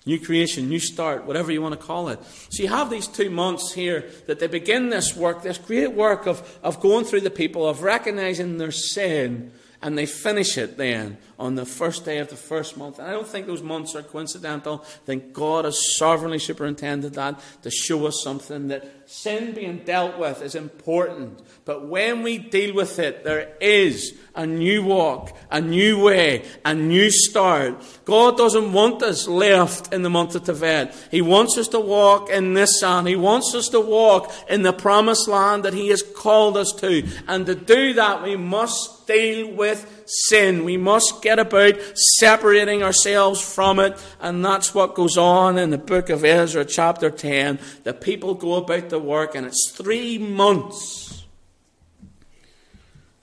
New 0.05 0.19
creation, 0.19 0.67
new 0.67 0.79
start, 0.79 1.25
whatever 1.25 1.51
you 1.51 1.61
want 1.61 1.79
to 1.79 1.85
call 1.85 2.09
it. 2.09 2.19
So 2.49 2.61
you 2.61 2.69
have 2.69 2.89
these 2.89 3.07
two 3.07 3.29
months 3.29 3.73
here 3.73 4.09
that 4.27 4.39
they 4.39 4.47
begin 4.47 4.89
this 4.89 5.15
work, 5.15 5.43
this 5.43 5.57
great 5.57 5.93
work 5.93 6.25
of, 6.25 6.59
of 6.61 6.81
going 6.81 7.05
through 7.05 7.21
the 7.21 7.29
people, 7.29 7.67
of 7.67 7.83
recognizing 7.83 8.57
their 8.57 8.71
sin, 8.71 9.53
and 9.81 9.97
they 9.97 10.05
finish 10.05 10.57
it 10.57 10.77
then 10.77 11.17
on 11.43 11.55
the 11.55 11.65
first 11.65 12.05
day 12.05 12.19
of 12.19 12.29
the 12.29 12.37
first 12.37 12.77
month. 12.77 12.99
And 12.99 13.07
I 13.07 13.11
don't 13.11 13.27
think 13.27 13.47
those 13.47 13.61
months 13.61 13.95
are 13.95 14.01
coincidental. 14.01 14.81
I 14.81 15.05
think 15.05 15.33
God 15.33 15.65
has 15.65 15.97
sovereignly 15.97 16.39
superintended 16.39 17.15
that 17.15 17.37
to 17.63 17.69
show 17.69 18.07
us 18.07 18.23
something 18.23 18.69
that 18.69 19.09
sin 19.09 19.53
being 19.53 19.79
dealt 19.79 20.17
with 20.17 20.41
is 20.41 20.55
important. 20.55 21.41
But 21.65 21.85
when 21.85 22.23
we 22.23 22.37
deal 22.37 22.73
with 22.73 22.97
it, 22.97 23.25
there 23.25 23.57
is 23.59 24.17
a 24.35 24.45
new 24.45 24.83
walk, 24.83 25.35
a 25.51 25.59
new 25.59 26.01
way, 26.01 26.45
a 26.63 26.73
new 26.73 27.11
start. 27.11 27.75
God 28.05 28.37
doesn't 28.37 28.71
want 28.71 29.03
us 29.03 29.27
left 29.27 29.93
in 29.93 30.01
the 30.01 30.09
month 30.09 30.35
of 30.35 30.43
Tevet. 30.45 30.95
He 31.11 31.21
wants 31.21 31.57
us 31.57 31.67
to 31.69 31.79
walk 31.81 32.29
in 32.29 32.53
Nisan. 32.53 33.05
He 33.05 33.17
wants 33.17 33.53
us 33.53 33.67
to 33.69 33.81
walk 33.81 34.33
in 34.49 34.61
the 34.61 34.73
promised 34.73 35.27
land 35.27 35.63
that 35.65 35.73
He 35.73 35.89
has 35.89 36.01
called 36.01 36.55
us 36.55 36.71
to. 36.77 37.05
And 37.27 37.45
to 37.47 37.55
do 37.55 37.93
that, 37.95 38.23
we 38.23 38.37
must 38.37 39.05
deal 39.07 39.51
with 39.51 40.02
sin. 40.27 40.63
We 40.63 40.77
must 40.77 41.21
get 41.21 41.39
about 41.39 41.75
separating 42.19 42.83
ourselves 42.83 43.41
from 43.41 43.79
it. 43.79 43.97
And 44.21 44.43
that's 44.43 44.73
what 44.73 44.95
goes 44.95 45.17
on 45.17 45.57
in 45.57 45.69
the 45.69 45.77
book 45.77 46.09
of 46.09 46.23
Ezra, 46.23 46.65
chapter 46.65 47.09
10. 47.09 47.59
The 47.83 47.93
people 47.93 48.33
go 48.33 48.55
about 48.55 48.89
the 48.89 48.99
work, 48.99 49.35
and 49.35 49.45
it's 49.45 49.71
three 49.71 50.17
months 50.17 51.03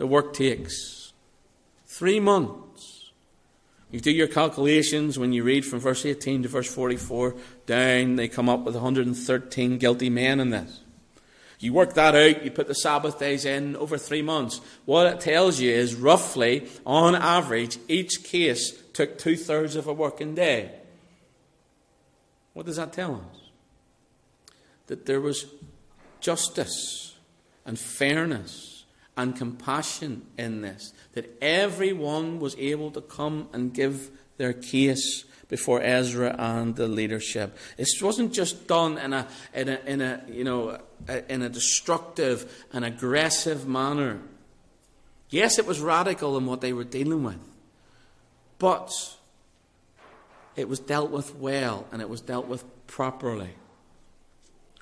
the 0.01 0.07
work 0.07 0.33
takes. 0.33 1.13
Three 1.87 2.21
months. 2.21 3.11
You 3.91 4.01
do 4.01 4.11
your 4.11 4.29
calculations 4.29 5.19
when 5.19 5.35
you 5.35 5.45
read 5.45 5.67
from 5.67 5.79
verse 5.79 6.07
18 6.07 6.45
to 6.45 6.49
verse 6.49 6.73
44 6.73 7.35
down, 7.67 8.17
they 8.17 8.27
come 8.27 8.49
up 8.49 8.61
with 8.61 8.75
113 8.75 9.77
guilty 9.77 10.09
men 10.09 10.41
in 10.41 10.49
this. 10.49 10.80
You 11.61 11.75
work 11.75 11.93
that 11.95 12.15
out, 12.15 12.43
you 12.43 12.51
put 12.51 12.69
the 12.69 12.75
Sabbath 12.75 13.19
days 13.19 13.45
in 13.45 13.77
over 13.77 13.99
three 13.99 14.23
months. 14.23 14.63
What 14.87 15.07
it 15.07 15.21
tells 15.21 15.61
you 15.61 15.71
is 15.71 15.95
roughly, 15.95 16.69
on 16.87 17.15
average, 17.15 17.77
each 17.87 18.25
case 18.25 18.73
took 18.95 19.19
two 19.19 19.37
thirds 19.37 19.77
of 19.77 19.87
a 19.87 19.93
working 19.93 20.35
day. 20.35 20.73
What 22.55 22.65
does 22.65 22.77
that 22.77 22.95
tell 22.95 23.17
us? 23.17 23.41
That 24.87 25.05
there 25.05 25.21
was 25.21 25.47
justice 26.21 27.17
and 27.67 27.79
fairness 27.79 28.85
and 29.15 29.37
compassion 29.37 30.27
in 30.39 30.63
this, 30.63 30.95
that 31.13 31.37
everyone 31.43 32.41
was 32.41 32.57
able 32.57 32.91
to 32.93 33.03
come 33.03 33.51
and 33.53 33.75
give 33.75 34.11
their 34.39 34.55
case 34.55 35.25
before 35.51 35.83
Ezra 35.83 36.35
and 36.39 36.77
the 36.77 36.87
leadership. 36.87 37.59
It 37.77 37.89
wasn't 38.01 38.33
just 38.33 38.69
done 38.69 38.97
in 38.97 39.13
a, 39.13 39.27
in 39.53 39.69
a, 39.69 39.81
in 39.85 40.01
a 40.01 40.23
you 40.29 40.45
know, 40.45 40.79
in 41.29 41.43
a 41.43 41.49
destructive 41.49 42.65
and 42.73 42.85
aggressive 42.85 43.67
manner. 43.69 44.21
Yes, 45.29 45.59
it 45.59 45.67
was 45.67 45.81
radical 45.81 46.39
in 46.39 46.47
what 46.47 46.61
they 46.61 46.73
were 46.73 46.85
dealing 46.85 47.25
with, 47.25 47.39
but 48.59 48.93
it 50.57 50.69
was 50.69 50.79
dealt 50.79 51.11
with 51.11 51.35
well 51.35 51.87
and 51.93 52.01
it 52.01 52.09
was 52.09 52.21
dealt 52.21 52.47
with 52.47 52.65
properly. 52.87 53.51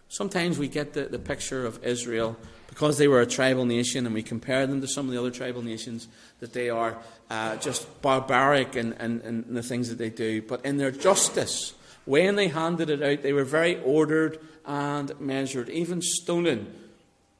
Sometimes 0.08 0.58
we 0.58 0.68
get 0.68 0.92
the, 0.92 1.04
the 1.04 1.18
picture 1.18 1.66
of 1.66 1.82
Israel 1.84 2.36
because 2.68 2.98
they 2.98 3.08
were 3.08 3.20
a 3.20 3.26
tribal 3.26 3.64
nation 3.64 4.06
and 4.06 4.14
we 4.14 4.22
compare 4.22 4.66
them 4.66 4.80
to 4.80 4.86
some 4.86 5.06
of 5.06 5.12
the 5.12 5.18
other 5.18 5.30
tribal 5.30 5.62
nations 5.62 6.06
that 6.38 6.52
they 6.52 6.70
are 6.70 6.96
uh, 7.30 7.56
just 7.56 8.00
barbaric 8.02 8.76
in, 8.76 8.92
in, 8.94 9.20
in 9.22 9.54
the 9.54 9.62
things 9.62 9.88
that 9.88 9.98
they 9.98 10.10
do. 10.10 10.42
But 10.42 10.64
in 10.64 10.76
their 10.76 10.92
justice, 10.92 11.74
when 12.04 12.36
they 12.36 12.48
handed 12.48 12.90
it 12.90 13.02
out, 13.02 13.22
they 13.22 13.32
were 13.32 13.44
very 13.44 13.82
ordered 13.82 14.38
and 14.64 15.18
measured. 15.18 15.70
Even 15.70 16.02
stoning, 16.02 16.72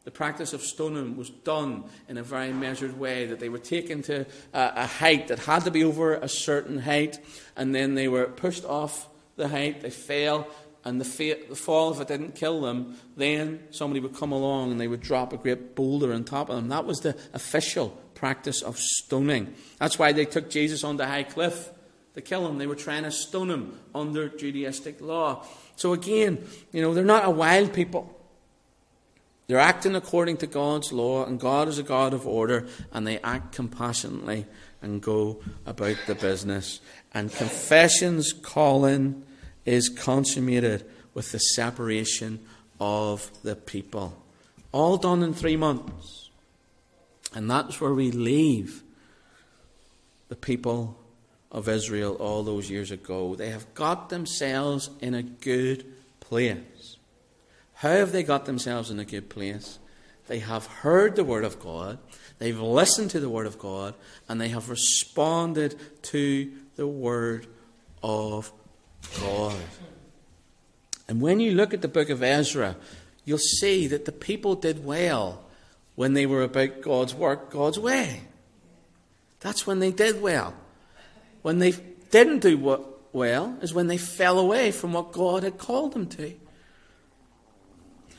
the 0.05 0.11
practice 0.11 0.55
of 0.55 0.63
stoning 0.63 1.17
was 1.17 1.31
done 1.31 1.85
in 2.09 2.17
a 2.17 2.23
very 2.23 2.53
measured 2.53 2.99
way, 2.99 3.27
that 3.27 3.39
they 3.39 3.51
were 3.51 3.59
taken 3.59 4.03
to 4.03 4.23
a, 4.55 4.73
a 4.77 4.87
height 4.87 5.29
that 5.29 5.41
had 5.41 5.65
to 5.65 5.71
be 5.71 5.85
over 5.85 6.15
a 6.15 6.29
certain 6.29 6.79
height, 6.79 7.19
and 7.55 7.75
then 7.75 7.95
they 7.95 8.09
were 8.09 8.27
pushed 8.27 8.65
off 8.65 9.07
the 9.37 9.49
height, 9.49 9.83
they 9.83 9.91
fell, 9.91 10.49
and 10.85 11.01
the, 11.01 11.05
fa- 11.05 11.37
the, 11.49 11.57
fall, 11.57 11.93
if 11.93 12.01
it 12.01 12.09
didn't 12.09 12.35
kill 12.35 12.61
them, 12.61 12.97
then 13.17 13.61
somebody 13.71 14.01
would 14.01 14.15
come 14.15 14.33
along 14.33 14.71
and 14.71 14.81
they 14.81 14.89
would 14.89 15.01
drop 15.01 15.33
a 15.33 15.37
great 15.37 15.75
boulder 15.75 16.13
on 16.13 16.25
top 16.25 16.49
of 16.49 16.57
them. 16.57 16.69
That 16.69 16.87
was 16.87 17.01
the 17.01 17.17
official 17.33 17.91
practice 18.15 18.63
of 18.63 18.79
stoning. 18.79 19.55
That's 19.79 19.99
why 19.99 20.13
they 20.13 20.25
took 20.25 20.51
Jesus 20.51 20.85
on 20.85 20.97
the 20.97 21.07
high 21.07 21.25
cliff 21.25 21.71
to 22.15 22.21
kill 22.21 22.47
him. 22.49 22.59
They 22.59 22.67
were 22.67 22.75
trying 22.75 23.05
to 23.05 23.11
stone 23.11 23.51
him 23.51 23.79
under 23.95 24.29
Judaistic 24.29 25.01
law. 25.01 25.45
So 25.77 25.93
again, 25.93 26.45
you 26.73 26.83
know, 26.83 26.95
they're 26.95 27.05
not 27.05 27.25
a 27.25 27.31
wild 27.31 27.73
people. 27.73 28.15
They're 29.47 29.59
acting 29.59 29.97
according 29.97 30.39
to 30.39 30.47
God's 30.47 30.93
law, 30.93 31.25
and 31.25 31.41
God 31.41 31.69
is 31.69 31.79
a 31.79 31.83
God 31.83 32.13
of 32.13 32.27
order, 32.27 32.67
and 32.93 33.07
they 33.07 33.19
act 33.21 33.55
compassionately 33.55 34.45
and 34.83 35.01
go 35.01 35.41
about 35.65 35.97
the 36.07 36.15
business. 36.15 36.81
And 37.15 37.33
confession's 37.33 38.35
calling 38.35 39.25
is 39.69 39.91
consummated 39.91 40.83
with 41.13 41.31
the 41.31 41.39
separation 41.39 42.41
of 42.81 43.31
the 43.43 43.55
people. 43.55 44.17
All 44.73 44.97
done 44.97 45.23
in 45.23 45.35
three 45.35 45.57
months. 45.57 46.31
And 47.35 47.51
that's 47.51 47.79
where 47.79 47.93
we 47.93 48.11
leave 48.11 48.83
the 50.31 50.37
people 50.37 50.99
of 51.53 51.69
Israel 51.69 52.15
all 52.15 52.43
those 52.43 52.71
years 52.71 52.91
ago. 52.91 53.35
They 53.35 53.51
have 53.51 53.75
got 53.75 54.09
themselves 54.09 54.89
in 55.01 55.13
a 55.13 55.23
good 55.23 55.85
place. 56.21 56.97
How 57.75 57.91
have 57.91 58.13
they 58.13 58.23
got 58.23 58.47
themselves 58.47 58.91
in 58.91 58.99
a 58.99 59.05
good 59.05 59.29
place? 59.29 59.79
They 60.29 60.39
have 60.39 60.67
heard 60.67 61.15
the 61.15 61.25
Word 61.25 61.45
of 61.45 61.61
God, 61.61 61.99
they've 62.39 62.59
listened 62.59 63.11
to 63.11 63.21
the 63.21 63.31
Word 63.31 63.47
of 63.47 63.59
God, 63.59 63.95
and 64.29 64.41
they 64.41 64.49
have 64.49 64.71
responded 64.71 65.75
to 66.05 66.53
the 66.77 66.87
Word 66.87 67.47
of 68.03 68.53
God. 69.21 69.57
And 71.09 71.21
when 71.21 71.41
you 71.41 71.53
look 71.53 71.73
at 71.73 71.83
the 71.83 71.89
book 71.89 72.11
of 72.11 72.23
Ezra, 72.23 72.77
you'll 73.25 73.39
see 73.39 73.87
that 73.87 74.05
the 74.05 74.13
people 74.13 74.55
did 74.55 74.85
well 74.85 75.45
when 75.95 76.15
they 76.15 76.27
were 76.27 76.43
about 76.43 76.83
God's 76.83 77.15
work, 77.15 77.51
God's 77.51 77.79
way. 77.79 78.23
That's 79.41 79.67
when 79.67 79.79
they 79.79 79.91
did 79.91 80.21
well. 80.21 80.55
When 81.43 81.59
they 81.59 81.73
didn't 82.11 82.41
do 82.41 82.87
well 83.13 83.59
is 83.63 83.75
when 83.75 83.87
they 83.87 83.99
fell 83.99 84.39
away 84.39 84.71
from 84.71 84.93
what 84.93 85.13
God 85.13 85.43
had 85.43 85.59
called 85.59 85.93
them 85.93 86.07
to. 86.11 86.35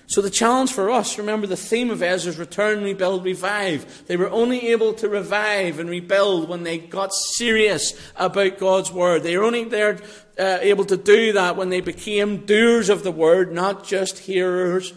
So 0.10 0.24
the 0.24 0.32
challenge 0.32 0.74
for 0.74 0.90
us, 0.90 1.20
remember 1.20 1.46
the 1.46 1.56
theme 1.56 1.92
of 1.92 2.02
Ezra's 2.02 2.40
return, 2.40 2.84
rebuild, 2.84 3.24
revive. 3.24 4.08
They 4.08 4.18
were 4.18 4.32
only 4.32 4.70
able 4.70 4.96
to 4.96 5.08
revive 5.08 5.78
and 5.78 5.88
rebuild 5.88 6.50
when 6.50 6.64
they 6.64 6.80
got 6.80 7.14
serious 7.14 7.94
about 8.16 8.58
God's 8.58 8.92
word. 8.92 9.22
They 9.22 9.38
were 9.38 9.44
only 9.44 9.66
there 9.66 10.00
uh, 10.40 10.58
able 10.62 10.86
to 10.86 10.98
do 10.98 11.34
that 11.34 11.58
when 11.58 11.70
they 11.70 11.82
became 11.82 12.48
doers 12.48 12.90
of 12.90 13.04
the 13.04 13.12
word, 13.12 13.54
not 13.54 13.86
just 13.86 14.18
hearers 14.18 14.94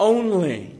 only. 0.00 0.76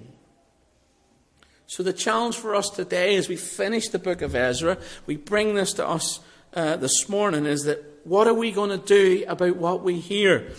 So 1.68 1.84
the 1.84 1.92
challenge 1.92 2.34
for 2.34 2.56
us 2.56 2.68
today 2.70 3.14
as 3.14 3.28
we 3.28 3.36
finish 3.36 3.88
the 3.90 4.00
book 4.00 4.20
of 4.20 4.34
Ezra, 4.34 4.78
we 5.06 5.16
bring 5.16 5.54
this 5.54 5.72
to 5.74 5.86
us 5.86 6.18
uh, 6.54 6.74
this 6.74 7.08
morning, 7.08 7.46
is 7.46 7.62
that 7.62 7.84
what 8.02 8.26
are 8.26 8.34
we 8.34 8.50
going 8.50 8.70
to 8.70 8.84
do 8.84 9.24
about 9.28 9.54
what 9.54 9.84
we 9.84 10.00
hear? 10.00 10.50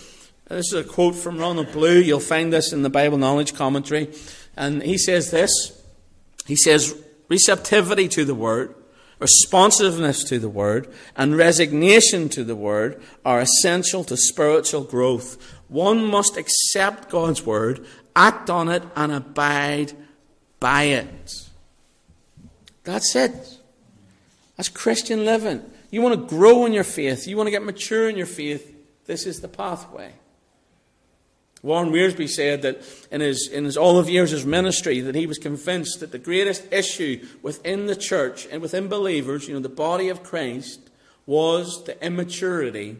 This 0.49 0.67
is 0.67 0.73
a 0.73 0.83
quote 0.83 1.15
from 1.15 1.37
Ronald 1.37 1.73
Blue. 1.73 1.99
You'll 1.99 2.21
find 2.21 2.53
this 2.53 2.71
in 2.71 2.81
the 2.81 2.89
Bible 2.89 3.17
Knowledge 3.17 3.53
Commentary. 3.53 4.13
And 4.55 4.81
he 4.81 4.97
says 4.97 5.29
this 5.29 5.81
He 6.45 6.55
says, 6.55 6.95
receptivity 7.27 8.07
to 8.09 8.23
the 8.23 8.35
Word, 8.35 8.73
responsiveness 9.19 10.23
to 10.25 10.39
the 10.39 10.49
Word, 10.49 10.87
and 11.17 11.35
resignation 11.35 12.29
to 12.29 12.45
the 12.45 12.55
Word 12.55 13.01
are 13.25 13.41
essential 13.41 14.05
to 14.05 14.15
spiritual 14.15 14.83
growth. 14.83 15.53
One 15.67 16.05
must 16.05 16.37
accept 16.37 17.09
God's 17.09 17.45
Word, 17.45 17.85
act 18.15 18.49
on 18.49 18.69
it, 18.69 18.83
and 18.95 19.11
abide 19.11 19.91
by 20.61 20.83
it. 20.83 21.33
That's 22.85 23.17
it. 23.17 23.57
That's 24.55 24.69
Christian 24.69 25.25
living. 25.25 25.61
You 25.91 26.01
want 26.01 26.15
to 26.15 26.35
grow 26.35 26.65
in 26.65 26.71
your 26.71 26.85
faith, 26.85 27.27
you 27.27 27.35
want 27.35 27.47
to 27.47 27.51
get 27.51 27.63
mature 27.63 28.07
in 28.07 28.15
your 28.15 28.25
faith, 28.25 28.73
this 29.05 29.25
is 29.25 29.41
the 29.41 29.47
pathway. 29.49 30.13
Warren 31.67 31.91
Wiersbe 31.91 32.29
said 32.29 32.61
that 32.61 32.81
in 33.11 33.19
his, 33.19 33.49
in 33.51 33.65
his 33.65 33.75
all 33.75 33.99
of 33.99 34.09
years 34.09 34.31
of 34.31 34.45
ministry 34.45 35.01
that 35.01 35.15
he 35.15 35.27
was 35.27 35.37
convinced 35.37 35.99
that 35.99 36.13
the 36.13 36.17
greatest 36.17 36.71
issue 36.71 37.27
within 37.41 37.87
the 37.87 37.95
church 37.95 38.47
and 38.49 38.61
within 38.61 38.87
believers, 38.87 39.47
you 39.47 39.53
know, 39.53 39.59
the 39.59 39.67
body 39.67 40.07
of 40.07 40.23
Christ, 40.23 40.89
was 41.25 41.83
the 41.83 42.01
immaturity 42.03 42.95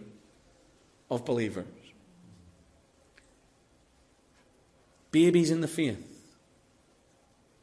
of 1.10 1.24
believers. 1.24 1.66
Babies 5.12 5.50
in 5.50 5.62
the 5.62 5.68
faith. 5.70 6.04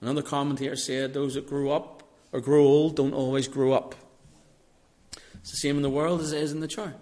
Another 0.01 0.23
commentator 0.23 0.75
said 0.75 1.13
those 1.13 1.35
that 1.35 1.47
grow 1.47 1.71
up 1.71 2.03
or 2.33 2.41
grow 2.41 2.65
old 2.65 2.97
don't 2.97 3.13
always 3.13 3.47
grow 3.47 3.75
up. 3.75 3.95
It's 5.35 5.51
the 5.51 5.59
same 5.59 5.77
in 5.77 5.83
the 5.83 5.91
world 5.91 6.23
as 6.23 6.33
it 6.33 6.43
is 6.43 6.53
in 6.53 6.61
the 6.61 6.69
church. 6.69 6.95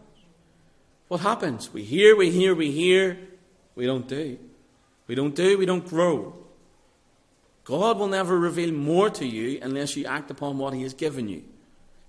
What 1.06 1.20
happens? 1.20 1.72
We 1.72 1.84
hear, 1.84 2.16
we 2.16 2.32
hear, 2.32 2.54
we 2.54 2.72
hear, 2.72 3.18
we 3.74 3.86
don't 3.86 4.06
do. 4.06 4.38
We 5.06 5.14
don't 5.14 5.34
do, 5.34 5.58
we 5.58 5.66
don't 5.66 5.86
grow. 5.86 6.34
God 7.64 7.98
will 7.98 8.08
never 8.08 8.38
reveal 8.38 8.72
more 8.72 9.10
to 9.10 9.26
you 9.26 9.58
unless 9.62 9.96
you 9.96 10.04
act 10.06 10.30
upon 10.30 10.58
what 10.58 10.74
He 10.74 10.82
has 10.82 10.94
given 10.94 11.28
you. 11.28 11.44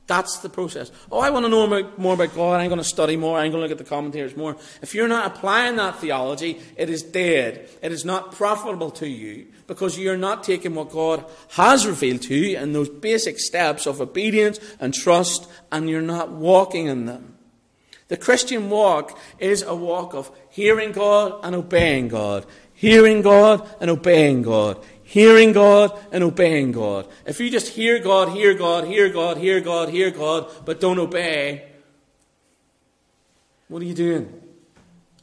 That's 0.05 0.39
the 0.39 0.49
process. 0.49 0.91
Oh, 1.11 1.19
I 1.19 1.29
want 1.29 1.45
to 1.45 1.49
know 1.49 1.91
more 1.97 2.15
about 2.15 2.35
God. 2.35 2.59
I'm 2.59 2.67
going 2.67 2.77
to 2.77 2.83
study 2.83 3.15
more. 3.15 3.37
I'm 3.37 3.51
going 3.51 3.61
to 3.63 3.67
look 3.67 3.71
at 3.71 3.77
the 3.77 3.89
commentaries 3.89 4.35
more. 4.35 4.57
If 4.81 4.93
you're 4.93 5.07
not 5.07 5.27
applying 5.27 5.77
that 5.77 5.99
theology, 5.99 6.59
it 6.75 6.89
is 6.89 7.03
dead. 7.03 7.69
It 7.81 7.93
is 7.93 8.03
not 8.03 8.33
profitable 8.33 8.91
to 8.91 9.07
you 9.07 9.47
because 9.65 9.97
you're 9.97 10.17
not 10.17 10.43
taking 10.43 10.75
what 10.75 10.91
God 10.91 11.23
has 11.51 11.87
revealed 11.87 12.21
to 12.23 12.35
you 12.35 12.57
and 12.57 12.75
those 12.75 12.89
basic 12.89 13.39
steps 13.39 13.85
of 13.85 14.01
obedience 14.01 14.59
and 14.77 14.93
trust, 14.93 15.47
and 15.71 15.89
you're 15.89 16.01
not 16.01 16.31
walking 16.31 16.87
in 16.87 17.05
them. 17.05 17.32
The 18.07 18.17
Christian 18.17 18.69
walk 18.69 19.17
is 19.39 19.61
a 19.61 19.75
walk 19.75 20.13
of 20.13 20.31
hearing 20.49 20.91
God 20.91 21.39
and 21.43 21.55
obeying 21.55 22.09
God. 22.09 22.45
Hearing 22.73 23.21
God 23.21 23.67
and 23.79 23.89
obeying 23.89 24.41
God 24.41 24.83
hearing 25.13 25.51
God 25.51 25.95
and 26.11 26.23
obeying 26.23 26.71
God. 26.71 27.07
If 27.23 27.39
you 27.39 27.51
just 27.51 27.69
hear 27.69 27.99
God, 27.99 28.29
hear 28.29 28.55
God, 28.55 28.85
hear 28.85 29.09
God, 29.09 29.37
hear 29.37 29.61
God, 29.61 29.89
hear 29.89 30.09
God, 30.09 30.49
but 30.65 30.81
don't 30.81 30.97
obey, 30.97 31.67
what 33.67 33.83
are 33.83 33.85
you 33.85 33.93
doing? 33.93 34.41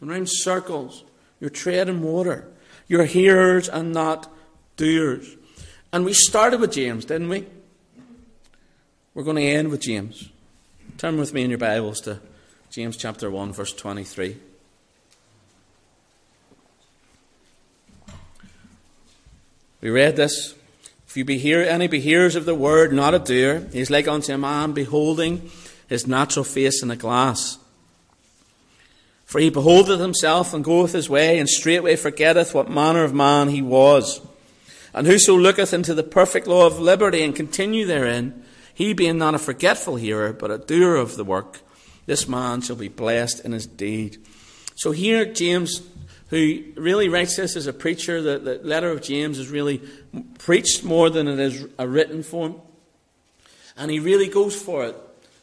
Around 0.00 0.28
circles. 0.30 1.02
You're 1.40 1.50
treading 1.50 2.02
water. 2.02 2.48
You're 2.86 3.04
hearers 3.04 3.68
and 3.68 3.92
not 3.92 4.32
doers. 4.76 5.36
And 5.92 6.04
we 6.04 6.12
started 6.12 6.60
with 6.60 6.72
James, 6.72 7.04
didn't 7.04 7.28
we? 7.28 7.46
We're 9.14 9.24
going 9.24 9.36
to 9.36 9.42
end 9.42 9.70
with 9.70 9.80
James. 9.80 10.30
Turn 10.98 11.18
with 11.18 11.34
me 11.34 11.42
in 11.42 11.50
your 11.50 11.58
Bibles 11.58 12.00
to 12.02 12.20
James 12.70 12.96
chapter 12.96 13.28
1, 13.28 13.52
verse 13.52 13.72
23. 13.72 14.36
We 19.80 19.90
read 19.90 20.14
this. 20.14 20.54
If 21.08 21.16
you 21.16 21.24
be 21.24 21.36
hear, 21.36 21.62
any 21.62 21.88
be 21.88 21.98
hearers 21.98 22.36
of 22.36 22.44
the 22.44 22.54
word, 22.54 22.92
not 22.92 23.12
a 23.12 23.18
doer, 23.18 23.66
he 23.72 23.80
is 23.80 23.90
like 23.90 24.06
unto 24.06 24.32
a 24.32 24.38
man 24.38 24.70
beholding 24.70 25.50
his 25.88 26.06
natural 26.06 26.44
face 26.44 26.80
in 26.80 26.92
a 26.92 26.96
glass. 26.96 27.58
For 29.24 29.40
he 29.40 29.50
beholdeth 29.50 29.98
himself 29.98 30.54
and 30.54 30.62
goeth 30.62 30.92
his 30.92 31.10
way, 31.10 31.40
and 31.40 31.48
straightway 31.48 31.96
forgetteth 31.96 32.54
what 32.54 32.70
manner 32.70 33.02
of 33.02 33.12
man 33.12 33.48
he 33.48 33.62
was. 33.62 34.20
And 34.94 35.08
whoso 35.08 35.36
looketh 35.36 35.74
into 35.74 35.92
the 35.92 36.04
perfect 36.04 36.46
law 36.46 36.68
of 36.68 36.78
liberty 36.78 37.24
and 37.24 37.34
continue 37.34 37.84
therein, 37.84 38.44
he 38.72 38.92
being 38.92 39.18
not 39.18 39.34
a 39.34 39.40
forgetful 39.40 39.96
hearer, 39.96 40.32
but 40.32 40.52
a 40.52 40.58
doer 40.58 40.94
of 40.94 41.16
the 41.16 41.24
work, 41.24 41.62
this 42.06 42.28
man 42.28 42.60
shall 42.60 42.76
be 42.76 42.88
blessed 42.88 43.44
in 43.44 43.52
his 43.52 43.66
deed. 43.66 44.18
So 44.74 44.92
here 44.92 45.24
James 45.24 45.82
who 46.30 46.62
really 46.76 47.08
writes 47.08 47.36
this 47.36 47.56
as 47.56 47.66
a 47.66 47.72
preacher. 47.72 48.22
The, 48.22 48.38
the 48.38 48.60
letter 48.62 48.90
of 48.90 49.02
James 49.02 49.38
is 49.38 49.50
really 49.50 49.78
preached 50.38 50.84
more 50.84 51.10
than 51.10 51.26
it 51.26 51.38
is 51.38 51.66
a 51.76 51.86
written 51.86 52.22
form. 52.22 52.60
And 53.76 53.90
he 53.90 53.98
really 53.98 54.28
goes 54.28 54.54
for 54.60 54.84
it. 54.86 54.96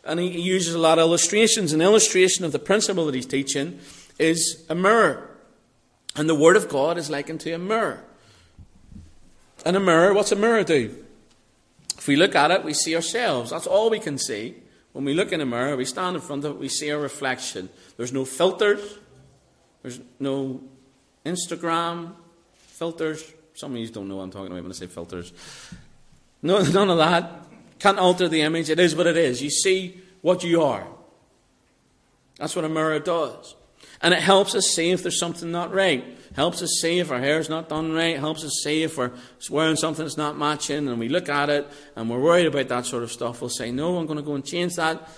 And 0.06 0.20
he 0.20 0.40
uses 0.40 0.74
a 0.74 0.80
lot 0.80 0.98
of 0.98 1.04
illustrations. 1.04 1.74
An 1.74 1.82
illustration 1.82 2.46
of 2.46 2.54
the 2.54 2.60
principle 2.60 3.06
that 3.06 3.16
he's 3.16 3.26
teaching 3.26 3.80
is 4.18 4.66
a 4.70 4.76
mirror. 4.76 5.30
And 6.16 6.30
the 6.30 6.36
Word 6.36 6.56
of 6.56 6.70
God 6.70 6.98
is 6.98 7.10
likened 7.10 7.42
to 7.42 7.52
a 7.52 7.58
mirror. 7.58 8.04
And 9.66 9.76
a 9.76 9.82
mirror, 9.82 10.14
what's 10.14 10.32
a 10.32 10.38
mirror 10.38 10.64
do? 10.64 11.04
If 11.98 12.08
we 12.08 12.16
look 12.16 12.34
at 12.34 12.52
it, 12.52 12.64
we 12.64 12.74
see 12.74 12.96
ourselves. 12.96 13.52
That's 13.52 13.68
all 13.68 13.90
we 13.90 14.00
can 14.00 14.18
see. 14.18 14.56
When 14.98 15.06
we 15.06 15.14
look 15.14 15.32
in 15.32 15.42
a 15.42 15.46
mirror, 15.46 15.78
we 15.78 15.86
stand 15.86 16.16
in 16.16 16.24
front 16.24 16.44
of 16.44 16.56
it, 16.56 16.58
we 16.58 16.70
see 16.70 16.90
a 16.90 16.98
reflection. 16.98 17.70
There's 17.98 18.12
no 18.12 18.26
filters, 18.26 18.98
there's 19.84 20.00
no 20.20 20.60
Instagram, 21.24 22.16
filters. 22.56 23.32
Some 23.54 23.74
of 23.74 23.78
you 23.78 23.90
don't 23.90 24.08
know 24.08 24.16
what 24.16 24.24
I'm 24.24 24.32
talking 24.32 24.48
about 24.48 24.64
when 24.64 24.72
I 24.72 24.74
say 24.74 24.88
filters. 24.88 25.34
No, 26.42 26.64
none 26.74 26.90
of 26.90 26.98
that. 26.98 27.46
Can't 27.78 28.00
alter 28.00 28.28
the 28.28 28.42
image. 28.42 28.72
It 28.72 28.80
is 28.80 28.96
what 28.96 29.06
it 29.06 29.18
is. 29.18 29.40
You 29.40 29.52
see 29.52 30.02
what 30.24 30.44
you 30.44 30.64
are. 30.64 30.88
That's 32.40 32.56
what 32.56 32.66
a 32.66 32.70
mirror 32.70 32.98
does. 32.98 33.54
And 34.02 34.14
it 34.14 34.22
helps 34.22 34.54
us 34.54 34.68
see 34.68 34.92
if 34.92 35.02
there's 35.02 35.20
something 35.20 35.52
not 35.52 35.74
right. 35.74 36.04
Helps 36.36 36.62
us 36.62 36.80
see 36.82 37.00
if 37.00 37.12
our 37.12 37.20
hair's 37.20 37.50
not 37.50 37.70
done 37.70 37.94
right. 37.94 38.20
Helps 38.20 38.44
us 38.44 38.62
see 38.64 38.84
if 38.84 38.98
we're 38.98 39.12
wearing 39.50 39.76
something 39.76 40.06
that's 40.06 40.18
not 40.18 40.38
matching. 40.38 40.88
And 40.88 41.00
we 41.00 41.10
look 41.10 41.30
at 41.30 41.50
it 41.50 41.68
and 41.96 42.10
we're 42.10 42.20
worried 42.20 42.46
about 42.46 42.68
that 42.68 42.86
sort 42.86 43.04
of 43.04 43.12
stuff. 43.12 43.42
We'll 43.42 43.50
say, 43.50 43.72
no, 43.72 43.98
I'm 43.98 44.06
going 44.06 44.18
to 44.18 44.24
go 44.24 44.36
and 44.36 44.46
change 44.46 44.76
that. 44.76 45.10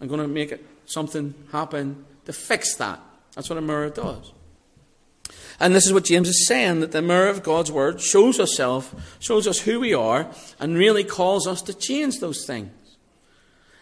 I'm 0.00 0.08
going 0.08 0.20
to 0.20 0.28
make 0.28 0.52
it 0.52 0.66
something 0.86 1.34
happen 1.52 2.04
to 2.24 2.32
fix 2.32 2.74
that. 2.76 3.00
That's 3.34 3.48
what 3.48 3.58
a 3.58 3.62
mirror 3.62 3.90
does. 3.90 4.32
And 5.58 5.74
this 5.74 5.86
is 5.86 5.92
what 5.92 6.04
James 6.04 6.28
is 6.28 6.46
saying 6.46 6.80
that 6.80 6.92
the 6.92 7.00
mirror 7.00 7.28
of 7.28 7.42
God's 7.42 7.72
word 7.72 8.00
shows 8.00 8.38
us 8.38 8.56
self, 8.56 9.16
shows 9.20 9.46
us 9.46 9.60
who 9.60 9.80
we 9.80 9.94
are, 9.94 10.30
and 10.58 10.76
really 10.76 11.04
calls 11.04 11.46
us 11.46 11.62
to 11.62 11.74
change 11.74 12.20
those 12.20 12.44
things. 12.44 12.70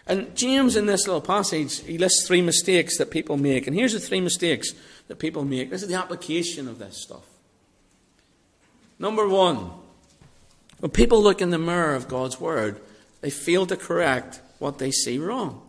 And 0.07 0.36
James, 0.36 0.76
in 0.76 0.86
this 0.86 1.07
little 1.07 1.22
passage, 1.22 1.80
he 1.80 1.96
lists 1.96 2.26
three 2.26 2.42
mistakes 2.42 2.98
that 2.98 3.11
people 3.11 3.36
make. 3.36 3.66
And 3.66 3.74
here's 3.74 3.94
the 3.94 4.00
three 4.00 4.20
mistakes 4.20 4.72
that 5.09 5.18
people 5.18 5.44
make. 5.44 5.70
This 5.70 5.82
is 5.82 5.88
the 5.88 5.94
application 5.94 6.68
of 6.68 6.78
this 6.78 7.00
stuff. 7.00 7.24
Number 8.98 9.26
one, 9.28 9.70
when 10.80 10.90
people 10.90 11.22
look 11.22 11.40
in 11.40 11.50
the 11.50 11.59
mirror 11.59 11.94
of 11.94 12.09
God's 12.09 12.38
word, 12.38 12.80
they 13.22 13.30
fail 13.30 13.66
to 13.66 13.76
correct 13.76 14.40
what 14.59 14.78
they 14.78 14.90
see 14.90 15.18
wrong. 15.18 15.62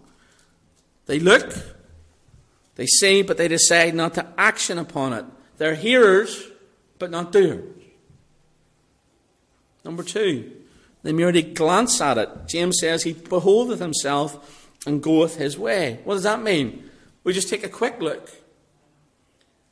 They 1.06 1.20
look, 1.20 1.54
they 2.76 2.86
see, 2.86 3.22
but 3.22 3.38
they 3.38 3.48
decide 3.48 3.96
not 3.96 4.16
to 4.16 4.28
action 4.38 4.78
upon 4.78 5.14
it. 5.14 5.26
They're 5.58 5.76
hearers, 5.76 6.44
but 7.00 7.12
not 7.12 7.32
doers. 7.32 7.64
Number 9.86 10.04
two, 10.04 10.52
they 11.06 11.14
merely 11.14 11.44
glance 11.44 12.02
at 12.02 12.18
it. 12.18 12.30
James 12.48 12.80
says 12.80 13.04
he 13.04 13.14
beholdeth 13.14 13.78
himself 13.78 14.72
and 14.88 15.04
goeth 15.04 15.36
his 15.36 15.56
way. 15.56 16.00
What 16.04 16.16
does 16.16 16.24
that 16.24 16.42
mean? 16.42 16.90
We 17.24 17.32
just 17.32 17.48
take 17.48 17.64
a 17.64 17.70
quick 17.70 18.02
look 18.02 18.32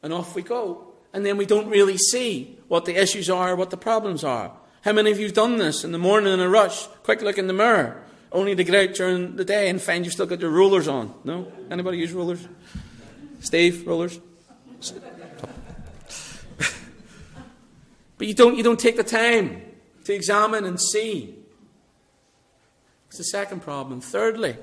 and 0.04 0.14
off 0.14 0.36
we 0.36 0.44
go. 0.44 0.94
And 1.12 1.26
then 1.26 1.38
we 1.38 1.48
don't 1.48 1.70
really 1.70 1.98
see 1.98 2.60
what 2.68 2.86
the 2.86 3.02
issues 3.02 3.32
are, 3.32 3.56
what 3.56 3.72
the 3.72 3.78
problems 3.78 4.24
are. 4.24 4.52
How 4.84 4.92
many 4.94 5.10
of 5.10 5.18
you 5.18 5.26
have 5.26 5.34
done 5.34 5.58
this 5.58 5.84
in 5.84 5.92
the 5.92 5.98
morning 5.98 6.32
in 6.32 6.40
a 6.40 6.48
rush? 6.48 6.86
Quick 7.02 7.24
look 7.24 7.40
in 7.40 7.48
the 7.48 7.54
mirror, 7.54 8.04
only 8.32 8.56
to 8.56 8.64
get 8.64 8.90
out 8.90 8.96
during 8.96 9.36
the 9.36 9.46
day 9.46 9.70
and 9.70 9.82
find 9.82 10.06
you've 10.06 10.14
still 10.14 10.28
got 10.28 10.40
your 10.40 10.52
rulers 10.52 10.88
on. 10.88 11.16
No? 11.24 11.52
Anybody 11.72 11.98
use 11.98 12.12
rulers? 12.12 12.48
Steve, 13.40 13.88
rulers? 13.88 14.20
But 18.16 18.28
you 18.28 18.36
don't, 18.36 18.56
you 18.56 18.62
don't 18.62 18.80
take 18.80 18.96
the 18.96 19.04
time 19.04 19.73
to 20.06 20.14
examine 20.14 20.66
and 20.66 20.80
see. 20.80 21.36
It's 23.08 23.18
the 23.18 23.24
second 23.26 23.62
problem. 23.62 24.01
Thirdly, 24.01 24.58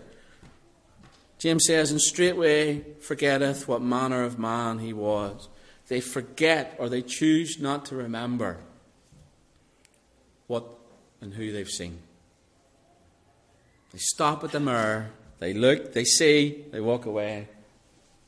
James 1.38 1.64
says, 1.66 1.90
And 1.90 2.00
straightway 2.00 2.84
forgetteth 3.00 3.66
what 3.66 3.80
manner 3.80 4.22
of 4.22 4.38
man 4.38 4.80
he 4.80 4.92
was. 4.92 5.48
They 5.88 6.00
forget 6.00 6.76
or 6.78 6.88
they 6.88 7.02
choose 7.02 7.58
not 7.60 7.86
to 7.86 7.96
remember 7.96 8.58
what 10.46 10.64
and 11.20 11.34
who 11.34 11.52
they've 11.52 11.68
seen. 11.68 11.98
They 13.92 13.98
stop 13.98 14.44
at 14.44 14.52
the 14.52 14.60
mirror, 14.60 15.10
they 15.38 15.52
look, 15.52 15.92
they 15.92 16.04
see, 16.04 16.64
they 16.70 16.80
walk 16.80 17.06
away, 17.06 17.48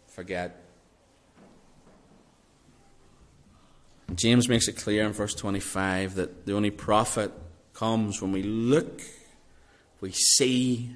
forget. 0.09 0.62
James 4.17 4.49
makes 4.49 4.69
it 4.69 4.77
clear 4.77 5.05
in 5.05 5.13
verse 5.13 5.35
25 5.35 6.17
that 6.17 6.47
the 6.47 6.55
only 6.55 6.71
profit 6.71 7.33
comes 7.73 8.21
when 8.21 8.33
we 8.33 8.43
look, 8.43 9.01
we 10.01 10.13
see, 10.13 10.91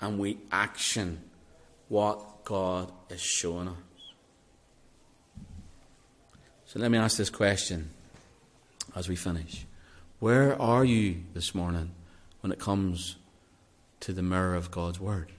and 0.00 0.18
we 0.18 0.38
action 0.50 1.22
what 1.88 2.44
God 2.44 2.92
is 3.08 3.20
showing 3.20 3.68
us. 3.68 3.76
So 6.66 6.78
let 6.78 6.90
me 6.90 6.98
ask 6.98 7.16
this 7.16 7.30
question 7.30 7.90
as 8.94 9.08
we 9.08 9.16
finish. 9.16 9.66
Where 10.18 10.60
are 10.60 10.84
you 10.84 11.22
this 11.34 11.54
morning 11.54 11.92
when 12.40 12.52
it 12.52 12.58
comes 12.58 13.16
to 14.00 14.12
the 14.12 14.22
mirror 14.22 14.54
of 14.54 14.70
God's 14.70 15.00
Word? 15.00 15.32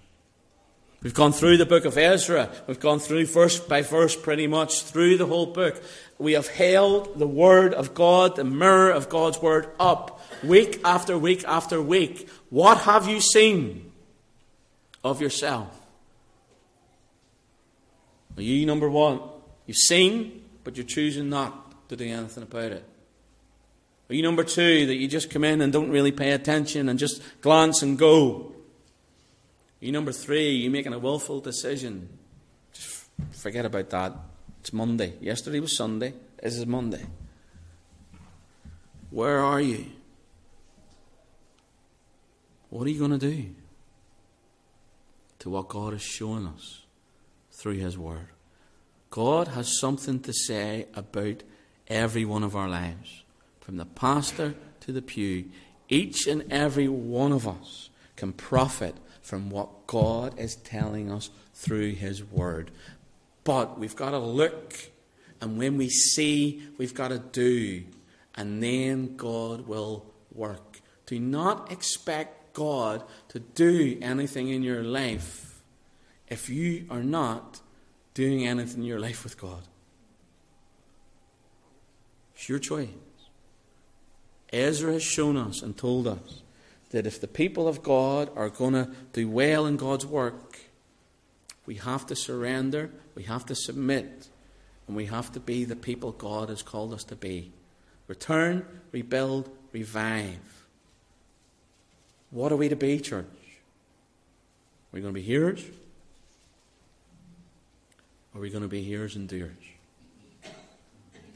We've 1.04 1.14
gone 1.14 1.32
through 1.32 1.58
the 1.58 1.66
book 1.66 1.86
of 1.86 1.98
Ezra. 1.98 2.50
We've 2.68 2.80
gone 2.80 3.00
through 3.00 3.26
verse 3.26 3.60
by 3.60 3.82
verse 3.82 4.16
pretty 4.16 4.46
much 4.46 4.84
through 4.84 5.18
the 5.18 5.26
whole 5.26 5.48
book. 5.48 5.82
We 6.22 6.34
have 6.34 6.48
held 6.48 7.18
the 7.18 7.26
Word 7.26 7.74
of 7.74 7.96
God, 7.96 8.36
the 8.36 8.44
mirror 8.44 8.92
of 8.92 9.10
God's 9.10 9.42
Word, 9.42 9.70
up 9.80 10.22
week 10.44 10.80
after 10.86 11.18
week 11.18 11.44
after 11.48 11.82
week. 11.82 12.30
What 12.52 12.78
have 12.82 13.08
you 13.08 13.20
seen 13.20 13.92
of 15.04 15.20
yourself? 15.20 15.76
Are 18.38 18.44
you 18.44 18.68
number 18.68 18.88
one? 18.88 19.20
You've 19.66 19.78
seen, 19.78 20.44
but 20.64 20.78
you're 20.78 20.86
choosing 20.86 21.28
not 21.28 21.90
to 21.90 21.96
do 21.96 22.06
anything 22.06 22.44
about 22.44 22.72
it. 22.72 22.86
Are 24.08 24.14
you 24.14 24.22
number 24.22 24.44
two, 24.44 24.86
that 24.86 24.96
you 24.96 25.08
just 25.08 25.32
come 25.32 25.44
in 25.44 25.60
and 25.60 25.74
don't 25.74 25.90
really 25.90 26.12
pay 26.12 26.34
attention 26.34 26.88
and 26.88 27.00
just 27.00 27.24
glance 27.42 27.82
and 27.82 27.98
go? 27.98 28.54
Are 29.82 29.86
You 29.86 29.92
number 29.92 30.12
three, 30.12 30.52
you're 30.52 30.72
making 30.72 30.94
a 30.94 31.00
willful 31.00 31.40
decision. 31.40 32.10
Just 32.74 33.08
forget 33.32 33.66
about 33.66 33.90
that. 33.90 34.14
It's 34.62 34.72
Monday. 34.72 35.16
Yesterday 35.20 35.60
was 35.60 35.76
Sunday. 35.76 36.14
This 36.42 36.56
is 36.56 36.66
Monday. 36.66 37.06
Where 39.10 39.40
are 39.40 39.60
you? 39.60 39.88
What 42.70 42.88
are 42.88 42.90
you 42.90 43.00
going 43.00 43.12
to 43.12 43.18
do? 43.18 43.50
to 45.42 45.50
what 45.50 45.70
God 45.70 45.96
is 45.96 46.04
showing 46.04 46.46
us 46.46 46.84
through 47.52 47.74
His 47.74 47.98
Word. 47.98 48.28
God 49.10 49.48
has 49.50 49.80
something 49.80 50.20
to 50.20 50.32
say 50.32 50.86
about 50.94 51.42
every 51.88 52.26
one 52.26 52.44
of 52.44 52.56
our 52.56 52.70
lives, 52.70 53.24
from 53.60 53.78
the 53.78 53.86
pastor 53.86 54.54
to 54.82 54.92
the 54.92 55.02
pew. 55.02 55.46
Each 55.90 56.28
and 56.28 56.44
every 56.54 56.88
one 56.88 57.32
of 57.32 57.48
us 57.48 57.90
can 58.16 58.34
profit 58.34 58.96
from 59.24 59.50
what 59.50 59.88
God 59.88 60.38
is 60.40 60.56
telling 60.58 61.12
us 61.12 61.32
through 61.56 61.96
His 61.96 62.24
Word. 62.24 62.70
But 63.44 63.80
we've 63.80 63.96
got 63.96 64.12
to 64.12 64.20
look, 64.20 64.76
and 65.40 65.58
when 65.58 65.78
we 65.78 65.90
see, 65.90 66.62
we've 66.78 66.94
got 66.94 67.10
to 67.10 67.20
do, 67.20 67.84
and 68.36 68.62
then 68.62 69.16
God 69.18 69.68
will 69.68 70.06
work. 70.34 70.82
Do 71.06 71.20
not 71.20 71.72
expect 71.72 72.54
God 72.54 73.04
to 73.30 73.40
do 73.40 73.98
anything 74.02 74.50
in 74.50 74.64
your 74.64 74.84
life 74.84 75.62
if 76.28 76.50
you 76.50 76.86
are 76.90 77.04
not 77.04 77.62
doing 78.14 78.46
anything 78.46 78.80
in 78.82 78.86
your 78.86 79.00
life 79.00 79.24
with 79.24 79.40
God. 79.40 79.64
It's 82.36 82.48
your 82.48 82.60
choice. 82.60 82.90
Ezra 84.54 84.94
has 84.94 85.04
shown 85.04 85.38
us 85.38 85.62
and 85.62 85.78
told 85.78 86.08
us 86.08 86.42
that 86.92 87.08
if 87.08 87.22
the 87.22 87.28
people 87.28 87.68
of 87.68 87.84
God 87.84 88.30
are 88.36 88.50
going 88.50 88.74
to 88.74 88.90
do 89.14 89.30
well 89.30 89.66
in 89.66 89.78
God's 89.78 90.06
work, 90.06 90.60
we 91.66 91.76
have 91.76 92.06
to 92.08 92.16
surrender, 92.16 92.92
we 93.16 93.24
have 93.24 93.46
to 93.48 93.56
submit, 93.56 94.28
and 94.88 94.96
we 94.96 95.06
have 95.08 95.32
to 95.34 95.40
be 95.40 95.66
the 95.66 95.76
people 95.76 96.12
God 96.12 96.50
has 96.50 96.62
called 96.62 96.94
us 96.94 97.04
to 97.06 97.16
be. 97.16 97.52
Return, 98.08 98.66
rebuild, 98.92 99.50
revive. 99.72 100.68
What 102.30 102.52
are 102.52 102.58
we 102.58 102.70
to 102.70 102.76
be, 102.76 103.00
church? 103.00 103.26
Are 103.26 104.94
we 104.94 105.02
going 105.02 105.14
to 105.14 105.20
be 105.20 105.26
hearers? 105.26 105.64
Or 108.34 108.40
are 108.40 108.42
we 108.42 108.50
going 108.50 108.64
to 108.64 108.70
be 108.70 108.84
hearers 108.84 109.16
and 109.16 109.28
doers? 109.28 109.52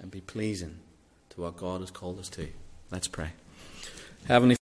And 0.01 0.11
be 0.11 0.21
pleasing 0.21 0.77
to 1.31 1.41
what 1.41 1.57
God 1.57 1.81
has 1.81 1.91
called 1.91 2.19
us 2.19 2.29
to. 2.29 2.47
Let's 2.91 3.07
pray. 3.07 3.31
Heavenly 4.27 4.55